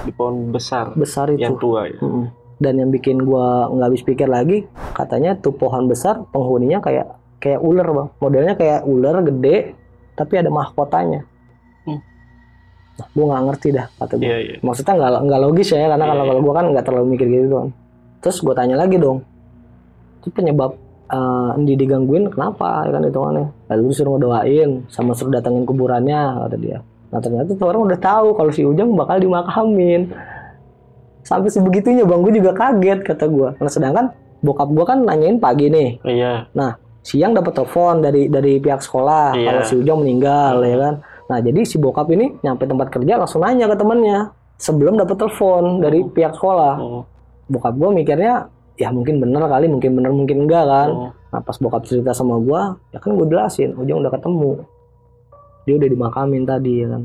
[0.00, 1.44] Di pohon besar besar itu.
[1.44, 1.98] yang tua ya.
[2.00, 2.26] Mm-mm.
[2.60, 7.60] dan yang bikin gua nggak habis pikir lagi katanya tuh pohon besar penghuninya kayak kayak
[7.64, 8.08] ular bang.
[8.20, 9.76] Modelnya kayak ular gede
[10.12, 11.24] tapi ada mahkotanya.
[11.88, 12.00] Hmm.
[13.00, 14.28] nah, gua nggak ngerti dah kata gua.
[14.28, 14.56] Iya, iya.
[14.60, 17.56] maksudnya nggak nggak logis ya karena Iya, kalau kalau gua kan nggak terlalu mikir gitu
[17.56, 17.68] kan
[18.20, 19.24] terus gua tanya lagi dong.
[20.20, 20.76] Itu penyebab
[21.10, 23.46] eh Andi digangguin kenapa ya kan hitungannya.
[23.72, 28.38] Lalu disuruh ngedoain sama suruh datengin kuburannya kata dia nah ternyata tuh orang udah tahu
[28.38, 30.14] kalau si Ujang bakal dimakamin
[31.20, 32.20] sampai sebegitunya bang.
[32.22, 34.04] Gue juga kaget kata gue karena sedangkan
[34.40, 36.00] bokap gue kan nanyain pagi nih.
[36.02, 36.48] Iya.
[37.00, 39.46] siang dapat telepon dari dari pihak sekolah Iya.
[39.48, 40.94] kalau si Ujang meninggal ya kan?
[41.32, 44.18] Nah jadi si bokap ini nyampe tempat kerja langsung nanya ke temennya
[44.60, 46.74] sebelum dapat telepon dari pihak sekolah.
[46.76, 47.02] Oh,
[47.48, 50.88] bokap gue mikirnya ya mungkin bener kali mungkin bener mungkin enggak kan?
[50.92, 51.10] Oh.
[51.30, 52.60] nah pas bokap cerita sama gue
[52.92, 54.50] ya kan gue jelasin Ujang udah ketemu
[55.70, 57.02] dia udah dimakamin tadi ya kan.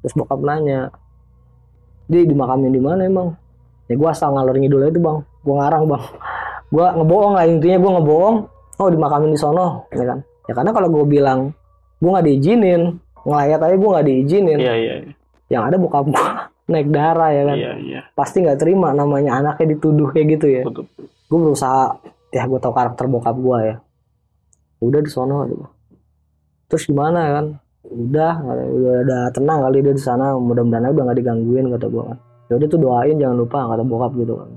[0.00, 0.88] Terus bokap nanya
[2.08, 3.36] dia dimakamin di mana emang?
[3.84, 5.20] Ya gue asal ngalor ngidul itu bang.
[5.44, 6.04] Gue ngarang bang.
[6.74, 8.36] Gue ngebohong lah intinya gue ngebohong.
[8.82, 10.18] Oh dimakamin di sono ya kan.
[10.50, 11.54] Ya karena kalau gue bilang
[12.02, 14.58] gue nggak diizinin ngelayat aja gue nggak diizinin.
[14.58, 14.94] Iya, iya.
[15.46, 16.26] yang ada bokap gue
[16.74, 17.56] naik darah ya kan.
[17.60, 18.00] Iya, iya.
[18.18, 20.62] pasti nggak terima namanya anaknya dituduh kayak gitu ya.
[20.66, 20.90] Betul.
[21.26, 22.02] gue berusaha
[22.34, 23.76] ya gue tau karakter bokap gue ya.
[24.82, 25.66] Udah di sono gitu.
[26.66, 27.46] terus gimana kan
[27.90, 30.34] udah udah ada tenang kali dia di sana.
[30.36, 32.18] Mudah-mudahan udah nggak digangguin kata gue kan.
[32.46, 34.48] Ya udah tuh doain jangan lupa kata bokap gitu kan.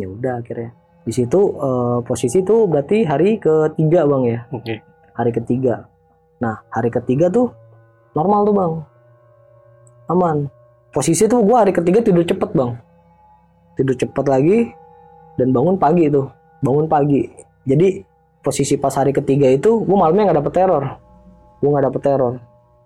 [0.00, 0.70] Ya udah akhirnya.
[1.04, 4.40] Di situ eh, posisi tuh berarti hari ketiga bang ya?
[4.52, 4.74] Oke.
[5.14, 5.86] hari ketiga.
[6.42, 7.52] Nah hari ketiga tuh
[8.18, 8.72] normal tuh bang.
[10.10, 10.36] Aman.
[10.90, 12.74] Posisi tuh gue hari ketiga tidur cepet bang.
[13.78, 14.58] Tidur cepet lagi
[15.38, 16.26] dan bangun pagi tuh.
[16.62, 17.26] Bangun pagi.
[17.64, 18.02] Jadi
[18.44, 21.03] posisi pas hari ketiga itu gue malamnya nggak dapet teror
[21.60, 22.34] gue nggak dapet teror.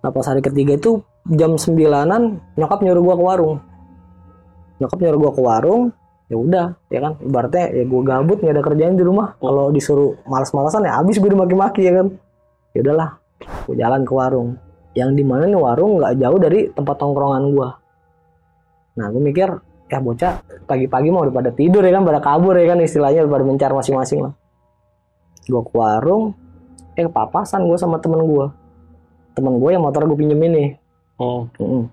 [0.03, 3.57] Nah pas hari ketiga itu jam sembilanan nyokap nyuruh gue ke warung.
[4.79, 5.83] Nyokap nyuruh gue ke warung
[6.29, 7.13] ya udah ya kan?
[7.21, 9.35] Ibaratnya ya gue gabut nggak ada kerjaan di rumah.
[9.41, 12.07] Kalau disuruh malas-malasan ya abis gue dimaki-maki ya kan?
[12.77, 13.11] Ya udahlah
[13.67, 14.49] gue jalan ke warung.
[14.97, 16.01] Yang di mana nih warung?
[16.01, 17.71] Nggak jauh dari tempat tongkrongan gue
[18.99, 19.47] nah gue mikir
[19.87, 22.03] ya bocah pagi-pagi mau pada tidur ya kan?
[22.03, 22.83] Pada kabur ya kan?
[22.83, 24.35] Istilahnya pada mencar masing-masing lah.
[25.47, 26.35] Gue ke warung
[26.99, 28.47] eh kepapasan gue sama temen gue
[29.39, 30.71] temen gue yang motor gue pinjemin nih
[31.19, 31.91] Oh, Mm-mm.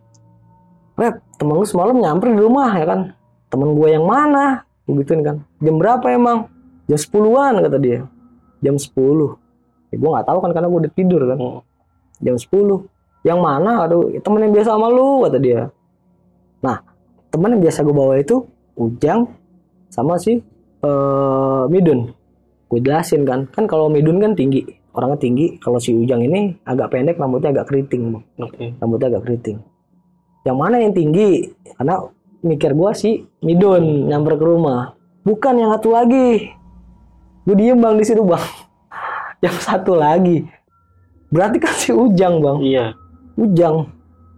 [0.96, 3.18] Red, temen lu semalam nyamper di rumah ya kan?
[3.50, 4.64] Temen gue yang mana?
[4.86, 5.42] Gue gituin kan.
[5.60, 6.46] Jam berapa emang?
[6.86, 8.06] Jam 10-an kata dia.
[8.62, 8.94] Jam 10.
[9.90, 11.38] Ya, gue nggak tahu kan karena gue udah tidur kan.
[11.42, 11.62] oh.
[12.22, 12.86] Jam 10.
[13.26, 13.90] Yang mana?
[13.90, 15.62] Aduh, temen yang biasa sama lu kata dia.
[16.62, 16.78] Nah,
[17.34, 18.46] temen yang biasa gue bawa itu
[18.76, 19.26] Ujang
[19.90, 20.38] sama si
[20.86, 22.14] eh Midun.
[22.70, 23.50] Gue jelasin kan.
[23.50, 24.62] Kan kalau Midun kan tinggi.
[24.96, 25.60] Orangnya tinggi.
[25.60, 28.16] Kalau si Ujang ini agak pendek, rambutnya agak keriting.
[28.16, 28.72] Bang Oke.
[28.80, 29.60] rambutnya agak keriting.
[30.48, 31.52] Yang mana yang tinggi?
[31.76, 32.00] Karena
[32.46, 34.96] mikir gua sih Midun nyamper ke rumah.
[35.28, 36.56] Bukan yang satu lagi.
[37.46, 38.42] Gue diem bang di situ bang.
[39.46, 40.48] yang satu lagi
[41.36, 42.86] berarti kan si Ujang bang Iya.
[43.36, 43.92] Ujang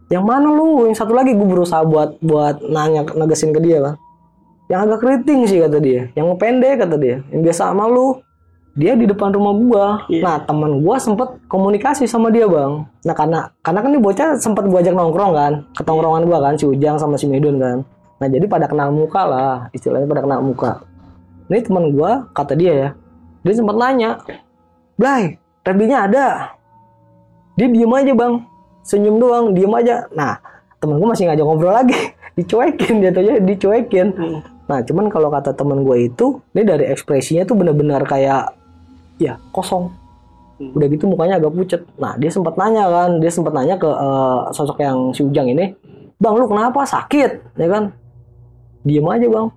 [0.08, 3.96] yang mana lu yang satu lagi gue berusaha buat buat nanya negesin ke dia kan
[4.72, 8.16] yang agak keriting sih kata dia yang pendek kata dia yang biasa sama lu
[8.78, 9.86] dia di depan rumah gua.
[10.06, 10.22] Iya.
[10.22, 12.86] nah teman gua sempet komunikasi sama dia bang.
[12.86, 16.54] Nah karena karena kan nih bocah sempet gua ajak nongkrong kan ke tongkrongan gua kan
[16.54, 17.82] si Ujang sama si Medun kan.
[18.22, 20.86] Nah jadi pada kenal muka lah istilahnya pada kenal muka.
[21.50, 22.90] Ini teman gua kata dia ya
[23.42, 24.22] dia sempat nanya
[24.98, 26.28] Blay Reddinya ada?
[27.58, 28.34] Dia diem aja bang.
[28.86, 30.06] Senyum doang diem aja.
[30.14, 30.38] Nah
[30.78, 31.98] temen gue masih ngajak ngobrol lagi.
[32.38, 34.14] Dicuekin dia aja dicuekin.
[34.14, 34.40] Hmm.
[34.68, 38.52] nah cuman kalau kata temen gue itu ini dari ekspresinya tuh benar-benar kayak
[39.18, 39.94] ya kosong.
[40.58, 40.74] Hmm.
[40.74, 41.82] udah gitu mukanya agak pucet.
[42.02, 45.78] Nah dia sempat nanya kan dia sempat nanya ke eh, sosok yang si Ujang ini
[46.18, 46.82] bang lu kenapa?
[46.82, 47.62] Sakit?
[47.62, 47.94] Ya kan?
[48.82, 49.48] Diem aja bang.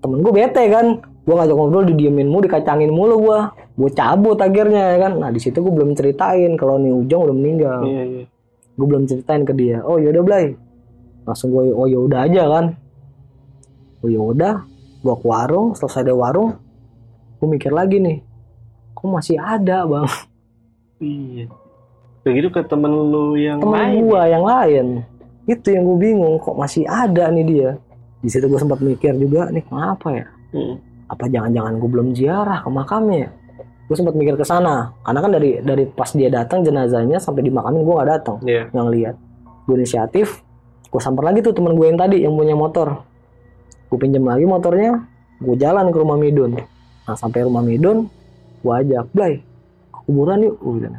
[0.00, 1.04] Temen gue bete kan?
[1.28, 3.38] Gue ngajak ngobrol didiemin mulu dikacangin mulu gue
[3.76, 5.20] gue cabut akhirnya ya kan?
[5.20, 7.80] Nah di situ gue belum ceritain kalau nih Ujang udah meninggal.
[7.84, 8.24] Iya, iya.
[8.72, 9.84] gue belum ceritain ke dia.
[9.84, 10.56] Oh yaudah Blay.
[11.28, 12.64] Langsung gue oh yaudah aja kan?
[14.00, 14.64] Oh yaudah
[15.04, 16.56] gue ke warung selesai dari warung
[17.42, 18.31] gue mikir lagi nih
[19.02, 20.06] kok masih ada bang
[20.96, 21.50] Iya.
[22.22, 24.00] Begitu ke temen lu yang temen lain.
[24.00, 24.86] gue yang lain
[25.42, 27.70] itu yang gue bingung kok masih ada nih dia
[28.16, 30.76] di situ gue sempat mikir juga nih kenapa ya Hmm.
[31.08, 33.30] apa jangan-jangan gue belum ziarah ke makamnya ya?
[33.82, 37.80] gue sempat mikir ke sana karena kan dari dari pas dia datang jenazahnya sampai dimakamin
[37.80, 38.68] gue nggak datang Iya.
[38.70, 39.16] yang lihat
[39.66, 40.44] gue inisiatif
[40.86, 43.00] gue samper lagi tuh teman gue yang tadi yang punya motor
[43.88, 45.02] gue pinjam lagi motornya
[45.38, 46.52] gue jalan ke rumah Midun
[47.02, 48.06] nah sampai rumah Midun
[48.62, 49.42] gue ajak Blay
[50.02, 50.96] kuburan yuk gue bilang.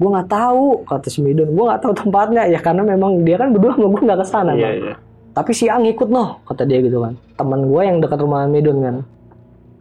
[0.00, 1.52] Gue nggak tahu kata si Midun.
[1.52, 2.46] Gue nggak tahu tempatnya.
[2.46, 4.74] Ya karena memang dia kan berdua sama gue nggak ke sana Iya, Bang.
[4.80, 4.94] iya.
[5.30, 7.14] tapi si Ang ikut noh kata dia gitu kan.
[7.36, 8.96] Teman gue yang dekat rumah Midun kan.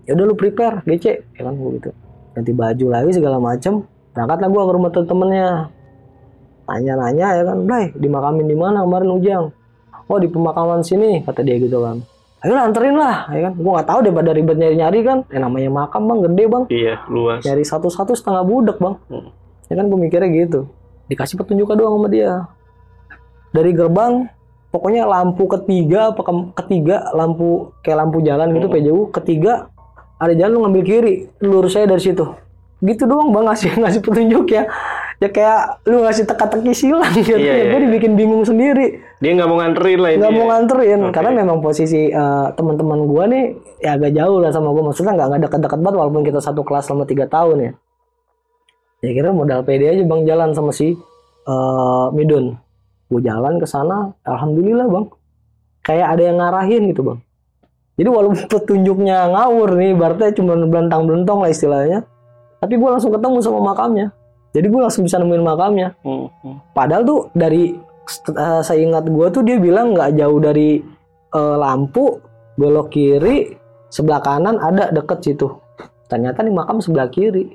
[0.06, 1.06] Ya udah lu prepare GC
[1.38, 1.90] ya kan gue gitu.
[2.36, 3.82] Ganti baju lagi segala macem
[4.14, 5.50] berangkatlah gue ke rumah temen-temennya
[6.66, 9.46] nanya-nanya ya kan Blay dimakamin di mana kemarin Ujang?
[10.10, 12.02] Oh di pemakaman sini kata dia gitu kan
[12.40, 13.54] ayo anterin lah ya kan?
[13.54, 15.18] Gue nggak tahu deh pada ribet nyari-nyari kan.
[15.28, 16.64] Eh namanya makam bang gede bang.
[16.68, 17.42] Iya, luas.
[17.42, 18.96] nyari satu-satu setengah budek bang.
[19.08, 19.30] Hmm.
[19.66, 20.60] ya kan gue mikirnya gitu.
[21.06, 22.48] Dikasih petunjuk doang sama dia.
[23.50, 24.30] Dari gerbang
[24.70, 28.76] pokoknya lampu ketiga apa ke- ketiga lampu kayak lampu jalan gitu Hmm.
[28.76, 29.68] PJU ketiga
[30.16, 32.26] ada jalan lu ngambil kiri lurus saya dari situ.
[32.80, 34.64] Gitu doang bang ngasih ngasih petunjuk ya.
[35.18, 37.54] Ya kayak lu ngasih teka-teki silang gitu Iya, ya.
[37.58, 37.86] iya, gue iya.
[37.86, 40.20] dibikin bingung sendiri Dia nggak mau nganterin lah ini.
[40.24, 41.12] nggak mau nganterin Oke.
[41.12, 43.52] karena memang posisi eh, teman-teman gua nih
[43.84, 44.92] ya agak jauh lah sama gua.
[44.92, 47.72] Maksudnya nggak nggak dekat-dekat banget walaupun kita satu kelas selama tiga tahun ya.
[49.04, 50.96] Ya kira modal pede aja bang jalan sama si
[51.44, 52.56] eh, Midun.
[53.12, 55.06] Gua jalan ke sana alhamdulillah bang.
[55.84, 57.20] Kayak ada yang ngarahin gitu bang.
[58.00, 62.08] Jadi walaupun petunjuknya ngawur nih berarti cuma belantang belentong lah istilahnya
[62.64, 64.16] tapi gua langsung ketemu sama makamnya.
[64.56, 65.92] Jadi gua langsung bisa nemuin makamnya.
[66.08, 66.56] Hmm, hmm.
[66.72, 67.89] Padahal tuh dari
[68.36, 70.82] uh, saya ingat gue tuh dia bilang nggak jauh dari
[71.34, 72.20] uh, lampu
[72.60, 73.56] belok kiri
[73.88, 75.48] sebelah kanan ada deket situ.
[76.10, 77.54] Ternyata di makam sebelah kiri.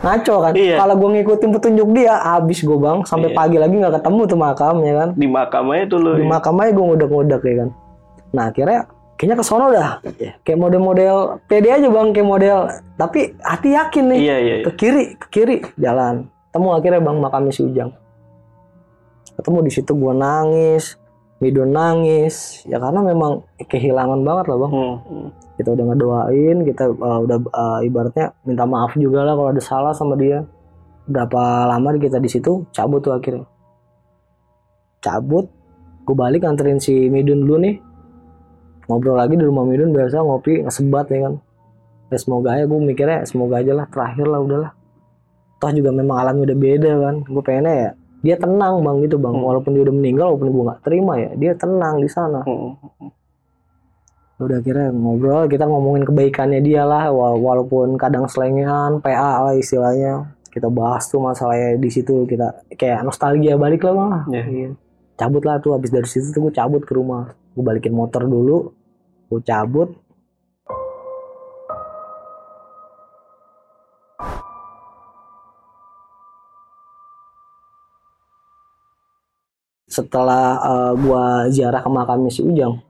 [0.00, 0.52] Ngaco kan?
[0.56, 0.80] Iya.
[0.80, 3.36] Kalau gue ngikutin petunjuk dia, habis gue bang sampai Iya.
[3.36, 5.08] pagi lagi nggak ketemu tuh makamnya kan.
[5.12, 6.10] Di makam aja tuh lu.
[6.16, 7.68] Di makam aja gue ngudek-ngudek ya kan.
[8.32, 8.80] Nah akhirnya
[9.20, 10.00] kayaknya ke sono dah.
[10.40, 12.58] Kayak model-model pede aja bang, kayak model.
[12.96, 14.54] Tapi hati yakin nih Iya, iya.
[14.56, 14.64] iya.
[14.64, 17.92] ke kiri ke kiri jalan temu akhirnya bang makamnya si Ujang
[19.40, 21.00] ketemu di situ gua nangis
[21.40, 22.62] Midon nangis.
[22.68, 24.72] Ya karena memang kehilangan banget lah bang.
[24.76, 25.28] Hmm.
[25.60, 29.92] kita udah ngedoain kita uh, udah uh, ibaratnya minta maaf juga lah kalau ada salah
[29.96, 30.44] sama dia.
[31.08, 33.48] Berapa lama kita di situ cabut tuh akhirnya.
[35.00, 35.48] Cabut
[36.04, 37.76] gue balik anterin si Midun dulu nih.
[38.88, 41.34] Ngobrol lagi di rumah Midun biasa ngopi ngesebat ya kan.
[42.12, 44.72] Ya semoga aja gue mikirnya semoga aja lah terakhir lah udahlah.
[45.60, 47.90] Toh juga memang alamnya udah beda kan gue pengennya ya
[48.20, 49.44] dia tenang bang gitu bang Hmm.
[49.44, 52.76] walaupun dia udah meninggal walaupun gue nggak terima ya dia tenang di sana Hmm.
[54.38, 60.24] udah akhirnya ngobrol kita ngomongin kebaikannya dia lah wa- walaupun kadang selengean PA lah istilahnya
[60.48, 64.44] kita bahas tuh masalahnya di situ kita kayak nostalgia balik lah bang Iya.
[64.48, 64.70] Iya.
[65.14, 68.72] cabut lah tuh habis dari situ tuh gue cabut ke rumah gue balikin motor dulu
[69.28, 69.92] gue cabut
[80.00, 82.80] setelah eh, gua ziarah ke makamnya si Ujang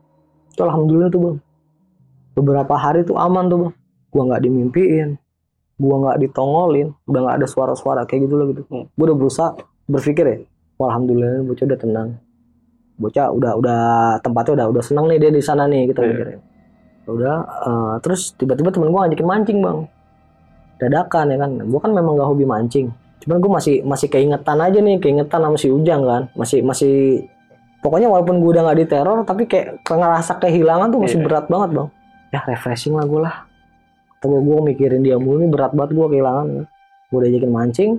[0.51, 1.37] itu alhamdulillah tuh bang.
[2.39, 3.73] Beberapa hari tuh aman tuh bang.
[4.15, 5.19] Gua nggak dimimpiin
[5.81, 8.63] gua nggak ditongolin udah nggak ada suara-suara kayak gitu loh gitu.
[8.69, 8.87] Hmm.
[8.95, 9.51] gua udah berusaha
[9.89, 10.37] berpikir ya
[10.79, 12.09] alhamdulillah bocah udah tenang.
[13.01, 13.81] Bocah udah udah
[14.21, 16.09] tempatnya udah udah senang nih dia di sana nih kita Iya.
[16.15, 16.39] mikirnya.
[17.11, 19.79] Udah eh, terus tiba-tiba temen gua ngajakin mancing bang.
[20.81, 21.51] Dadakan ya kan.
[21.61, 22.89] Gue kan memang gak hobi mancing
[23.21, 26.23] cuman gue masih masih keingetan aja nih keingetan sama si Ujang kan.
[26.33, 27.25] Masih masih
[27.81, 31.25] pokoknya walaupun gue udah nggak diteror tapi kayak ngerasa kehilangan tuh masih Iya.
[31.25, 31.89] berat banget bang.
[32.31, 33.37] Ya refreshing lah gue lah.
[34.17, 36.47] Atau gue mikirin dia mulu nih berat banget gue kehilangan.
[37.09, 37.93] Gue udah ajakin mancing.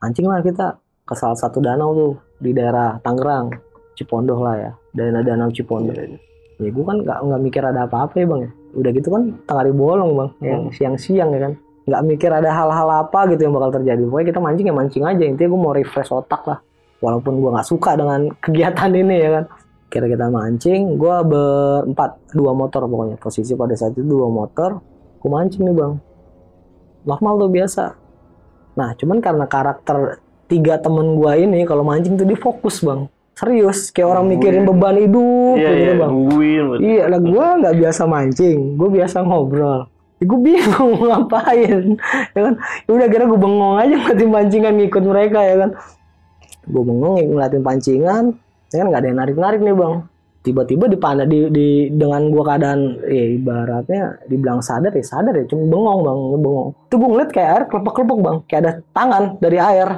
[0.00, 0.66] Mancing lah kita
[1.04, 3.52] ke salah satu danau tuh di daerah Tangerang
[3.94, 4.70] Cipondoh lah ya.
[4.92, 5.92] Daerah danau Cipondoh.
[5.94, 6.18] Iya,
[6.58, 8.40] ya gue kan nggak nggak mikir ada apa-apa ya bang.
[8.44, 10.30] Ya udah gitu kan tengah hari bolong bang.
[10.42, 10.72] Yang Hmm.
[10.74, 11.52] siang-siang ya kan
[11.84, 14.00] nggak mikir ada hal-hal apa gitu yang bakal terjadi.
[14.08, 15.24] Pokoknya kita mancing ya mancing aja.
[15.24, 16.58] Intinya gue mau refresh otak lah.
[16.98, 19.44] Walaupun gue nggak suka dengan kegiatan ini ya kan.
[19.86, 23.16] Kira kita mancing gue berempat dua motor pokoknya.
[23.16, 24.80] Posisi pada saat itu dua motor
[25.20, 25.92] gue mancing nih bang.
[27.04, 27.84] Normal tuh biasa.
[28.74, 33.06] Nah cuman karena karakter tiga temen gue ini kalau mancing tuh dia fokus bang.
[33.34, 36.10] Serius kayak orang mikirin beban hidup Iya, gitu iya, bang.
[36.10, 36.64] nungguin.
[36.78, 39.90] Iya lah gue nggak biasa mancing, gue biasa ngobrol.
[40.22, 41.98] Ya, gue bingung mau ngapain,
[42.34, 42.54] ya kan?
[42.86, 45.70] Ya udah kira gue bengong aja ngeliatin pancingan ngikut mereka ya kan.
[46.70, 48.24] Gue bengong ngeliatin pancingan,
[48.70, 49.94] ya kan nggak ada yang narik narik nih bang.
[50.44, 55.66] Tiba-tiba di di, di dengan gue keadaan ya ibaratnya dibilang sadar ya sadar ya, cuma
[55.66, 56.68] bengong bang, bengong.
[56.86, 59.88] Itu gue ngeliat kayak air kelepek-kelepek bang, kayak ada tangan dari air.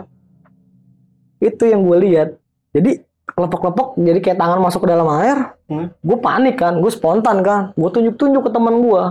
[1.42, 2.28] Itu yang gue lihat.
[2.72, 2.90] Jadi
[3.36, 5.90] kelepek-kelepek jadi kayak tangan masuk ke dalam air Hmm.
[5.98, 9.02] gue panik kan gue spontan kan gue tunjuk-tunjuk ke teman gue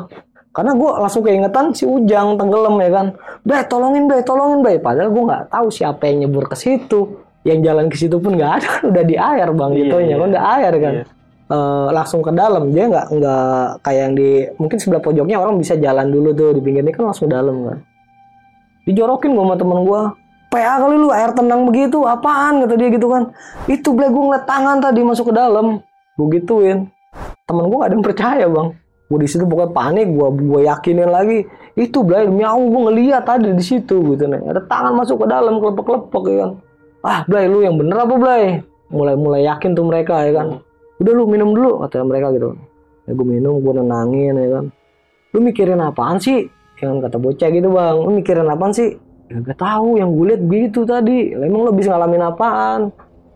[0.55, 3.07] karena gue langsung keingetan si Ujang tenggelam ya kan.
[3.43, 7.27] Bray tolongin Bray tolongin Bray padahal gue nggak tahu siapa yang nyebur ke situ.
[7.43, 8.67] Yang jalan ke situ pun nggak ada.
[8.79, 10.15] Kan udah di air bang Iya, gitu iya.
[10.15, 10.93] kan udah air kan?
[10.95, 11.05] Iya.
[11.45, 12.71] Eh, langsung ke dalam.
[12.71, 16.55] Dia nggak nggak kayak yang di mungkin sebelah pojoknya orang bisa jalan dulu tuh.
[16.55, 17.77] Di pinggirnya kan langsung dalam kan.
[18.87, 20.01] Dijorokin gue sama temen gue
[20.55, 22.63] PA kali lu air tenang begitu apaan?
[22.63, 23.35] kata dia gitu kan.
[23.67, 25.83] Itu ble gue ngeliat tangan tadi masuk ke dalam.
[26.15, 26.87] Gue gituin.
[27.43, 31.09] Temen gue gak ada yang percaya bang gue di situ pokoknya panik gue gue yakinin
[31.09, 31.45] lagi.
[31.75, 35.25] Itu ble demi Allah gue ngeliat tadi di situ gitu nih ada tangan masuk ke
[35.27, 36.51] dalam kelepek kelepek ya kan.
[37.05, 38.39] Ah ble lu yang bener apa ble
[38.89, 40.47] mulai mulai yakin tuh mereka ya kan.
[40.97, 42.55] Udah lu minum dulu kata mereka gitu.
[43.05, 44.65] Ya gue minum gue nenangin ya kan.
[45.35, 46.47] Lu mikirin apaan sih?
[46.79, 47.95] Yang kata bocah gitu bang.
[47.99, 48.95] Lu mikirin apaan sih?
[49.27, 51.35] Ya gak tahu yang gue liat gitu tadi.
[51.35, 52.81] Emang lo bisa ngalamin apaan?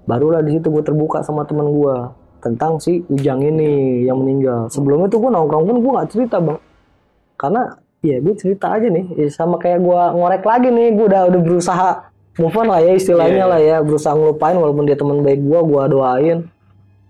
[0.08, 1.96] Barulah di situ gue terbuka sama teman gue
[2.40, 6.60] tentang si Ujang ini yang meninggal sebelumnya tuh gue nongkrong pun gue nggak cerita bang
[7.40, 7.62] karena
[8.00, 11.42] ya gue cerita aja nih ya, sama kayak gue ngorek lagi nih gue udah udah
[11.44, 11.90] berusaha
[12.40, 15.60] move on lah ya istilahnya Iya, lah ya berusaha ngelupain walaupun dia teman baik gue
[15.60, 16.40] gue doain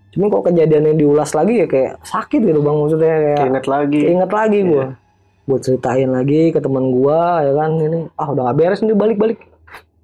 [0.09, 4.01] cuman kok kejadian yang diulas lagi ya kayak sakit gitu bang maksudnya kayak Keinget lagi.
[4.09, 4.73] Ingat lagi gue.
[4.73, 4.87] Iya.
[5.45, 7.99] Gue ceritain lagi ke teman gue ya kan ini.
[8.17, 9.39] Ah udah gak beres nih balik-balik.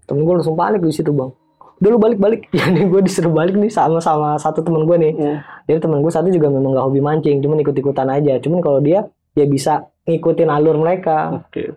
[0.06, 1.34] Temen gue langsung panik di situ bang.
[1.82, 2.48] Udah lu balik-balik.
[2.56, 5.14] Ya nih gue disuruh balik nih sama sama satu temen gue nih.
[5.16, 5.38] Hmm.
[5.68, 8.40] Jadi temen gue satu juga memang gak hobi mancing, cuman ikut-ikutan aja.
[8.40, 11.44] Cuman kalau dia ya bisa ngikutin alur mereka.
[11.46, 11.76] Oke.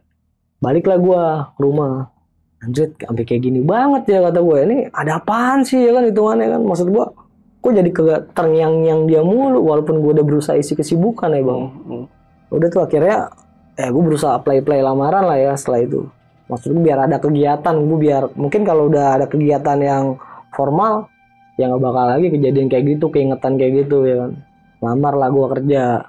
[0.62, 1.22] Baliklah gue
[1.54, 2.10] ke rumah.
[2.58, 4.58] Anjir, sampai kayak gini banget ya kata gue.
[4.66, 6.62] Ini ada apaan sih ya kan hitungannya kan?
[6.66, 7.04] Maksud gue,
[7.58, 12.04] kok jadi ke terngiang-ngiang dia mulu walaupun gue udah berusaha isi kesibukan ya bang Hmm.
[12.54, 13.28] udah tuh akhirnya
[13.76, 16.00] eh gue berusaha play play lamaran lah ya setelah itu
[16.48, 20.04] maksud gue biar ada kegiatan gue biar mungkin kalau udah ada kegiatan yang
[20.56, 21.08] formal
[21.58, 24.32] ya nggak bakal lagi kejadian kayak gitu keingetan kayak gitu ya kan.
[24.78, 26.06] Lamar lah gue kerja.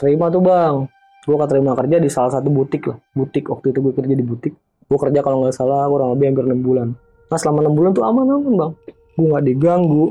[0.00, 0.88] Terima tuh bang.
[1.28, 2.96] Gue keterima kerja di salah satu butik lah.
[3.12, 4.56] Butik waktu itu gue kerja di butik.
[4.88, 6.88] Gue kerja kalau nggak salah kurang lebih hampir enam bulan.
[7.28, 8.72] Nah selama enam bulan tuh aman aman bang.
[9.20, 10.06] Gue nggak diganggu.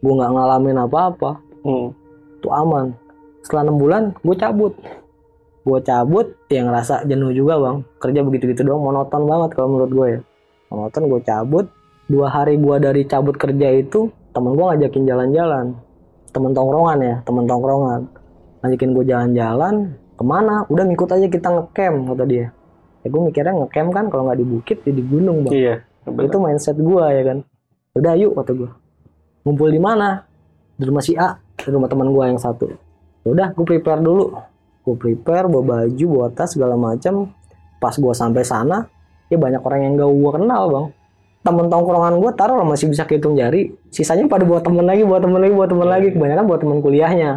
[0.00, 1.30] Gue nggak ngalamin apa-apa.
[1.64, 1.88] Hmm.
[2.40, 2.92] tuh aman.
[3.44, 4.72] Setelah enam bulan gue cabut
[5.64, 7.76] gue cabut ya ngerasa jenuh juga bang.
[7.96, 10.20] Kerja begitu gitu doang monoton banget kalau menurut gue ya.
[10.68, 11.66] Monoton gue cabut.
[12.04, 15.72] Dua hari gue dari cabut kerja itu temen gue ngajakin jalan-jalan.
[16.36, 18.00] Temen tongkrongan ya temen tongkrongan.
[18.60, 19.74] Ngajakin gue jalan-jalan
[20.14, 20.68] ke mana?
[20.68, 22.46] Udah ngikut aja kita ngecamp kata dia.
[23.00, 25.52] Ya gue mikirnya ngecamp kan kalau nggak di bukit ya di gunung bang.
[25.56, 25.76] Iya.
[26.04, 27.38] itu mindset gue ya kan.
[27.96, 28.70] Udah yuk kata gue
[29.48, 30.28] ngumpul di mana?
[30.76, 32.68] Di rumah si A di rumah teman gue yang satu.
[33.24, 34.36] Ya udah gue prepare dulu
[34.84, 37.32] gue prepare bawa baju bawa tas segala macam
[37.80, 38.84] pas gue sampai sana
[39.32, 40.86] ya banyak orang yang gak gue kenal bang.
[41.44, 43.76] Temen tongkrongan gue taruh lah masih bisa kehitung jari.
[43.92, 46.08] Sisanya pada bawa temen lagi bawa temen lagi bawa temen lagi.
[46.16, 47.30] Kebanyakan bawa temen kuliahnya.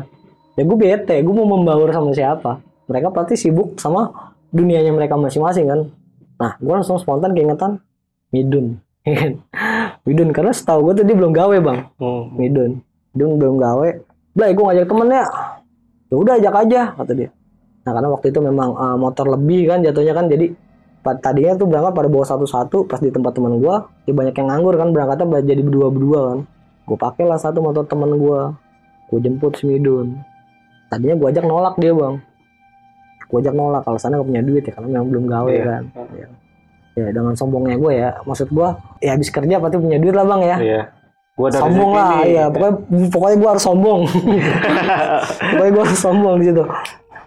[0.55, 2.63] Ya gue bete gue mau membaur sama siapa.
[2.87, 5.79] Mereka pasti sibuk sama dunianya mereka masing-masing kan.
[6.39, 7.83] Nah gue langsung spontan keingetan
[8.31, 8.79] Midun.
[10.07, 11.79] Midun karena setahu gue tuh dia belum gawe bang.
[11.99, 12.31] Hmm.
[12.39, 12.71] Midun.
[13.11, 13.89] Midun belum gawe.
[14.39, 15.23] Blay gue ngajak temennya.
[16.07, 17.29] Ya udah ajak aja kata dia
[17.87, 20.51] nah karena waktu itu memang uh, motor lebih kan jatuhnya kan jadi
[21.23, 24.75] tadinya tuh berangkat pada bawa satu-satu pas di tempat teman gue ya banyak yang nganggur
[24.75, 26.39] kan berangkatnya jadi berdua-berdua kan
[26.83, 28.39] gue pakai lah satu motor teman gue
[29.07, 30.19] gue jemput si Midun
[30.91, 32.19] tadinya gue ajak nolak dia bang
[33.23, 35.63] gue ajak nolak kalau sana gak punya duit ya karena memang belum gawe Iya.
[35.63, 36.27] kan ya.
[36.97, 38.67] ya dengan sombongnya gue ya maksud gue
[38.99, 40.81] ya habis kerja pasti punya duit lah bang ya Iya.
[41.37, 42.23] Gua dari sombong lah nih.
[42.33, 42.73] iya pokoknya
[43.13, 44.01] pokoknya gue harus sombong
[45.55, 46.63] pokoknya gue harus sombong di situ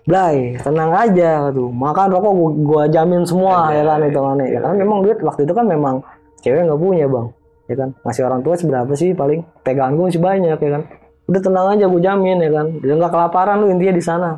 [0.08, 1.68] Blay, tenang aja tuh.
[1.68, 4.58] Makan rokok gua, gua jamin semua ya kan itu kan ya.
[4.60, 5.94] Karena memang duit waktu itu kan memang
[6.40, 7.26] cewek nggak punya bang,
[7.68, 7.88] ya kan.
[8.04, 10.82] Ngasih orang tua seberapa sih paling pegangan gue masih banyak ya kan.
[11.28, 12.66] Udah tenang aja gue jamin ya kan.
[12.80, 14.30] Dia nggak kelaparan lu intinya di sana.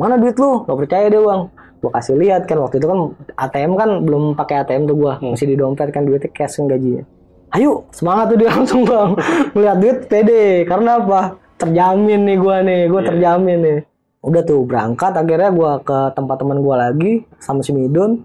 [0.00, 0.64] Mana duit lu?
[0.64, 1.42] Gak percaya dia bang.
[1.80, 2.98] Gua kasih lihat kan waktu itu kan
[3.36, 7.04] ATM kan belum pakai ATM tuh gua masih di dompet kan duitnya cash kan gajinya.
[7.52, 9.16] Ayo semangat tuh dia langsung bang.
[9.52, 11.36] Melihat duit pede karena apa?
[11.60, 13.08] Terjamin nih gua nih, gua Iya.
[13.12, 13.78] terjamin nih.
[14.20, 18.24] Udah tuh berangkat akhirnya gua ke tempat teman gua lagi sama si Midun.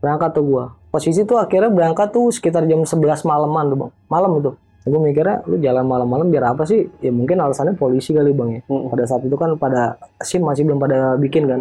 [0.00, 0.64] Berangkat tuh gua.
[0.94, 3.90] Posisi tuh akhirnya berangkat tuh sekitar jam 11 malaman tuh bang.
[4.06, 4.54] Malam itu.
[4.84, 6.84] Gue mikirnya lu jalan malam-malam biar apa sih?
[7.00, 8.60] Ya mungkin alasannya polisi kali bang ya.
[8.68, 8.92] Mm.
[8.92, 11.60] Pada saat itu kan pada SIM masih belum pada bikin kan.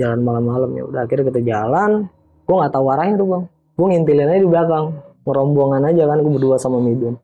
[0.00, 0.82] Jalan malam-malam ya.
[0.88, 2.08] Udah akhirnya kita jalan.
[2.48, 3.42] Gue nggak tahu arahnya tuh bang.
[3.76, 4.84] Gue ngintilin aja di belakang.
[5.22, 7.14] Ngerombongan aja kan gue berdua sama Midun.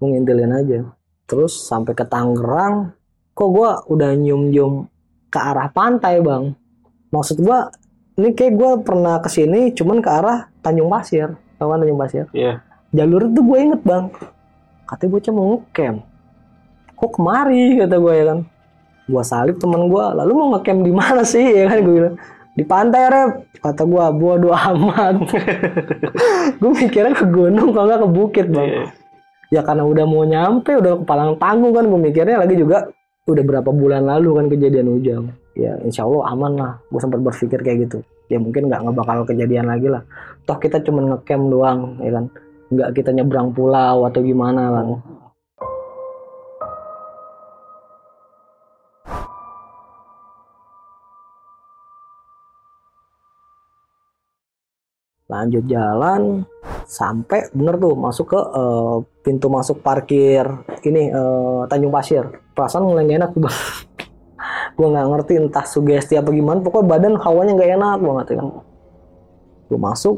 [0.00, 0.78] Gue ngintilin aja.
[1.28, 2.96] Terus sampai ke Tangerang.
[3.36, 4.88] Kok gue udah nyium-nyium
[5.34, 6.54] ke arah pantai bang.
[7.10, 7.58] Maksud gue
[8.14, 11.34] ini kayak gue pernah ke sini cuman ke arah Tanjung Pasir.
[11.58, 12.30] Kan Tanjung Pasir?
[12.30, 12.62] Iya.
[12.94, 14.06] jalur itu gue inget bang
[14.86, 15.98] katanya bocah mau ngecamp
[16.94, 18.38] kok kemari kata gue ya kan
[19.04, 22.14] gue salib teman gue lalu mau ngecamp di mana sih ya kan gue bilang
[22.54, 25.26] di pantai rep kata gue bodo amat
[26.62, 28.84] gue mikirnya ke gunung kalau nggak ke bukit bang Iya.
[29.50, 33.70] ya karena udah mau nyampe udah kepalang tanggung kan gue mikirnya lagi juga udah berapa
[33.72, 35.22] bulan lalu kan kejadian hujan.
[35.56, 36.72] Ya insya Allah aman lah.
[36.92, 37.98] Gue sempat berpikir kayak gitu.
[38.28, 40.04] Ya mungkin nggak bakal kejadian lagi lah.
[40.44, 42.24] Toh kita cuma ngecamp doang ya kan?
[42.68, 44.86] Nggak kita nyebrang pulau atau gimana kan
[55.34, 56.46] lanjut jalan
[56.86, 60.46] sampai bener tuh masuk ke eh, pintu masuk parkir
[60.86, 62.24] ini eh, Tanjung Pasir.
[62.54, 63.42] Perasaan mulai gak enak tuh
[64.74, 68.48] gue nggak ngerti entah sugesti apa gimana pokoknya badan hawanya nggak enak banget ya kan.
[69.66, 70.16] Gue masuk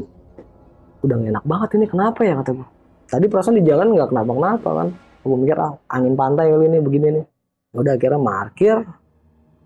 [1.01, 2.69] udah gak enak banget ini kenapa ya kata gue
[3.07, 4.89] tadi perasaan di jalan nggak kenapa kenapa kan.
[5.25, 7.25] Gue mikir ah angin pantai kali ini begini nih.
[7.73, 8.77] Udah akhirnya parkir.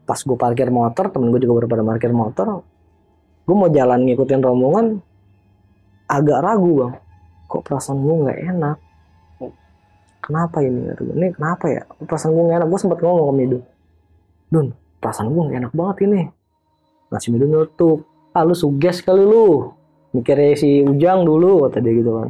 [0.07, 2.63] Pas gue parkir motor temen gue juga baru pada parkir motor
[3.51, 4.87] gue mau jalan ngikutin rombongan
[6.11, 6.93] agak ragu bang.
[7.47, 8.77] Kok perasaan gue nggak enak?
[10.21, 10.91] Kenapa ini?
[10.91, 11.83] Ini kenapa ya?
[11.87, 12.69] Perasaan gue nggak enak.
[12.69, 13.63] Gue sempat ngomong ke Midun
[14.51, 14.67] Dun
[14.99, 16.23] perasaan gue nggak enak banget ini.
[17.11, 18.05] Nah si Midun nutup.
[18.35, 19.71] Ah lu suges kali lu.
[20.11, 22.29] Mikirnya si Ujang dulu kata dia gitu kan.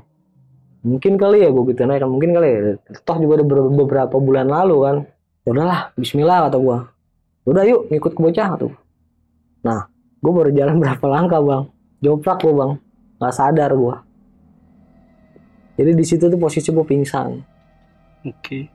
[0.80, 2.60] Mungkin kali ya gue gitu kan mungkin kali ya.
[3.04, 4.96] Toh juga ber- beberapa bulan lalu kan.
[5.44, 6.78] Ya udahlah Bismillah kata gue
[7.48, 8.72] udah yuk ngikut ke bocah tuh
[9.64, 9.88] nah
[10.20, 11.62] gue baru jalan berapa langkah bang?
[12.00, 12.72] Joprak gue bang
[13.20, 13.94] nggak sadar gue
[15.80, 17.40] jadi di situ tuh posisi gue pingsan.
[18.28, 18.68] Oke.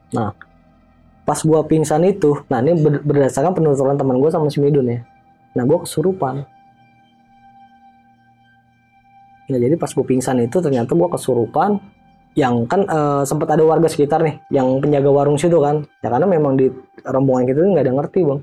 [1.22, 5.06] pas gue pingsan itu nah ini ber- berdasarkan penuturan teman gue sama si Midun ya.
[5.54, 6.42] Nah gue kesurupan.
[9.46, 11.78] Nah jadi pas gue pingsan itu ternyata gue kesurupan
[12.34, 15.86] yang kan eh, sempat ada warga sekitar nih yang penjaga warung situ kan.
[16.02, 16.66] Ya karena memang di
[17.06, 18.40] rombongan kita tuh nggak ada ngerti bang.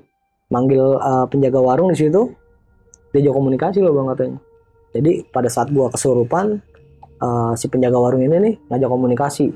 [0.56, 2.32] Manggil eh, penjaga warung di situ
[3.12, 4.40] diajak komunikasi loh bang katanya
[4.94, 6.62] jadi pada saat gua kesurupan
[7.18, 9.48] eh, si penjaga warung ini nih ngajak komunikasi.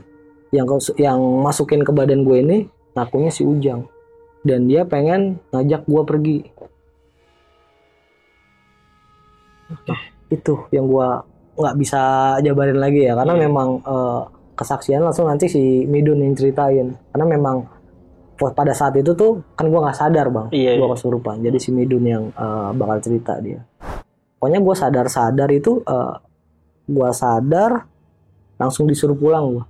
[0.49, 2.57] Yang yang masukin ke badan gue ini
[2.97, 3.85] ngakunya si Ujang.
[4.41, 6.41] Dan dia pengen ngajak gua pergi.
[9.67, 11.21] Nah, itu yang gua
[11.57, 12.01] nggak bisa
[12.41, 13.13] jabarin lagi ya.
[13.13, 13.41] Karena Iya.
[13.45, 14.21] memang eh,
[14.57, 16.97] kesaksian langsung nanti si Midun yang ceritain.
[17.13, 17.77] Karena memang
[18.37, 20.47] pada saat itu tuh kan gua nggak sadar bang.
[20.49, 20.93] Iya, gua iya.
[20.97, 21.35] kesurupan.
[21.45, 23.61] Jadi si Midun yang eh, bakal cerita dia
[24.37, 26.13] pokoknya gua sadar-sadar itu eh,
[26.87, 27.85] gua sadar
[28.57, 29.65] langsung disuruh pulang gua.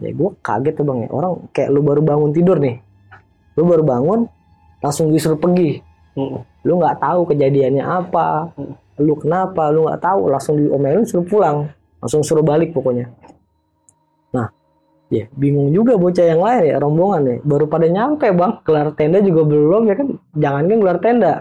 [0.00, 1.06] Ya gua kaget tuh bang.
[1.06, 2.80] Ya orang kayak lu baru bangun tidur nih.
[3.56, 4.20] Lu baru bangun
[4.82, 5.80] langsung disuruh pergi.
[6.12, 6.44] Mm.
[6.68, 8.52] lu nggak tahu kejadiannya apa
[9.00, 10.28] lu kenapa lu nggak tahu.
[10.28, 11.72] Langsung diomelin suruh pulang.
[12.02, 13.08] Langsung suruh balik pokoknya
[15.12, 17.36] ya bingung juga bocah yang lain ya rombongan ya.
[17.44, 18.52] Baru pada nyampe bang.
[18.64, 20.08] Kelar tenda juga belum ya kan?
[20.32, 21.32] Jangan kan kelar tenda.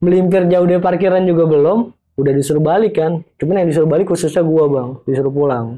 [0.00, 1.78] Melimpir jauh dari parkiran juga belum.
[2.16, 3.20] Udah disuruh balik kan?
[3.36, 4.88] Cuman yang disuruh balik khususnya gua bang.
[5.04, 5.76] Disuruh pulang.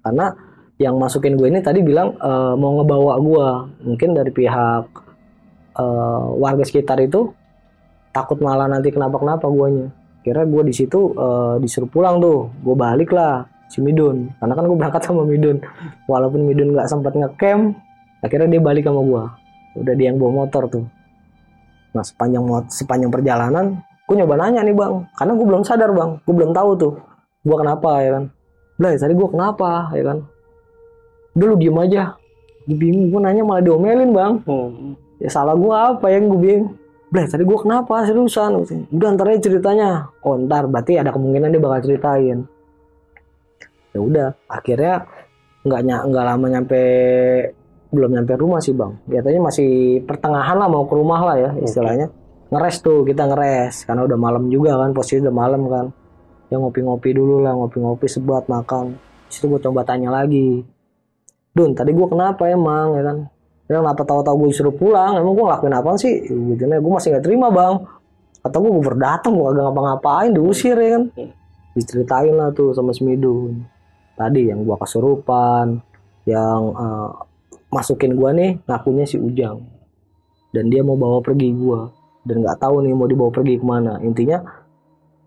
[0.00, 0.32] Karena
[0.80, 3.48] yang masukin gue ini tadi bilang eh, mau ngebawa gua.
[3.84, 4.84] Mungkin dari pihak
[5.76, 7.28] eh, warga sekitar itu
[8.08, 9.92] takut malah nanti kenapa-kenapa guanya.
[10.24, 14.64] Kira gue di situ eh, disuruh pulang tuh, gue balik lah si Midun, karena kan
[14.70, 15.58] gue berangkat sama Midun.
[16.06, 17.74] Walaupun Midun nggak sempat ngecamp,
[18.22, 19.24] akhirnya dia balik sama gue.
[19.82, 20.86] Udah dia yang bawa motor tuh.
[21.94, 24.94] Nah sepanjang sepanjang perjalanan gue nyoba nanya nih bang.
[25.18, 26.10] Karena gue belum sadar bang.
[26.22, 26.92] Gue belum tahu tuh
[27.42, 28.24] gue kenapa ya kan.
[28.78, 30.18] Blay tadi gue kenapa ya kan.
[31.34, 32.14] Udah lu diem aja.
[32.70, 34.32] Gue bingung gue nanya malah diomelin bang.
[34.46, 34.94] Hmm.
[35.18, 36.70] ya salah gue apa yang gue bingung.
[37.10, 38.06] Blay tadi gue kenapa?
[38.06, 38.62] Seriusan.
[38.94, 40.14] Udah ntar aja ceritanya.
[40.22, 42.46] Oh ntar berarti ada kemungkinan dia bakal ceritain
[43.94, 45.06] ya udah akhirnya
[45.64, 45.80] nggak
[46.12, 46.82] nggak lama nyampe
[47.94, 48.92] belum nyampe rumah sih bang.
[49.06, 52.10] Biasanya masih pertengahan lah mau ke rumah lah ya istilahnya.
[52.50, 53.86] Ngeres tuh kita ngeres.
[53.86, 55.86] Karena udah malam juga kan posisi udah malam kan.
[56.50, 58.98] Ya ngopi-ngopi dulu lah ngopi-ngopi sebuat makan.
[59.30, 60.60] Situ gue coba tanya lagi.
[61.54, 63.16] Dun tadi gue kenapa emang ya kan?
[63.70, 65.16] Ya kenapa tahu-tahu gue disuruh pulang?
[65.16, 66.14] Emang gue ngelakuin apa sih?
[66.28, 67.78] Gitu gue masih nggak terima bang.
[68.44, 71.02] Kata gue berdatang gue kagak ngapa-ngapain diusir ya kan?
[71.72, 73.73] Diceritain lah tuh sama si Midun
[74.14, 75.82] tadi yang gua kesurupan
[76.24, 77.10] yang eh,
[77.70, 79.62] masukin gua nih ngakunya si Ujang.
[80.54, 81.90] Dan dia mau bawa pergi gua.
[82.24, 83.98] Dan nggak tahu nih mau dibawa pergi ke mana.
[84.00, 84.40] Intinya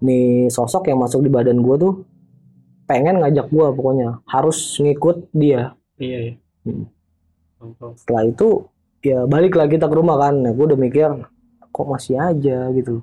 [0.02, 1.94] nih sosok yang masuk di badan gua tuh
[2.88, 4.24] pengen ngajak gua pokoknya.
[4.26, 5.76] Harus ngikut dia.
[5.98, 6.34] Iya, iya.
[6.64, 6.88] Hmm.
[7.98, 8.70] Setelah itu
[9.02, 10.36] ya balik lah kita ke rumah kan.
[10.46, 11.10] Nah, gue udah mikir
[11.74, 12.70] kok masih aja?
[12.74, 13.02] gitu.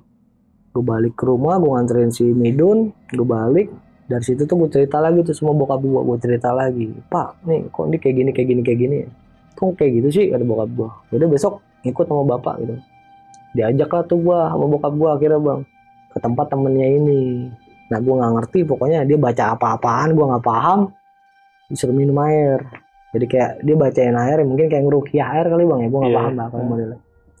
[0.71, 3.71] Gue balik ke rumah gue nganterin si Midun gue balik
[4.05, 6.93] dari situ tuh gue cerita lagi tuh semua bokap gue gue cerita lagi.
[7.09, 8.97] Pak nih kok ini kayak gini kayak gini kayak gini
[9.55, 10.25] kok kayak gitu sih?
[10.29, 12.75] kata bokap gue udah besok ikut sama bapak gitu.
[13.55, 15.59] Diajak lah tuh gue sama bokap gue akhirnya bang
[16.13, 17.23] ke tempat temennya ini.
[17.89, 20.79] Nah gue nggak ngerti pokoknya dia baca apa-apaan gue nggak paham.
[21.71, 22.61] Disuruh minum air.
[23.15, 25.87] Jadi kayak dia bacain air ya mungkin kayak ngerukiah air kali bang ya.
[25.89, 26.19] Gue nggak Iya.
[26.21, 26.97] paham lah kalau modelnya.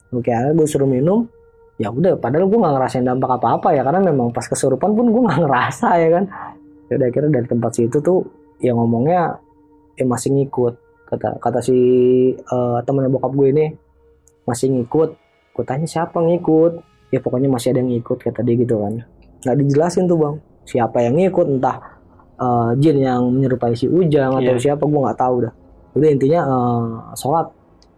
[0.09, 1.19] Ngerukiah air gue suruh minum.
[1.75, 5.21] Ya udah padahal gue nggak ngerasain dampak apa-apa ya karena memang pas kesurupan pun gue
[5.27, 6.23] nggak ngerasa ya kan
[6.89, 8.19] ya udah akhirnya dari tempat situ tuh
[8.61, 9.39] ya ngomongnya
[9.97, 10.73] ya masih ngikut.
[11.05, 11.77] Kata kata si
[12.35, 13.65] eh, temennya bokap gue ini
[14.45, 15.09] masih ngikut.
[15.55, 16.81] Gue tanya siapa ngikut?
[17.13, 19.05] Ya pokoknya masih ada yang ngikut kata dia gitu kan.
[19.45, 20.35] Nggak dijelasin tuh bang.
[20.65, 21.77] Siapa yang ngikut entah
[22.35, 24.61] eh, jin yang menyerupai si Ujang atau Iya.
[24.73, 25.53] siapa gue nggak tahu dah.
[25.95, 27.47] Udah intinya eh, sholat.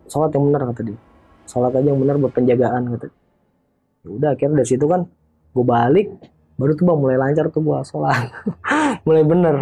[0.07, 0.99] Sholat yang benar kata dia.
[1.47, 3.17] Sholat aja yang benar buat penjagaan kata dia.
[4.03, 5.01] Ya udah akhirnya dari situ kan
[5.55, 6.07] gue balik
[6.57, 8.33] baru tuh bang mulai lancar tuh gue sholat.
[9.05, 9.55] Mulai bener.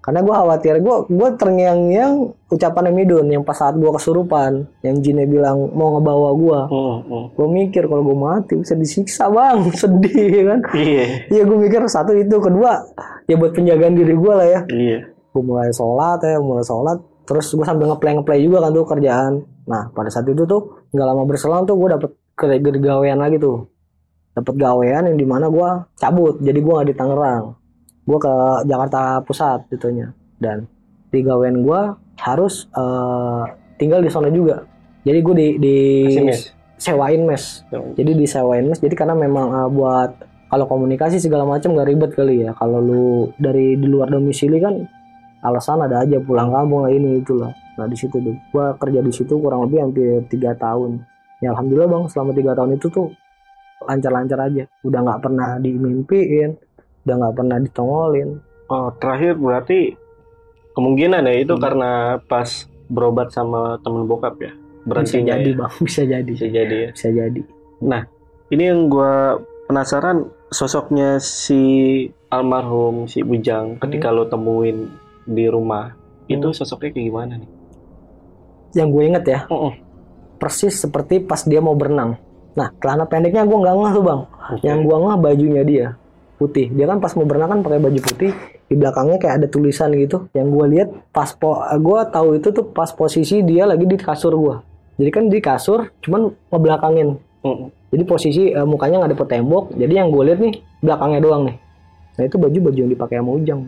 [0.00, 2.12] Karena gue khawatir gue gue terngiang-ngiang
[2.48, 7.24] ucapan Midun yang pas saat gue kesurupan yang jinnya bilang mau ngebawa gue Hmm, hmm.
[7.36, 9.68] gue mikir kalau gue mati bisa disiksa bang.
[9.80, 10.60] Sedih ya kan?
[10.72, 12.40] Iya, iya gue mikir satu itu.
[12.40, 12.80] Kedua
[13.28, 14.60] ya buat penjagaan diri gue lah ya.
[14.72, 15.00] Iya.
[15.28, 16.98] gue mulai sholat ya mulai sholat.
[17.28, 19.32] Terus gue sambil ngeplay ngeplay juga kan tuh kerjaan.
[19.68, 23.68] Nah pada saat itu tuh nggak lama berselang tuh gue dapet ke gawean lagi tuh
[24.38, 27.58] dapet gawean yang di mana gue cabut jadi gue di Tangerang.
[28.06, 28.34] Gue ke
[28.64, 30.70] Jakarta Pusat gitunya dan
[31.10, 31.80] di gawean gue
[32.18, 33.42] harus eh,
[33.78, 34.66] tinggal di sana juga.
[35.06, 35.76] Jadi gue di, di
[36.26, 36.52] mes.
[36.76, 37.64] sewain mes.
[37.70, 40.10] Jadi disewain mes jadi karena memang uh, buat
[40.48, 42.52] kalau komunikasi segala macam gak ribet kali ya.
[42.58, 44.74] Kalau lu dari di luar domisili kan
[45.38, 48.18] alasan ada aja pulang kampung lah ini itulah nah di situ
[48.50, 50.98] gua kerja di situ kurang lebih hampir tiga tahun.
[51.38, 53.14] Ya alhamdulillah bang selama tiga tahun itu tuh
[53.88, 56.50] lancar-lancar aja udah nggak pernah dimimpiin
[57.02, 58.30] udah nggak pernah ditongolin
[58.68, 59.96] Oh, terakhir berarti
[60.76, 61.62] kemungkinan ya itu Hmm.
[61.64, 61.90] karena
[62.22, 62.46] pas
[62.86, 64.52] berobat sama temen bokap ya.
[64.52, 65.58] bisa Berhentinya jadi ya.
[65.58, 66.88] bang bisa jadi Bisa jadi ya.
[66.92, 67.40] bisa jadi
[68.48, 71.60] Ini yang gua penasaran sosoknya si
[72.28, 74.88] almarhum si Bujang ketika lo temuin
[75.24, 75.92] di rumah
[76.24, 77.50] itu sosoknya kayak gimana nih?
[78.74, 79.74] yang gue inget ya Oh, oh.
[80.36, 82.20] persis seperti pas dia mau berenang
[82.58, 84.20] nah celana pendeknya gue nggak ngeh tuh bang.
[84.48, 84.64] Oke.
[84.64, 85.86] yang gua ngeh bajunya dia
[86.38, 86.70] putih.
[86.70, 88.32] Dia kan pas mau berenang kan pakai baju putih
[88.68, 90.30] di belakangnya kayak ada tulisan gitu.
[90.32, 94.32] Yang gua lihat pas po gua tahu itu tuh pas posisi dia lagi di kasur
[94.38, 94.56] gua.
[94.98, 97.18] Jadi kan di kasur cuman ngebelakangin.
[97.38, 99.64] Mm, jadi posisi eh, mukanya nggak dapet tembok.
[99.78, 101.56] Jadi yang gue lihat nih belakangnya doang nih.
[102.18, 103.60] Nah itu baju baju yang dipakai sama Ujang.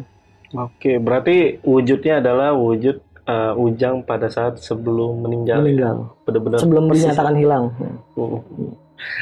[0.50, 2.98] Oke, berarti wujudnya adalah wujud
[3.30, 5.62] eh, Ujang pada saat sebelum meninggal.
[5.62, 7.06] meninggal Benar-benar sebelum persis.
[7.06, 7.64] dinyatakan hilang
[8.12, 8.40] Mm.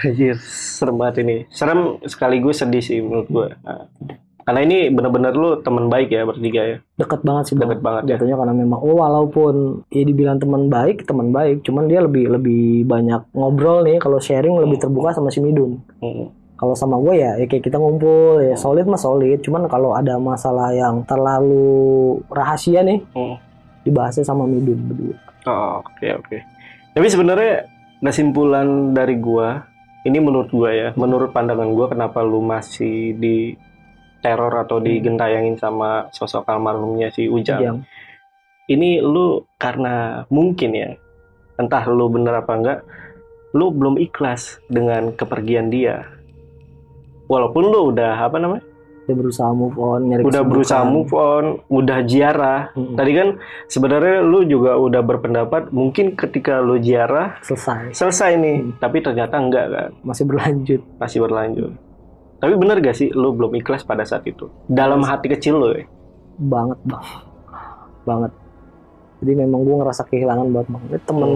[0.02, 1.36] Anjir, serem banget ini.
[1.48, 3.48] Serem sekaligus sedih sih menurut gue.
[4.40, 6.76] karena ini benar-benar lu teman baik ya bertiga ya.
[6.97, 8.09] deket banget sih bang Deket banget ya.
[8.10, 9.55] jatuhnya karena memang oh walaupun
[9.86, 14.56] ya dibilang teman baik teman baik cuman dia lebih lebih banyak ngobrol nih kalau sharing
[14.56, 16.32] lebih terbuka sama si Midun Mm.
[16.56, 20.16] kalau sama gue ya, ya kayak kita ngumpul ya solid mah solid cuman kalau ada
[20.16, 21.68] masalah yang terlalu
[22.26, 23.36] rahasia nih Mm.
[23.86, 25.18] Dibahasnya sama Midun berdua
[25.48, 26.36] Oh, oke oke.
[26.92, 27.64] Tapi sebenarnya
[28.05, 29.64] kesimpulan dari gua,
[30.05, 33.56] ini menurut gua ya, menurut pandangan gua kenapa lu masih di
[34.18, 37.62] teror atau digentayangin sama sosok almarhumnya si Ujang.
[37.62, 37.78] yang
[38.68, 40.92] Ini lu karena mungkin ya,
[41.56, 42.80] entah lu bener apa enggak,
[43.56, 46.05] lu belum ikhlas dengan kepergian dia.
[47.28, 48.64] walaupun lu udah apa namanya
[49.09, 50.51] dia berusaha move on nyari udah kesibukan.
[50.52, 52.60] berusaha move on udah ziarah.
[52.76, 52.93] Mm-mm.
[52.93, 53.28] tadi kan
[53.64, 57.97] sebenarnya lu juga udah berpendapat mungkin ketika lu ziarah selesai.
[57.97, 58.72] selesai nih Hmm.
[58.76, 59.90] tapi ternyata enggak kan?
[60.05, 60.80] Masih berlanjut.
[61.01, 61.72] Masih berlanjut.
[62.36, 64.47] Tapi bener gak sih lu belum ikhlas pada saat itu?
[64.68, 65.89] Dalam hati kecil lu ya
[66.36, 67.05] banget bang.
[68.05, 68.32] Banget.
[69.18, 70.82] Jadi memang gue ngerasa kehilangan banget bang.
[70.85, 71.30] Ini temen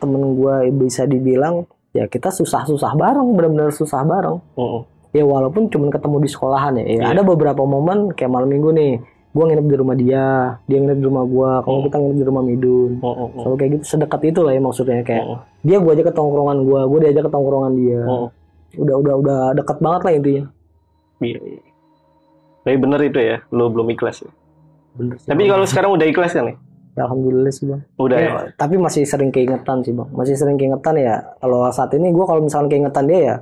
[0.00, 4.40] temen gue bisa dibilang ya kita susah-susah bareng benar-benar susah bareng.
[4.56, 4.82] Mm-mm.
[5.10, 7.02] Ya walaupun cuma ketemu di sekolahan ya, ya Iya.
[7.10, 8.92] ada beberapa momen kayak malam minggu nih
[9.30, 10.24] gue nginep di rumah dia
[10.64, 11.86] dia nginep di rumah gue kalau Hmm.
[11.86, 13.28] kita nginep di rumah Midun Mm-mm.
[13.36, 15.38] selalu kayak gitu sedekat itu lah ya maksudnya kayak Mm-mm.
[15.60, 18.28] dia gue aja ke tongkrongan gue gue diajak ke tongkrongan dia Mm-mm.
[18.76, 20.44] udah udah udah dekat banget lah intinya
[21.20, 21.60] Iya, iya.
[22.60, 24.30] Tapi bener itu ya, lu belum ikhlas ya.
[24.92, 26.56] bener sih, Tapi kalau sekarang udah ikhlas kan nih?
[26.90, 28.26] Ya, alhamdulillah sih bang Udah ya.
[28.26, 32.24] Ya, tapi masih sering keingetan sih bang masih sering keingetan ya kalau saat ini gue
[32.24, 33.34] kalau misalnya keingetan dia ya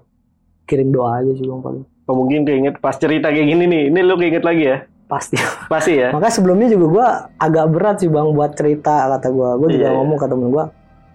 [0.68, 3.82] kirim doa aja sih bang paling Oh, mungkin keinget pas cerita kayak gini nih.
[3.88, 4.78] Ini lu keinget lagi ya?
[5.04, 5.40] pasti
[5.72, 6.12] Pasti ya.
[6.12, 7.06] makanya sebelumnya juga gue
[7.38, 9.96] agak berat sih bang buat cerita kata gue gue juga Iya, iya.
[9.96, 10.64] ngomong ke temen gue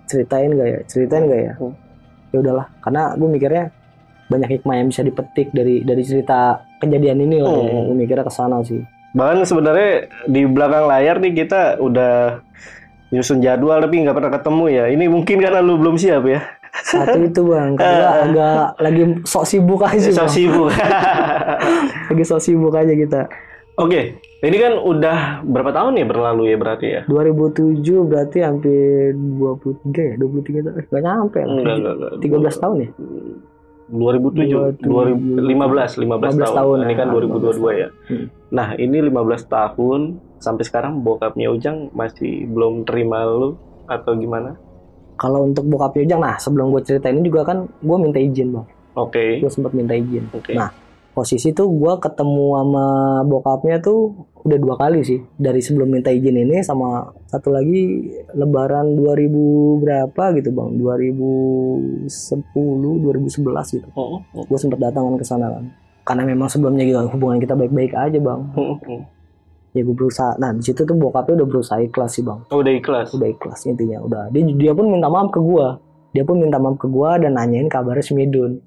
[0.03, 1.73] ceritain gak ya ceritain gak ya Hmm.
[2.29, 3.63] ya udahlah karena gue mikirnya
[4.25, 6.39] banyak hikmah yang bisa dipetik dari dari cerita
[6.77, 7.69] kejadian ini lah ya.
[7.71, 7.85] Hmm.
[7.85, 8.81] gue mikirnya ke sana sih
[9.13, 9.89] Bahkan sebenarnya
[10.25, 12.41] di belakang layar nih kita udah
[13.09, 14.85] nyusun jadwal tapi nggak pernah ketemu ya.
[14.89, 16.41] Ini mungkin karena lu belum siap ya.
[16.73, 20.31] Satu itu bang kedua agak lagi sok sibuk aja So bang.
[20.31, 20.69] sibuk.
[22.09, 23.21] lagi sok sibuk aja kita
[23.73, 27.01] Oke, ini kan udah berapa tahun ya berlalu ya berarti ya?
[27.09, 32.53] 2007 berarti hampir 23 ya 23 tahun nggak nyampe lah Enggak, enggak, enggak.
[32.53, 32.89] 13 tahun ya
[33.83, 36.55] 2007, 2015, 15, 15 tahun.
[36.55, 37.87] tahun, Ini kan nah, 2022 ya.
[38.09, 38.25] Hmm.
[38.49, 40.01] Nah, ini 15 tahun
[40.39, 43.53] sampai sekarang bokapnya Ujang masih belum terima lu
[43.85, 44.55] atau gimana?
[45.17, 48.67] Kalau untuk bokapnya Ujang nah sebelum gue cerita ini juga kan gue minta izin bang
[48.93, 49.41] Oke.
[49.41, 50.53] gue sempat minta izin Oke.
[50.53, 50.69] Nah.
[51.13, 52.85] posisi tuh gue ketemu sama
[53.29, 58.97] bokapnya tuh udah dua kali sih dari sebelum minta izin ini sama satu lagi lebaran
[58.97, 59.29] 2000
[59.85, 65.69] berapa gitu bang 2010 2011 gitu Oh, oh, gue sempat datang ke sana kan
[66.03, 69.01] karena memang sebelumnya juga hubungan kita baik-baik aja bang oh, oh.
[69.73, 70.37] Ya gue berusaha.
[70.37, 72.39] Nah di situ tuh bokapnya udah berusaha ikhlas sih bang.
[72.53, 73.11] Oh, udah ikhlas.
[73.11, 73.99] udah ikhlas intinya.
[74.05, 74.29] Udah.
[74.29, 75.81] Dia dia pun minta maaf ke gua.
[76.13, 78.61] Dia pun minta maaf ke gua dan nanyain kabarnya si Midun.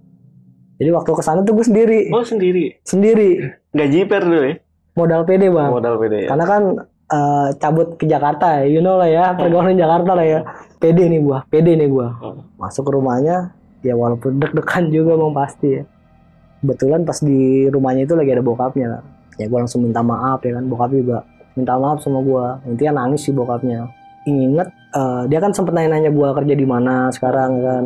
[0.77, 2.12] Jadi waktu ke sana tuh gue sendiri.
[2.12, 2.85] Oh, sendiri.
[2.85, 3.41] sendiri.
[3.73, 4.57] Nggak jiper dulu ya?
[4.97, 5.70] modal pede bang.
[5.70, 6.28] Modal pede ya.
[6.33, 6.62] karena kan
[7.12, 10.41] eh, cabut ke Jakarta ya you know lah ya pergaulan Jakarta lah ya.
[10.81, 12.16] Pede nih gua pede nih gua.
[12.24, 12.41] Oh.
[12.57, 13.53] masuk ke rumahnya
[13.85, 15.83] ya walaupun deg-degan juga bang pasti ya.
[16.65, 18.87] Kebetulan pas di rumahnya itu lagi ada bokapnya.
[18.99, 19.03] lah.
[19.36, 21.18] Ya gua langsung minta maaf ya kan bokap juga
[21.52, 23.88] minta maaf sama gua intinya nangis sih bokapnya
[24.24, 27.84] inget eh, dia kan sempet nanya-nanya gua kerja di mana sekarang kan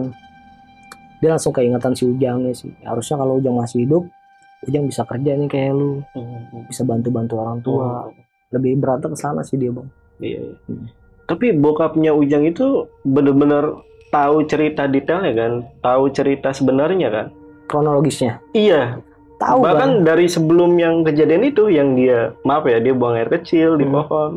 [1.21, 4.05] dia langsung keingetan si Ujang nih sih harusnya kalau Ujang masih hidup
[4.61, 8.13] Ujang bisa kerja nih kayak lu Hmm, bisa bantu-bantu orang tua Oh.
[8.51, 10.55] lebih beratnya ke sana sih dia bang Iya, iya.
[10.67, 10.87] Hmm.
[11.25, 12.67] Tapi bokapnya Ujang itu
[13.03, 13.79] bener-bener
[14.11, 15.53] tahu cerita detailnya kan?
[15.79, 17.27] Tahu cerita sebenarnya kan?
[17.65, 18.99] kronologisnya Iya,
[19.41, 23.33] tahu bahkan kan dari sebelum yang kejadian itu yang dia maaf ya dia buang air
[23.33, 23.97] kecil di Hmm.
[23.97, 24.33] pohon.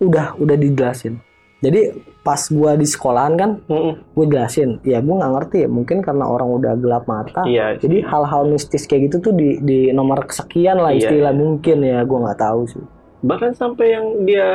[0.00, 1.22] udah udah dijelasin
[1.60, 3.94] jadi pas gua di sekolahan kan Mm-mm.
[4.10, 7.76] gue jelasin ya gue nggak ngerti ya mungkin karena orang udah gelap mata Iya.
[7.76, 11.38] jadi hal-hal mistis kayak gitu tuh di di nomor kesekian lah Iya, istilah iya.
[11.38, 12.84] mungkin ya gue nggak tahu sih
[13.20, 14.48] bahkan sampai yang dia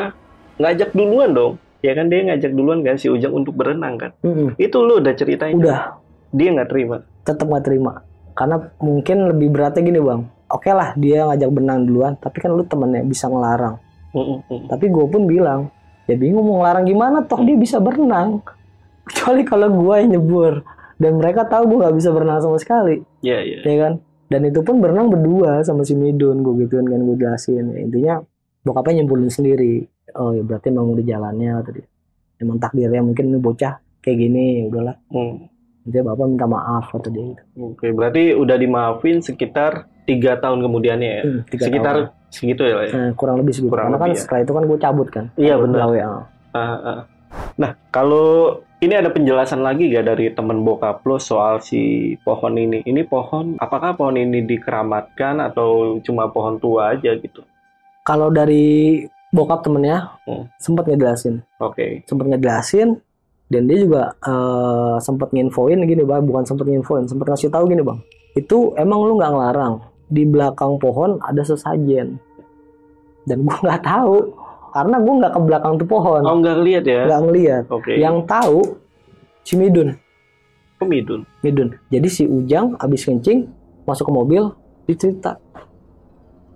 [0.55, 1.53] ngajak duluan dong.
[1.79, 4.11] Ya kan dia ngajak duluan kan si Ujang untuk berenang kan.
[4.19, 4.57] Mm-mm.
[4.57, 5.53] Itu lu udah ceritain.
[5.53, 6.01] udah
[6.31, 7.05] Dia nggak terima.
[7.21, 8.01] tetap nggak terima
[8.35, 10.21] karena mungkin lebih beratnya gini bang.
[10.51, 13.81] Oke lah dia ngajak benang duluan tapi kan lu temennya bisa ngelarang.
[14.15, 14.71] Mm-mm.
[14.71, 15.67] tapi gue pun bilang
[16.07, 18.43] ya bingung mau ngelarang gimana toh dia bisa berenang.
[19.07, 20.61] Kecuali kalau gue yang nyebur.
[20.95, 23.03] Dan mereka tahu gue nggak bisa berenang sama sekali.
[23.19, 23.57] Iya, iya.
[23.67, 23.93] ya kan?
[24.31, 27.75] Dan itu pun berenang berdua sama si Midun gue gituin kan gue jelasin.
[27.75, 28.13] Ya, intinya
[28.63, 29.83] bokapnya nyimpulin sendiri.
[30.15, 31.81] Oh ya berarti emang udah jalannya tadi
[32.39, 34.95] emang takdirnya mungkin ini bocah kayak gini ya udahlah.
[35.11, 35.49] Hmm.
[35.85, 37.43] Intinya bapak minta maaf kata dia gitu.
[37.63, 39.71] Oke, berarti udah dimaafin sekitar
[40.03, 41.23] tiga tahun kemudiannya ya.
[41.23, 42.05] Hmm, tiga Sekitar tahun.
[42.27, 42.75] segitu ya.
[42.81, 42.89] Ya?
[42.89, 44.21] Eh, kurang lebih segitu Kurang karena kan lebih ya.
[44.21, 45.77] setelah itu kan gue cabut kan Iya, benar.
[45.81, 46.23] gawe, ah.
[46.51, 46.99] Ah, ah.
[47.55, 48.27] Nah, kalau
[48.77, 51.81] ini ada penjelasan lagi gak dari temen bokap lo soal si
[52.19, 52.81] pohon ini?
[52.81, 57.45] Ini pohon, apakah pohon ini dikeramatkan atau cuma pohon tua aja gitu?
[58.01, 60.45] kalau dari bokap temennya Hmm.
[60.55, 62.05] sempat ngejelasin Oke.
[62.05, 63.01] sempat ngejelasin
[63.45, 66.23] dan dia juga eh, sempat nginfoin gini bang.
[66.25, 67.99] Bukan sempat nginfoin sempat ngasih tahu gini bang.
[68.33, 69.73] Itu emang lu nggak ngelarang.
[70.09, 72.17] Di belakang pohon ada sesajen.
[73.25, 74.33] Dan gua nggak tahu.
[74.73, 76.21] Karena gua nggak ke belakang tuh pohon.
[76.25, 77.01] Oh, nggak lihat ya?
[77.05, 77.63] nggak ngeliat.
[77.69, 77.93] Oke.
[78.01, 78.61] yang tahu
[79.45, 79.93] si Midun.
[80.75, 81.23] Pemidun.
[81.39, 81.71] Midun.
[81.87, 83.47] Jadi si Ujang abis kencing
[83.87, 84.43] masuk ke mobil
[84.89, 85.37] dicerita.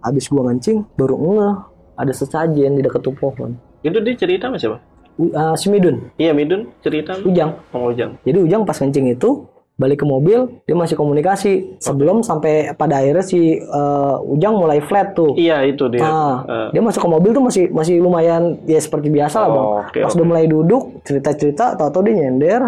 [0.02, 1.56] Habis gua ngencing baru ngeh
[2.00, 3.56] ada sesajen di dekat tuh pohon.
[3.80, 4.89] Itu dia cerita sama siapa?
[5.20, 8.16] Uh, si Midun Iya Midun cerita Ujang Bang Ujang.
[8.24, 9.44] jadi Ujang pas ngencing itu
[9.76, 15.12] balik ke mobil dia masih komunikasi sebelum sampai pada akhirnya si uh, Ujang mulai flat
[15.12, 16.00] tuh Iya itu dia.
[16.02, 19.60] Ah, Eh, dia masuk ke mobil tuh masih masih lumayan ya seperti biasa lah bang.
[19.62, 20.16] Oh, oke, Pas oke.
[20.16, 22.62] udah mulai duduk cerita-cerita, tahu-tahu dia nyender,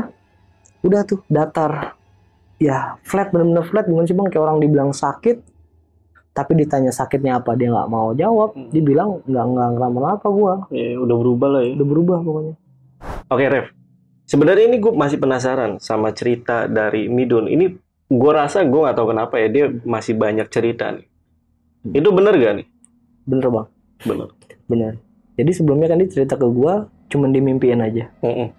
[0.82, 1.95] udah tuh datar.
[2.57, 4.28] Ya flat bener-bener flat gimana sih bang?
[4.28, 5.40] Kayak orang dibilang sakit,
[6.31, 8.55] tapi ditanya sakitnya apa dia nggak mau jawab.
[8.55, 8.71] Hmm.
[8.71, 11.71] Dia bilang nggak nggak kenapa-napa gua, ya, udah berubah lah ya.
[11.75, 12.55] udah berubah pokoknya.
[13.31, 13.65] Oke Rev,
[14.29, 17.49] sebenarnya ini gue masih penasaran sama cerita dari Midun.
[17.49, 17.65] Ini
[18.11, 21.07] gue rasa gue nggak tahu kenapa ya dia masih banyak cerita nih.
[21.81, 21.97] Hmm.
[21.97, 22.67] Itu bener gak nih?
[23.25, 23.67] Bener bang,
[24.05, 24.29] Bener.
[24.69, 24.93] bener.
[25.39, 28.13] Jadi sebelumnya kan dia cerita ke gua, cuman dimimpiin aja.
[28.21, 28.49] Mm-mm.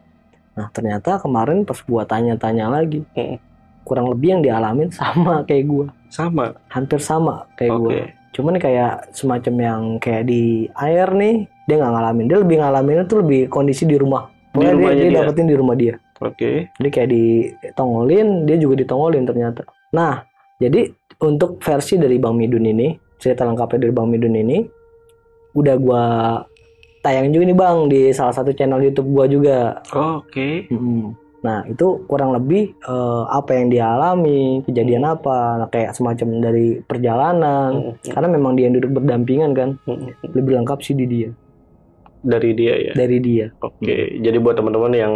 [0.59, 3.39] Nah ternyata kemarin pas gua tanya-tanya lagi, Mm-mm.
[3.83, 6.55] Kurang lebih yang dialamin sama kayak gua, Sama.
[6.69, 7.83] hampir sama kayak Oke.
[7.83, 8.05] gua.
[8.33, 13.15] cuman kayak semacam yang kayak di air nih dia nggak ngalamin dia lebih ngalamin itu
[13.21, 15.19] lebih kondisi di rumah Di Pokoknya dia, rumahnya dia dia?
[15.21, 16.51] dapetin di rumah dia Oke.
[16.81, 20.25] jadi kayak ditongolin dia juga ditongolin ternyata nah
[20.57, 20.89] jadi
[21.21, 22.89] untuk versi dari Bang Midun ini
[23.19, 24.65] cerita lengkapnya dari Bang Midun ini
[25.53, 26.05] udah gua
[27.03, 30.67] tayang juga nih Bang di salah satu channel YouTube gua juga Oke.
[30.73, 31.13] Mm-mm.
[31.43, 36.79] Nah itu kurang lebih eh, apa yang dia alami, kejadian apa, nah, kayak semacam dari
[36.81, 37.71] perjalanan.
[37.99, 38.15] Mm-mm.
[38.15, 40.15] Karena memang dia yang duduk berdampingan kan, Mm-mm.
[40.33, 41.29] lebih lengkap sih di dia,
[42.23, 42.93] Dari dia ya.
[42.95, 43.51] dari dia.
[43.59, 44.23] Oke.
[44.23, 45.13] Jadi buat teman-teman yang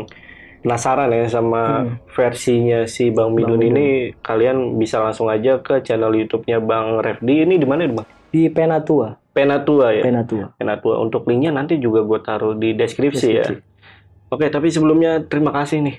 [0.66, 1.94] penasaran ya sama Hmm.
[2.10, 3.78] versinya si Bang Midun Bang Midun.
[3.78, 3.86] ini,
[4.18, 7.46] kalian bisa langsung aja ke channel YouTube-nya Bang Refdi.
[7.46, 8.02] Ini di mana Bang?
[8.34, 10.02] Di Penatua, Penatua ya.
[10.02, 10.50] Penatua.
[10.58, 10.98] Penatua.
[10.98, 13.46] Untuk linknya nanti juga gue taruh di deskripsi, ya.
[13.46, 13.62] Deskripsi.
[14.26, 15.96] Oke, tapi sebelumnya terima kasih nih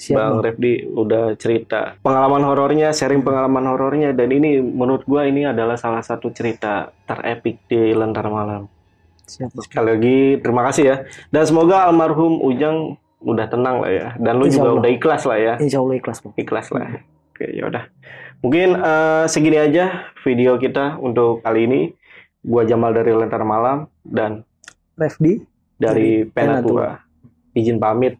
[0.00, 0.40] Siap Bang.
[0.40, 6.00] Refdi udah cerita pengalaman horornya, sharing pengalaman horornya dan ini menurut gua ini adalah salah
[6.00, 8.64] satu cerita terepik di Lentera Malam.
[9.28, 9.64] Siap Bang.
[9.68, 10.96] Sekali lagi terima kasih ya.
[11.28, 14.08] Dan semoga almarhum Ujang udah tenang lah ya.
[14.16, 14.80] Dan lu Insya juga Allah.
[14.80, 15.54] udah ikhlas lah ya.
[15.60, 16.32] Insya Allah ikhlas Bang.
[16.40, 16.88] Ikhlas lah.
[17.36, 17.84] Oke, yaudah.
[18.40, 21.80] Mungkin eh, segini aja video kita untuk kali ini.
[22.40, 24.48] Gua Jamal dari Lentera Malam dan
[24.96, 25.44] Refdi,
[25.76, 26.56] dari Dari Penatua.
[26.64, 26.88] Penatua.
[27.52, 28.19] Izin pamit.